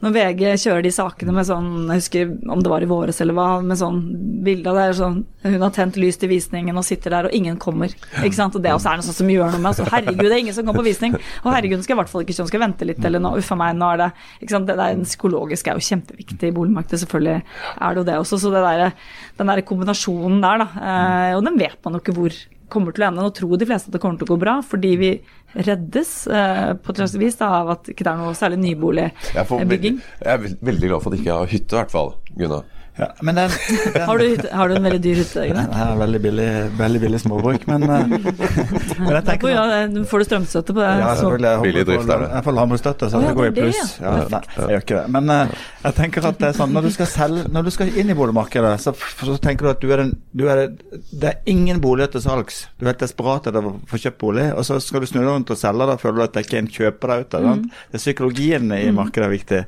Når 0.00 0.12
VG 0.14 0.42
kjører 0.62 0.84
de 0.86 0.92
sakene 0.94 1.32
med 1.34 1.48
sånn 1.48 1.90
Jeg 1.90 2.00
husker 2.00 2.30
om 2.52 2.62
det 2.62 2.70
var 2.70 2.84
i 2.84 2.88
våres 2.88 3.18
eller 3.24 3.36
hva, 3.36 3.46
med 3.64 3.76
sånn 3.80 3.98
bilde 4.46 4.70
av 4.70 4.78
det 4.78 4.86
sånn 5.00 5.18
Hun 5.42 5.64
har 5.66 5.74
tent 5.74 5.98
lys 6.00 6.16
til 6.22 6.30
visningen 6.30 6.78
og 6.78 6.86
sitter 6.86 7.12
der, 7.12 7.28
og 7.28 7.36
ingen 7.36 7.58
kommer. 7.60 7.92
Ikke 8.22 8.38
sant? 8.38 8.56
Og 8.56 8.64
det 8.64 8.72
også 8.74 8.92
er 8.92 9.00
noe 9.00 9.06
sånt 9.08 9.18
som 9.18 9.28
gjør 9.30 9.52
noe 9.52 9.60
med 9.60 9.70
altså, 9.72 9.86
Herregud, 9.92 10.24
det 10.24 10.32
er 10.38 10.42
ingen 10.44 10.56
som 10.56 10.66
kommer 10.66 10.82
på 10.82 10.88
visning. 10.88 11.14
Og 11.44 11.52
herregud, 11.54 11.84
skal 11.86 11.94
i 11.94 12.00
hvert 12.00 12.10
fall 12.10 12.24
ikke 12.24 12.34
sånn, 12.38 12.48
skal 12.50 12.64
vente 12.64 12.88
litt, 12.88 12.98
eller 13.06 13.22
nå, 13.22 13.36
uff 13.38 13.52
a 13.54 13.58
meg, 13.60 13.76
nå 13.78 13.92
er 13.92 14.02
det 14.02 14.08
ikke 14.40 14.56
sant? 14.56 14.66
Det 14.66 14.78
der 14.80 15.04
psykologiske 15.04 15.70
er 15.70 15.78
jo 15.78 15.86
kjempeviktig 15.86 16.50
i 16.50 16.56
boligmarkedet, 16.56 17.02
selvfølgelig 17.04 17.36
er 17.38 17.86
det 17.86 18.02
jo 18.02 18.08
det 18.10 18.18
også. 18.24 18.40
Så 18.42 18.52
det 18.54 18.64
der, 18.66 19.06
den 19.38 19.54
der 19.54 19.64
kombinasjonen 19.70 20.42
der, 20.42 20.64
da, 20.64 20.68
eh, 20.90 21.32
og 21.38 21.46
den 21.46 21.62
vet 21.62 21.78
man 21.86 21.94
jo 21.94 22.02
ikke 22.02 22.18
hvor 22.18 22.42
kommer 22.72 22.94
til 22.94 23.04
å 23.04 23.08
ende. 23.10 23.24
Nå 23.24 23.32
tror 23.36 23.58
de 23.60 23.68
fleste 23.68 23.90
at 23.90 23.96
det 23.96 24.02
kommer 24.02 24.20
til 24.20 24.28
å 24.28 24.34
gå 24.34 24.38
bra, 24.42 24.58
fordi 24.66 24.92
vi 25.00 25.10
reddes 25.56 26.12
eh, 26.26 26.72
på 26.76 26.92
et 26.92 27.00
slags 27.00 27.16
vis 27.20 27.38
av 27.44 27.72
at 27.76 27.84
det 27.86 27.96
ikke 27.96 28.08
er 28.10 28.20
noe 28.20 28.36
særlig 28.36 28.60
nyboligbygging. 28.64 30.00
Jeg, 30.00 30.24
jeg 30.24 30.32
er 30.34 30.66
veldig 30.70 30.92
glad 30.92 31.04
for 31.04 31.12
at 31.12 31.18
jeg 31.18 31.26
ikke 31.26 31.38
har 31.40 31.52
hytte, 31.54 31.72
i 31.72 31.80
hvert 31.80 31.94
fall. 31.94 32.16
Gunnar. 32.36 32.75
Ja, 32.96 33.10
men 33.20 33.34
den, 33.36 33.50
den 33.94 34.02
Har 34.08 34.18
du, 34.18 34.48
har 34.52 34.68
du 34.68 34.74
en 34.78 34.86
veldig 34.86 35.00
dyr 35.04 35.18
hytte? 35.20 35.42
Nei, 35.52 35.64
Det 35.68 35.80
er 35.84 35.98
veldig 36.00 36.20
billig, 36.24 36.48
veldig 36.78 37.00
billig 37.02 37.18
småbruk, 37.20 37.66
men, 37.68 37.82
eh, 37.82 38.14
men 39.02 39.10
jeg 39.12 39.24
tenker 39.26 39.42
På, 39.42 39.50
ja, 39.52 39.64
får 40.08 40.22
du 40.22 40.26
strømstøtte 40.30 40.76
på 40.76 40.80
det? 40.80 40.92
Ja, 41.02 41.10
selvfølgelig. 41.18 41.50
Jeg 41.50 41.66
Billig 41.66 41.84
drift 41.90 42.12
er 42.14 42.24
det. 42.24 42.30
Jeg 42.32 42.46
får 42.46 42.56
landbruksstøtte, 42.60 43.10
så 43.12 43.20
oh, 43.20 43.26
ja, 43.26 43.28
det 43.28 43.36
går 43.40 43.50
i 43.50 43.54
pluss. 43.58 43.92
ja. 44.00 44.14
Ja, 44.16 44.24
nei, 44.32 44.40
jeg 44.56 44.72
gjør 44.72 44.86
ikke 44.86 44.96
det. 45.02 45.04
Men 45.18 45.34
eh, 45.34 45.52
jeg 45.84 45.98
tenker 46.00 46.30
at 46.30 46.40
det 46.40 46.48
er 46.48 46.56
sånn, 46.56 46.72
når 46.76 46.88
du 46.88 46.92
skal, 46.96 47.10
selge, 47.12 47.44
når 47.52 47.68
du 47.68 47.72
skal 47.76 48.00
inn 48.00 48.14
i 48.14 48.18
boligmarkedet, 48.22 48.72
så, 48.86 48.96
så 49.20 49.36
tenker 49.44 49.68
du 49.68 49.72
at 49.74 49.84
du 49.84 49.92
er 49.92 50.04
den, 50.06 50.16
du 50.32 50.46
er, 50.52 50.64
det 51.12 51.32
er 51.34 51.52
ingen 51.52 51.84
boliger 51.84 52.16
til 52.16 52.24
salgs. 52.24 52.64
Du 52.80 52.86
er 52.86 52.94
helt 52.94 53.04
desperat 53.04 53.52
etter 53.52 53.70
å 53.72 53.76
få 53.90 54.00
kjøpt 54.06 54.20
bolig, 54.24 54.48
og 54.56 54.64
så 54.68 54.80
skal 54.80 55.04
du 55.04 55.10
snu 55.10 55.20
deg 55.20 55.30
rundt 55.34 55.52
og 55.52 55.60
selge 55.60 55.92
Da 55.92 56.00
føler 56.00 56.22
du 56.22 56.26
at 56.30 56.36
det 56.36 56.46
ikke 56.46 56.56
er 56.56 56.64
en 56.64 56.74
kjøper 56.80 57.12
der 57.12 57.26
ute. 57.26 57.44
Mm. 57.44 57.64
Det 57.92 58.00
er 58.00 58.06
Psykologien 58.06 58.76
i 58.76 58.84
markedet 58.94 59.28
er 59.28 59.36
viktig. 59.36 59.64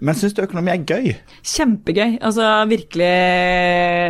Men 0.00 0.16
syns 0.18 0.34
du 0.34 0.42
økonomi 0.42 0.72
er 0.72 0.86
gøy? 0.88 1.12
Kjempegøy. 1.46 2.16
Altså 2.24 2.48
virkelig 2.70 3.10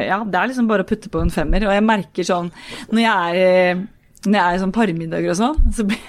Ja, 0.08 0.20
det 0.24 0.38
er 0.40 0.48
liksom 0.50 0.70
bare 0.70 0.86
å 0.86 0.88
putte 0.88 1.10
på 1.12 1.20
en 1.22 1.32
femmer. 1.34 1.66
Og 1.68 1.74
jeg 1.76 1.84
merker 1.86 2.26
sånn 2.28 2.48
Når 2.90 3.02
jeg 3.04 3.44
er, 3.44 3.82
når 4.24 4.38
jeg 4.38 4.46
er 4.46 4.62
sånn 4.62 4.72
parmiddager 4.74 5.34
og 5.34 5.38
sånn, 5.42 5.60
så 5.76 5.84
blir, 5.88 6.00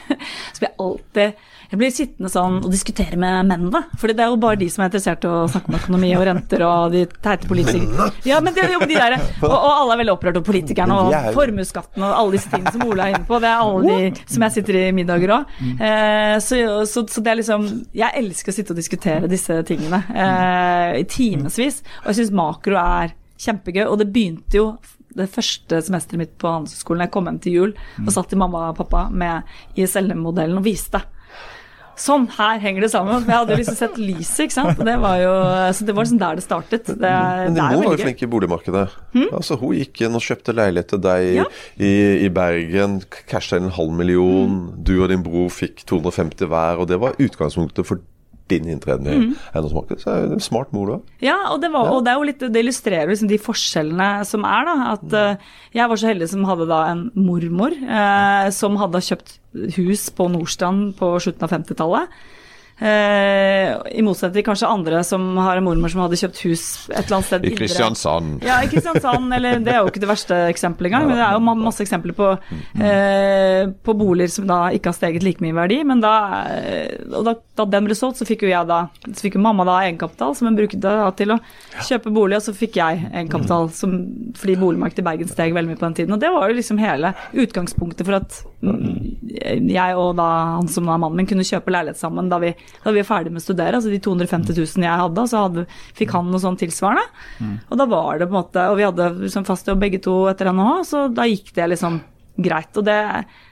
så 0.56 0.62
blir 0.62 0.70
jeg 0.70 0.80
alltid 0.86 1.44
jeg 1.72 1.80
blir 1.82 1.92
sittende 1.94 2.30
sånn 2.32 2.60
og 2.64 2.70
diskutere 2.74 3.18
med 3.20 3.48
menn, 3.50 3.68
da. 3.74 3.84
Fordi 4.02 4.14
det 4.18 4.24
er 4.26 4.32
jo 4.34 4.40
bare 4.44 4.60
de 4.62 4.68
som 4.72 4.84
er 4.84 4.90
interessert 4.92 5.26
i 5.26 5.30
å 5.32 5.46
snakke 5.52 5.72
om 5.72 5.78
økonomi 5.80 6.12
og 6.18 6.26
renter 6.30 6.64
og 6.68 6.94
de 6.94 7.04
teite 7.26 7.50
politikerne. 7.50 8.10
Ja, 8.28 8.40
men 8.46 8.54
det, 8.58 8.68
jo, 8.74 8.80
de 8.86 8.96
der, 9.00 9.16
og, 9.46 9.52
og 9.56 9.70
alle 9.72 9.96
er 9.98 10.02
veldig 10.04 10.16
opprørt 10.16 10.40
over 10.40 10.48
politikerne 10.52 11.00
og 11.02 11.14
er- 11.16 11.32
formuesskatten 11.36 12.06
og 12.06 12.16
alle 12.22 12.36
disse 12.38 12.52
tingene 12.54 12.76
som 12.76 12.86
Ola 12.88 13.10
er 13.10 13.16
inne 13.18 13.28
på. 13.30 13.40
Det 13.44 13.52
er 13.52 13.66
alle 13.66 14.00
de 14.00 14.24
som 14.36 14.48
jeg 14.48 14.56
sitter 14.60 14.80
i 14.82 14.86
middager 14.96 15.36
òg. 15.40 15.54
Eh, 15.76 16.36
så, 16.46 16.62
så, 16.90 17.06
så 17.10 17.24
det 17.26 17.32
er 17.34 17.40
liksom 17.42 17.66
Jeg 17.98 18.12
elsker 18.22 18.52
å 18.54 18.56
sitte 18.60 18.76
og 18.76 18.80
diskutere 18.80 19.30
disse 19.32 19.62
tingene 19.68 20.04
eh, 20.14 21.00
i 21.02 21.06
timevis. 21.10 21.82
Og 22.04 22.12
jeg 22.12 22.20
syns 22.22 22.36
makro 22.36 22.78
er 22.82 23.16
kjempegøy. 23.42 23.86
Og 23.90 23.98
det 24.02 24.10
begynte 24.16 24.60
jo 24.62 24.68
det 25.16 25.30
første 25.32 25.78
semesteret 25.86 26.20
mitt 26.20 26.32
på 26.42 26.50
Handelshøyskolen. 26.52 27.06
Jeg 27.06 27.12
kom 27.14 27.28
hjem 27.30 27.38
til 27.44 27.54
jul 27.56 27.74
og 28.04 28.10
satt 28.12 28.28
til 28.34 28.40
mamma 28.42 28.66
og 28.74 28.80
pappa 28.82 29.06
med 29.16 29.48
ISLM-modellen 29.80 30.60
og 30.60 30.66
viste. 30.66 31.00
Sånn, 31.96 32.26
her 32.36 32.60
henger 32.60 32.82
det 32.86 32.90
sammen. 32.92 33.24
Jeg 33.24 33.36
hadde 33.38 33.56
jo 33.56 33.60
liksom 33.62 33.78
sett 33.80 33.98
lyset, 34.02 34.40
ikke 34.46 34.56
sant. 34.58 34.82
Det 34.88 34.96
var 35.00 35.20
jo, 35.22 35.34
så 35.78 35.86
det 35.88 35.96
var 35.96 36.04
liksom 36.08 36.20
der 36.22 36.36
det 36.40 36.44
startet. 36.46 36.90
Det, 36.92 37.12
Men 37.12 37.54
din 37.56 37.64
mor 37.64 37.86
var 37.86 37.96
jo 37.98 38.04
flink 38.04 38.24
i 38.26 38.30
boligmarkedet. 38.34 38.86
Altså, 39.32 39.58
hun 39.62 39.76
gikk 39.80 40.02
inn 40.06 40.18
og 40.20 40.26
kjøpte 40.26 40.56
leilighet 40.58 40.92
til 40.96 41.04
deg 41.06 41.30
Ja. 41.40 41.46
i, 41.80 41.94
i 42.26 42.30
Bergen. 42.36 43.00
Casha 43.32 43.58
inn 43.62 43.70
en 43.70 43.78
halv 43.78 43.96
million. 43.96 44.58
Du 44.84 44.98
og 45.02 45.10
din 45.14 45.24
bror 45.24 45.48
fikk 45.56 45.86
250 45.88 46.48
hver. 46.52 46.82
Og 46.84 46.88
det 46.92 47.00
var 47.00 47.16
utgangspunktet 47.22 47.88
for 47.88 48.04
din 48.52 48.68
inntreden 48.70 49.08
i 49.10 49.16
eiendomsmarkedet. 49.56 50.04
Så 50.04 50.12
er 50.12 50.28
det 50.30 50.38
en 50.38 50.44
smart 50.44 50.74
mor, 50.76 50.92
da. 50.92 51.16
Ja, 51.24 51.38
og 51.54 51.64
det, 51.64 51.72
var, 51.74 51.90
og 51.94 52.04
det, 52.06 52.14
litt, 52.30 52.46
det 52.54 52.62
illustrerer 52.62 53.10
liksom 53.10 53.32
de 53.32 53.40
forskjellene 53.42 54.10
som 54.30 54.46
er. 54.48 54.70
da, 54.70 54.76
at 54.94 55.18
eh, 55.18 55.50
Jeg 55.80 55.92
var 55.92 56.02
så 56.02 56.12
heldig 56.12 56.30
som 56.32 56.46
hadde 56.50 56.70
da 56.70 56.84
en 56.92 57.08
mormor 57.18 57.74
eh, 57.74 58.48
som 58.56 58.78
hadde 58.82 59.04
kjøpt 59.08 59.38
hus 59.80 60.10
på 60.14 60.30
Nordstrand 60.32 60.94
på 61.00 61.16
slutten 61.24 61.48
av 61.48 61.56
50-tallet. 61.56 62.18
Eh, 62.76 63.70
I 63.96 64.02
motsetning 64.04 64.36
til 64.36 64.44
kanskje 64.50 64.68
andre 64.68 65.00
som 65.08 65.24
har 65.40 65.56
en 65.56 65.64
mormor 65.64 65.92
som 65.92 66.02
hadde 66.04 66.18
kjøpt 66.20 66.42
hus 66.44 66.64
et 66.90 67.06
eller 67.06 67.18
annet 67.18 67.28
sted 67.30 67.46
I 67.48 67.54
Kristiansand. 67.56 68.44
Ja, 68.44 68.58
i 68.66 68.68
Kristiansand, 68.68 69.32
eller 69.38 69.62
det 69.64 69.72
er 69.72 69.80
jo 69.80 69.92
ikke 69.94 70.02
det 70.04 70.10
verste 70.10 70.40
eksempelet 70.50 70.92
engang, 70.92 71.08
men 71.08 71.16
det 71.16 71.24
er 71.24 71.38
jo 71.38 71.56
masse 71.64 71.86
eksempler 71.86 72.16
på, 72.18 72.34
eh, 72.84 73.62
på 73.80 73.96
boliger 73.96 74.34
som 74.34 74.50
da 74.50 74.60
ikke 74.76 74.92
har 74.92 74.98
steget 74.98 75.24
like 75.24 75.44
mye 75.44 75.54
i 75.54 75.56
verdi. 75.56 75.78
Men 75.88 76.04
da, 76.04 76.16
eh, 76.52 76.98
og 77.14 77.24
da, 77.30 77.38
da 77.56 77.68
den 77.78 77.88
ble 77.88 77.96
solgt, 77.96 78.20
så 78.20 78.28
fikk 78.28 78.44
jo 78.44 78.52
jeg 78.52 78.68
da, 78.68 78.82
så 79.08 79.24
fikk 79.24 79.40
jo 79.40 79.46
mamma 79.46 79.64
da 79.68 79.78
egenkapital 79.86 80.36
som 80.36 80.50
hun 80.50 80.60
brukte 80.60 80.82
da 80.84 81.08
til 81.16 81.32
å 81.32 81.40
kjøpe 81.80 82.12
bolig, 82.12 82.42
og 82.42 82.44
så 82.50 82.56
fikk 82.60 82.82
jeg 82.82 83.06
egenkapital 83.08 83.72
som, 83.72 83.96
fordi 84.36 84.58
boligmarkedet 84.60 85.06
i 85.06 85.08
Bergen 85.08 85.32
steg 85.32 85.56
veldig 85.56 85.72
mye 85.72 85.80
på 85.80 85.88
den 85.88 85.98
tiden. 86.02 86.18
Og 86.18 86.20
det 86.20 86.34
var 86.36 86.52
jo 86.52 86.60
liksom 86.60 86.84
hele 86.84 87.16
utgangspunktet 87.32 88.04
for 88.04 88.20
at 88.20 88.42
mm, 88.60 89.72
jeg 89.72 89.96
og 89.96 90.16
da 90.20 90.30
han 90.58 90.68
som 90.68 90.92
var 90.92 91.00
mannen 91.00 91.24
min 91.24 91.30
kunne 91.30 91.48
kjøpe 91.48 91.72
leilighet 91.72 92.04
sammen 92.04 92.28
da 92.28 92.42
vi, 92.44 92.52
da 92.84 92.94
vi 92.94 93.02
var 93.02 93.10
ferdig 93.10 93.34
med 93.34 93.42
å 93.42 93.46
studere. 93.46 93.80
Altså 93.80 93.92
de 93.94 94.00
250 94.00 94.58
000 94.58 94.86
jeg 94.88 95.02
hadde, 95.04 95.28
så 95.32 95.46
hadde, 95.46 95.68
fikk 95.98 96.14
han 96.16 96.30
noe 96.32 96.44
sånn 96.44 96.60
tilsvarende. 96.62 97.06
Og 97.70 97.80
da 97.82 97.88
var 97.90 98.20
det 98.20 98.28
på 98.30 98.36
en 98.36 98.40
måte 98.42 98.66
Og 98.72 98.78
vi 98.78 98.86
hadde 98.88 99.10
liksom 99.24 99.46
fast 99.48 99.68
jobb 99.68 99.82
begge 99.82 100.02
to 100.06 100.26
etter 100.32 100.52
NHH, 100.52 100.76
så 100.90 101.08
da 101.14 101.26
gikk 101.30 101.54
det 101.56 101.72
liksom 101.74 102.02
greit. 102.36 102.72
Og 102.78 102.86
det, 102.88 103.00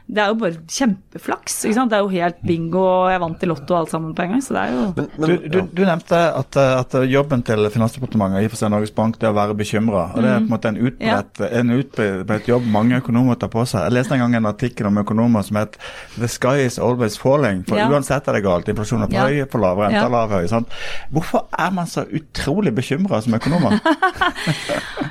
det 0.07 0.19
er 0.21 0.27
jo 0.27 0.35
bare 0.35 0.57
kjempeflaks. 0.67 1.53
ikke 1.65 1.73
sant? 1.77 1.89
Det 1.91 1.97
er 1.97 2.03
jo 2.03 2.09
helt 2.11 2.41
bingo, 2.45 2.81
og 2.83 3.11
jeg 3.11 3.21
vant 3.23 3.43
i 3.43 3.47
Lotto 3.49 3.73
og 3.73 3.79
alt 3.79 3.89
sammen 3.93 4.13
på 4.13 4.21
en 4.25 4.33
gang. 4.33 4.41
Så 4.43 4.53
det 4.53 4.61
er 4.63 4.73
jo 4.73 4.81
Men, 4.97 5.07
men, 5.17 5.29
Du, 5.29 5.47
du, 5.49 5.59
du 5.73 5.81
nevnte 5.87 6.19
at, 6.41 6.57
at 6.57 6.97
jobben 7.09 7.41
til 7.47 7.69
Finansdepartementet 7.73 8.43
i 8.43 8.45
og 8.45 8.51
for 8.53 8.57
seg 8.61 8.71
Norges 8.73 8.91
Bank 8.91 9.17
det 9.21 9.27
er 9.29 9.31
å 9.33 9.37
være 9.37 9.55
bekymra. 9.57 10.03
Det 10.15 10.25
er 10.27 10.37
på 10.43 10.43
en 10.43 10.51
måte 10.51 10.67
en 10.73 10.77
utbredt, 10.89 11.41
en 11.61 11.73
utbredt 11.77 12.47
jobb 12.51 12.67
mange 12.75 12.99
økonomer 12.99 13.39
tar 13.41 13.49
på 13.53 13.63
seg. 13.65 13.87
Jeg 13.87 13.95
leste 13.97 14.13
en 14.17 14.23
gang 14.25 14.35
en 14.41 14.49
artikkel 14.51 14.89
om 14.91 14.97
økonomer 15.01 15.41
som 15.47 15.57
het 15.61 15.77
'The 16.19 16.27
sky 16.27 16.55
is 16.67 16.77
always 16.79 17.17
falling'. 17.17 17.63
For 17.67 17.77
Ja. 17.77 17.87
uansett 17.89 18.27
er 18.27 18.33
det 18.33 18.43
galt. 18.43 18.67
Inflasjon 18.67 19.03
er 19.03 19.07
for 19.07 19.13
Ja. 19.15 19.27
høy, 19.27 19.49
for 19.49 19.59
lav, 19.59 19.77
rente 19.77 19.95
Ja. 19.95 20.05
er 20.05 20.09
lav, 20.09 20.29
høy. 20.29 20.47
Sant? 20.47 20.67
Hvorfor 21.11 21.45
er 21.57 21.71
man 21.71 21.85
så 21.85 22.05
utrolig 22.11 22.75
bekymra 22.75 23.21
som 23.23 23.33
økonomer? 23.33 23.79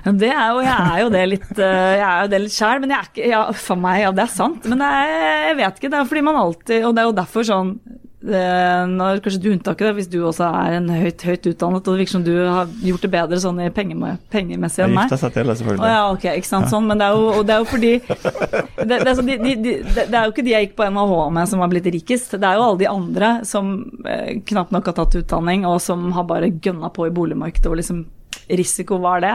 Det 0.04 0.28
er 0.32 0.48
jo, 0.52 0.60
jeg 0.60 0.78
er 0.92 1.00
jo 1.02 1.08
det 1.14 1.22
litt 1.28 1.58
eh, 1.58 1.92
Jeg 1.96 2.06
er 2.08 2.22
jo 2.24 2.28
det 2.32 2.40
litt 2.42 2.54
sjæl, 2.54 2.80
men 2.82 2.90
jeg 2.90 2.98
er 2.98 3.08
ikke 3.12 3.28
Ja, 3.30 3.42
for 3.52 3.76
meg, 3.76 4.00
ja, 4.02 4.10
det 4.12 4.24
er 4.24 4.32
sant. 4.32 4.64
Men 4.68 4.81
jeg, 4.82 5.42
jeg 5.48 5.58
vet 5.62 5.80
ikke. 5.80 5.92
Det 5.92 5.98
er 6.00 6.08
fordi 6.12 6.24
man 6.26 6.40
alltid 6.42 6.86
Og 6.86 6.94
det 6.94 7.02
er 7.02 7.10
jo 7.10 7.18
derfor 7.22 7.46
sånn 7.46 7.76
når 8.22 9.20
Kanskje 9.22 9.40
du 9.42 9.48
unntaket 9.50 9.88
det, 9.88 9.94
hvis 9.96 10.10
du 10.10 10.20
også 10.22 10.46
er 10.46 10.76
en 10.76 10.88
høyt, 10.94 11.22
høyt 11.26 11.46
utdannet, 11.50 11.82
og 11.82 11.88
det 11.88 12.02
virker 12.02 12.14
som 12.14 12.24
du 12.26 12.32
har 12.38 12.70
gjort 12.86 13.02
det 13.02 13.10
bedre 13.10 13.38
sånn 13.42 13.58
i 13.64 13.70
penge, 13.74 13.96
pengemessig 14.30 14.82
Jeg 14.82 14.88
enn 14.88 14.94
meg. 14.94 15.08
gifta 15.10 15.18
seg 15.24 15.34
til 15.34 15.50
det, 15.50 15.56
selvfølgelig. 15.58 15.90
ja, 15.90 16.04
ok, 16.12 16.26
ikke 16.38 16.50
sant, 16.52 16.70
sånn, 16.70 16.86
men 16.86 17.02
det 17.02 17.08
er 17.08 17.18
jo, 17.18 17.26
og 17.40 17.46
det 17.48 17.56
er 17.56 17.64
jo 17.64 17.68
fordi 17.72 17.92
det, 17.98 18.86
det, 18.92 19.00
er 19.10 19.16
så 19.18 19.26
de, 19.26 19.38
de, 19.42 19.56
de, 19.64 19.74
det 19.82 20.06
det 20.12 20.18
er 20.20 20.28
jo 20.28 20.34
ikke 20.34 20.46
de 20.46 20.54
jeg 20.54 20.68
gikk 20.68 20.78
på 20.78 20.88
NHH 20.94 21.14
med 21.34 21.50
som 21.50 21.64
har 21.64 21.72
blitt 21.72 21.90
rikest, 21.96 22.36
det 22.38 22.46
er 22.48 22.60
jo 22.60 22.66
alle 22.68 22.82
de 22.84 22.90
andre 22.92 23.32
som 23.48 23.72
eh, 24.06 24.38
knapt 24.52 24.74
nok 24.76 24.92
har 24.92 24.98
tatt 25.00 25.18
utdanning, 25.18 25.66
og 25.66 25.80
som 25.82 26.12
har 26.14 26.28
bare 26.30 26.52
gønna 26.62 26.92
på 26.94 27.08
i 27.08 27.14
boligmarkedet, 27.14 27.70
og 27.72 27.80
liksom 27.82 28.04
risiko 28.52 29.02
var 29.02 29.22
det. 29.24 29.34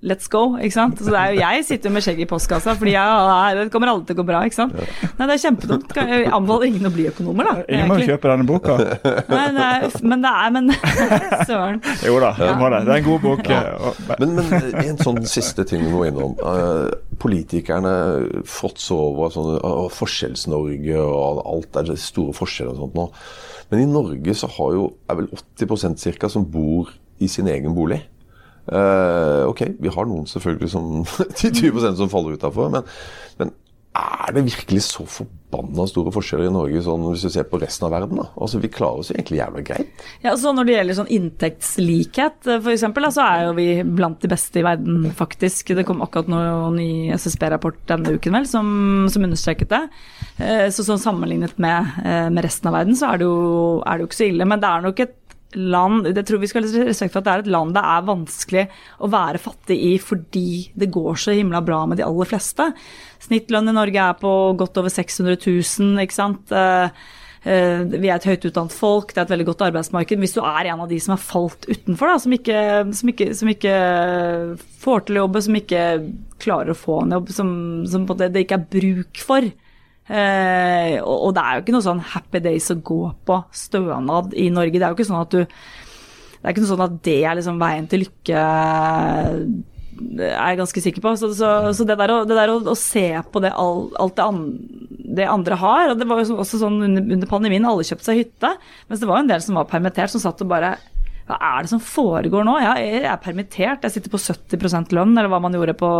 Let's 0.00 0.30
go, 0.32 0.54
ikke 0.56 0.72
sant. 0.72 1.00
Så 1.04 1.12
det 1.12 1.18
er 1.20 1.34
jo 1.34 1.40
jeg 1.42 1.64
sitter 1.68 1.90
jo 1.90 1.92
med 1.92 2.04
skjegget 2.04 2.24
i 2.24 2.28
postkassa, 2.30 2.72
fordi 2.78 2.94
jeg, 2.94 3.56
det 3.58 3.66
kommer 3.74 3.90
aldri 3.92 4.08
til 4.08 4.16
å 4.16 4.20
gå 4.22 4.24
bra, 4.30 4.38
ikke 4.48 4.56
sant. 4.56 4.76
Nei, 5.18 5.26
det 5.28 5.34
er 5.34 5.42
kjempedumt. 5.42 5.90
Jeg 5.98 6.30
anbefaler 6.30 6.70
ingen 6.70 6.88
å 6.88 6.92
bli 6.94 7.04
økonomer, 7.10 7.50
da. 7.50 7.64
Ingen 7.68 7.90
må 7.90 7.98
kjøpe 8.00 8.30
denne 8.32 8.46
boka. 8.48 8.76
Nei, 8.80 9.42
det 9.56 9.66
er, 9.66 9.84
men 10.00 10.24
det 10.24 10.30
er, 10.32 10.54
men 10.54 10.70
søren. 11.50 11.82
Jo 12.06 12.14
da, 12.24 12.30
det 12.38 12.54
må 12.56 12.70
det. 12.72 12.80
Det 12.86 12.94
er 12.94 13.02
en 13.02 13.08
god 13.10 13.26
bok. 13.26 13.50
Ja. 13.52 13.92
Men, 14.22 14.32
men 14.38 14.78
en 14.86 15.02
sånn 15.04 15.20
siste 15.28 15.66
ting 15.68 15.84
vi 15.84 15.92
må 15.92 16.06
innom. 16.08 16.32
Eh, 16.40 16.94
politikerne 17.20 17.92
fråtser 18.48 19.02
over 19.04 19.34
sånn, 19.34 19.50
uh, 19.60 19.84
Forskjells-Norge 19.92 21.02
og 21.04 21.42
alt 21.44 21.76
er 21.82 21.92
store 22.00 22.32
forskjeller 22.36 22.72
og 22.72 22.86
sånt 22.86 22.96
nå. 22.96 23.06
Men 23.70 23.84
i 23.84 23.90
Norge 23.90 24.34
så 24.34 24.48
har 24.56 24.72
jo, 24.78 24.88
er 25.12 25.20
vel 25.20 25.28
80% 25.60 26.00
cirka 26.00 26.32
som 26.32 26.48
bor 26.48 26.88
i 27.20 27.28
sin 27.28 27.52
egen 27.52 27.76
bolig. 27.76 28.00
Eh, 28.68 29.42
ok, 29.48 29.64
vi 29.80 29.92
har 29.94 30.08
noen 30.10 30.28
selvfølgelig 30.30 30.70
som 30.74 31.02
10-20% 31.40 31.98
som 32.00 32.12
faller 32.12 32.36
utafor, 32.38 32.70
men, 32.74 32.86
men 33.40 33.54
er 33.90 34.30
det 34.36 34.44
virkelig 34.46 34.84
så 34.86 35.02
forbanna 35.10 35.82
store 35.90 36.12
forskjeller 36.14 36.46
i 36.46 36.52
Norge 36.54 36.82
sånn 36.86 37.08
hvis 37.08 37.24
du 37.26 37.32
ser 37.34 37.46
på 37.50 37.58
resten 37.58 37.88
av 37.88 37.94
verden? 37.96 38.20
da? 38.20 38.28
Altså, 38.38 38.60
Vi 38.62 38.70
klarer 38.70 39.02
oss 39.02 39.10
egentlig 39.10 39.40
jævla 39.40 39.64
greit. 39.66 40.04
Ja, 40.22 40.36
så 40.38 40.52
Når 40.54 40.68
det 40.68 40.76
gjelder 40.76 40.98
sånn 41.00 41.10
inntektslikhet, 41.16 42.50
f.eks., 42.60 42.84
så 43.16 43.24
er 43.26 43.48
jo 43.48 43.56
vi 43.58 43.66
blant 43.82 44.22
de 44.22 44.30
beste 44.30 44.62
i 44.62 44.64
verden, 44.66 45.10
faktisk. 45.18 45.74
Det 45.74 45.84
kom 45.88 46.04
akkurat 46.06 46.30
noen 46.30 46.78
ny 46.78 46.90
SSB-rapport 47.18 47.82
denne 47.90 48.14
uken 48.14 48.38
vel, 48.38 48.46
som, 48.46 48.70
som 49.10 49.26
understreket 49.26 49.74
det. 49.74 49.82
Eh, 50.38 50.68
så 50.70 50.86
sånn 50.86 51.02
sammenlignet 51.02 51.58
med, 51.58 51.90
eh, 52.04 52.28
med, 52.30 52.44
resten 52.46 52.70
av 52.70 52.78
verden, 52.78 52.94
så 52.94 53.10
er 53.10 53.18
det, 53.18 53.26
jo, 53.26 53.80
er 53.82 53.98
det 53.98 54.06
jo 54.06 54.12
ikke 54.12 54.20
så 54.20 54.30
ille. 54.30 54.46
Men 54.46 54.62
det 54.62 54.70
er 54.70 54.86
nok 54.86 55.02
et 55.02 55.16
land 55.58 56.06
Jeg 56.10 56.26
tror 56.28 56.40
vi 56.42 56.50
skal 56.50 56.66
ha 56.66 56.84
respekt 56.86 57.14
for 57.14 57.20
at 57.20 57.26
det 57.26 57.32
er 57.32 57.44
et 57.44 57.52
land 57.52 57.74
det 57.74 57.82
er 57.82 58.08
vanskelig 58.08 58.66
å 59.02 59.10
være 59.10 59.40
fattig 59.42 59.78
i 59.90 59.94
fordi 60.02 60.50
det 60.78 60.90
går 60.94 61.18
så 61.18 61.34
himla 61.36 61.62
bra 61.64 61.82
med 61.88 62.00
de 62.00 62.06
aller 62.06 62.28
fleste. 62.28 62.70
Snittlønn 63.22 63.70
i 63.70 63.76
Norge 63.76 64.04
er 64.04 64.20
på 64.20 64.34
godt 64.58 64.78
over 64.80 64.92
600 64.92 65.38
000, 65.42 66.02
ikke 66.04 66.16
sant. 66.16 66.52
Eh, 66.54 67.08
eh, 67.44 67.82
vi 67.92 68.08
er 68.08 68.16
et 68.16 68.28
høyt 68.30 68.46
utdannet 68.48 68.74
folk, 68.74 69.12
det 69.12 69.22
er 69.22 69.28
et 69.28 69.34
veldig 69.34 69.48
godt 69.50 69.64
arbeidsmarked. 69.68 70.22
Hvis 70.22 70.36
du 70.36 70.42
er 70.42 70.70
en 70.70 70.84
av 70.84 70.90
de 70.90 71.00
som 71.02 71.16
har 71.16 71.22
falt 71.22 71.68
utenfor, 71.68 72.12
da, 72.12 72.20
som, 72.22 72.36
ikke, 72.36 72.60
som, 73.00 73.12
ikke, 73.14 73.30
som 73.36 73.52
ikke 73.52 73.74
får 74.84 75.06
til 75.06 75.18
å 75.18 75.24
jobbe, 75.26 75.44
som 75.46 75.58
ikke 75.60 75.84
klarer 76.42 76.74
å 76.74 76.78
få 76.78 77.02
en 77.04 77.18
jobb, 77.18 77.34
som, 77.36 77.50
som 77.90 78.08
det 78.22 78.46
ikke 78.46 78.60
er 78.60 78.70
bruk 78.78 79.24
for, 79.26 79.50
Eh, 80.10 80.96
og, 80.98 81.16
og, 81.28 81.32
det 81.36 81.42
er 81.42 81.56
jo 81.56 81.62
ikke 81.62 81.74
noe 81.76 81.86
sånn 81.86 82.00
happy 82.12 82.40
days 82.42 82.66
å 82.72 82.80
gå 82.82 83.02
på 83.26 83.36
stønad 83.54 84.34
i 84.34 84.48
Norge. 84.50 84.74
Det 84.74 84.82
er 84.82 84.90
jo 84.90 84.98
ikke 84.98 85.10
sånn 85.10 85.22
at 85.22 85.34
du 85.36 85.42
Det 85.44 86.42
er 86.42 86.54
ikke 86.54 86.64
noe 86.64 86.72
sånn 86.72 86.86
at 86.86 86.96
det 87.06 87.18
er 87.20 87.36
liksom 87.38 87.60
veien 87.60 87.86
til 87.90 88.02
lykke, 88.06 88.44
er 90.00 90.48
jeg 90.48 90.58
ganske 90.60 90.82
sikker 90.86 91.04
på. 91.04 91.12
Så, 91.20 91.30
så, 91.36 91.50
så 91.76 91.86
det 91.86 91.98
der, 92.00 92.14
å, 92.14 92.22
det 92.24 92.38
der 92.38 92.52
å, 92.52 92.58
å, 92.72 92.76
se 92.78 93.06
på 93.32 93.42
det, 93.44 93.52
alt 93.52 94.16
det, 94.16 94.24
an, 94.24 94.40
det, 95.20 95.26
andre 95.28 95.58
har 95.60 95.92
og 95.92 96.00
Det 96.00 96.08
var 96.08 96.22
jo 96.22 96.38
også 96.40 96.62
sånn 96.62 96.80
under, 96.88 97.04
under 97.04 97.30
pandemien, 97.30 97.66
alle 97.68 97.84
kjøpte 97.86 98.08
seg 98.08 98.22
hytte. 98.24 98.54
Mens 98.88 99.02
det 99.02 99.10
var 99.10 99.20
jo 99.20 99.26
en 99.26 99.34
del 99.34 99.44
som 99.44 99.60
var 99.60 99.68
permittert, 99.70 100.12
som 100.12 100.22
satt 100.22 100.40
og 100.42 100.50
bare 100.50 100.78
hva 101.28 101.36
er 101.50 101.64
det 101.64 101.70
som 101.72 101.82
foregår 101.82 102.46
nå? 102.46 102.56
Ja, 102.62 102.72
jeg 102.80 103.04
er 103.06 103.20
permittert, 103.22 103.84
jeg 103.86 103.94
sitter 103.94 104.12
på 104.12 104.20
70% 104.20 104.94
lønn, 104.96 105.12
eller 105.14 105.30
hva 105.30 105.40
man 105.42 105.54
gjorde 105.54 105.76
på 105.78 105.90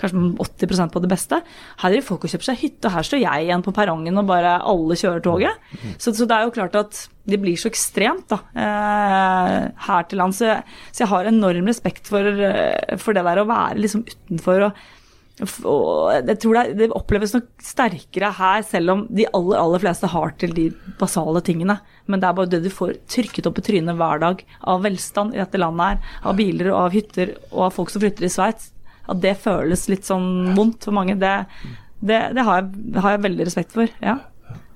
kanskje 0.00 0.24
80% 0.44 0.92
på 0.94 1.02
det 1.04 1.10
beste. 1.12 1.40
Her 1.80 1.90
er 1.90 2.00
det 2.00 2.06
folk 2.06 2.26
og 2.26 2.32
kjøper 2.32 2.50
seg 2.50 2.60
hytte, 2.60 2.88
og 2.88 2.96
her 2.96 3.08
står 3.08 3.22
jeg 3.22 3.46
igjen 3.46 3.64
på 3.64 3.74
perrongen 3.76 4.20
og 4.20 4.28
bare 4.28 4.58
alle 4.60 4.98
kjører 5.00 5.24
toget. 5.24 5.70
Så, 5.96 6.12
så, 6.12 6.26
det 6.28 6.36
er 6.36 6.48
jo 6.48 6.56
klart 6.58 6.76
at 6.80 7.04
det 7.30 7.40
blir 7.40 7.56
så 7.60 7.70
ekstremt 7.70 8.28
da, 8.32 8.40
eh, 8.60 9.56
her 9.86 10.10
til 10.10 10.20
lands. 10.20 10.42
Så, 10.42 10.58
så, 10.90 11.04
jeg 11.04 11.12
har 11.14 11.30
enorm 11.30 11.70
respekt 11.70 12.10
for, 12.12 12.26
eh, 12.26 12.98
for 13.00 13.16
det 13.16 13.24
der 13.24 13.40
å 13.40 13.48
være 13.48 13.80
liksom 13.80 14.04
utenfor 14.10 14.68
og 14.68 14.84
og 15.42 16.12
jeg 16.14 16.38
tror 16.38 16.54
det, 16.54 16.76
det, 16.78 16.86
oppleves 16.94 17.32
nok 17.34 17.48
sterkere 17.62 18.28
her, 18.36 18.62
selv 18.66 18.90
om 18.92 19.00
de 19.10 19.26
aller, 19.34 19.58
aller 19.58 19.80
fleste 19.82 20.06
har 20.12 20.30
til 20.38 20.52
de 20.54 20.68
basale 21.00 21.40
tingene. 21.42 21.74
Men 22.06 22.20
det 22.22 22.28
er 22.28 22.36
bare 22.38 22.50
det 22.52 22.60
du 22.62 22.70
får 22.70 22.92
trykket 23.10 23.46
opp 23.50 23.58
i 23.58 23.64
trynet 23.66 23.98
hver 23.98 24.18
dag 24.22 24.44
av 24.70 24.84
velstand 24.86 25.34
i 25.34 25.42
dette 25.42 25.58
landet 25.58 25.84
her, 25.88 25.98
av 26.30 26.34
biler 26.38 26.70
og 26.70 26.78
av 26.84 26.94
hytter 26.94 27.28
og 27.50 27.62
av 27.66 27.74
folk 27.74 27.90
som 27.90 28.00
flytter 28.04 28.24
i 28.28 28.30
Sveits, 28.30 28.70
at 29.10 29.18
det 29.24 29.42
føles 29.42 29.88
litt 29.90 30.06
sånn 30.06 30.54
vondt 30.54 30.86
for 30.86 30.94
mange, 30.96 31.14
det, 31.18 31.34
det, 31.98 32.20
det 32.36 32.42
har, 32.46 32.56
jeg, 32.62 32.70
har, 33.00 33.10
jeg, 33.16 33.24
veldig 33.26 33.44
respekt 33.50 33.72
for. 33.74 33.86
ja. 34.04 34.16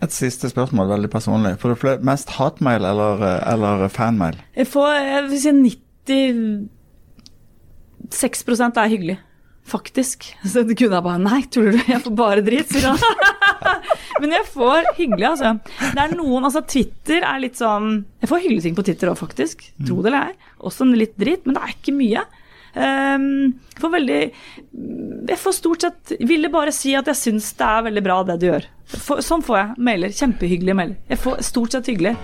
Et 0.02 0.12
siste 0.14 0.46
spørsmål, 0.46 0.88
veldig 0.92 1.08
personlig. 1.10 1.58
Får 1.58 1.74
du 1.74 1.78
mest 2.06 2.30
hatmail 2.36 2.84
eller, 2.86 3.18
eller 3.50 3.88
fanmail? 3.90 4.36
Jeg 4.54 4.70
får 4.70 4.94
jeg 4.94 5.22
vil 5.26 5.40
si 5.42 5.50
96 6.08 8.78
er 8.78 8.92
hyggelig 8.94 9.18
faktisk. 9.70 10.26
Så 10.42 10.64
det 10.66 10.76
kunne 10.78 10.98
jeg 10.98 11.06
bare 11.06 11.22
Nei, 11.22 11.42
tror 11.52 11.70
du 11.72 11.78
jeg 11.80 12.02
får 12.04 12.16
bare 12.18 12.44
drit, 12.46 12.70
sier 12.72 12.90
han. 12.90 12.98
Men 14.22 14.34
jeg 14.34 14.48
får 14.50 14.92
hyggelig, 14.96 15.26
altså. 15.32 15.54
Det 15.94 16.02
er 16.02 16.16
noen 16.18 16.48
Altså, 16.48 16.64
Twitter 16.66 17.24
er 17.26 17.40
litt 17.42 17.58
sånn 17.58 17.90
Jeg 18.22 18.30
får 18.30 18.42
hyggelige 18.44 18.66
ting 18.68 18.76
på 18.78 18.84
Twitter 18.86 19.12
òg, 19.12 19.18
faktisk. 19.20 19.64
Tro 19.84 20.00
det 20.02 20.12
eller 20.12 20.32
ei. 20.32 20.52
Også 20.68 20.86
litt 20.88 21.16
dritt, 21.20 21.46
men 21.46 21.56
det 21.56 21.64
er 21.64 21.74
ikke 21.76 21.96
mye. 21.96 22.24
Um, 22.78 23.54
får 23.80 23.90
veldig 23.90 24.18
Jeg 25.30 25.38
får 25.40 25.54
stort 25.56 25.82
sett 25.82 26.12
Ville 26.28 26.50
bare 26.52 26.70
si 26.74 26.92
at 26.94 27.08
jeg 27.08 27.16
syns 27.16 27.48
det 27.58 27.64
er 27.64 27.86
veldig 27.88 28.02
bra, 28.04 28.18
det 28.28 28.36
du 28.42 28.48
gjør. 28.50 28.68
For, 28.92 29.22
sånn 29.24 29.44
får 29.44 29.60
jeg 29.60 29.86
mailer. 29.90 30.14
Kjempehyggelige 30.14 30.78
mailer. 30.78 30.98
Jeg 31.10 31.22
får 31.22 31.42
stort 31.48 31.76
sett 31.76 31.90
hyggelig. 31.92 32.16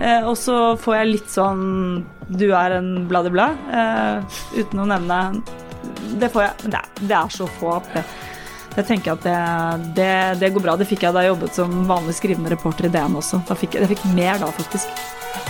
Uh, 0.00 0.30
og 0.30 0.36
så 0.40 0.56
får 0.80 0.96
jeg 0.98 1.10
litt 1.12 1.28
sånn 1.30 1.66
Du 2.32 2.48
er 2.56 2.78
en 2.78 2.94
bladibla, 3.10 3.50
uh, 3.68 4.40
uten 4.56 4.82
å 4.82 4.88
nevne 4.88 5.20
det 6.20 6.28
får 6.32 6.46
jeg. 6.46 6.52
Men 6.62 6.76
det, 6.76 6.82
det 7.00 7.16
er 7.18 7.32
så 7.34 7.48
få 7.58 7.76
at 7.78 7.90
det, 7.96 8.04
jeg 8.72 8.86
tenker 8.88 9.16
at 9.16 9.24
det, 9.26 9.38
det, 9.98 10.12
det, 10.40 10.52
går 10.54 10.64
bra. 10.64 10.76
Det 10.80 10.88
fikk 10.88 11.04
jeg 11.04 11.14
da 11.14 11.24
jeg 11.24 11.34
jobbet 11.34 11.58
som 11.58 11.82
vanlig 11.88 12.16
skrivende 12.16 12.52
reporter 12.54 12.88
i 12.88 12.92
DN 12.92 13.18
også. 13.20 13.42
Da 13.48 13.56
fikk 13.58 13.76
jeg, 13.76 13.90
fikk 13.92 14.06
mer 14.16 14.40
da, 14.40 14.48
faktisk. 14.56 15.02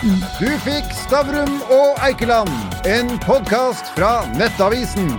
Mm. 0.02 0.18
Du 0.40 0.48
fikk 0.66 0.90
Stavrum 1.04 1.54
og 1.70 2.02
Eikeland, 2.06 2.50
en 2.90 3.14
podkast 3.22 3.94
fra 3.96 4.20
Nettavisen. 4.38 5.10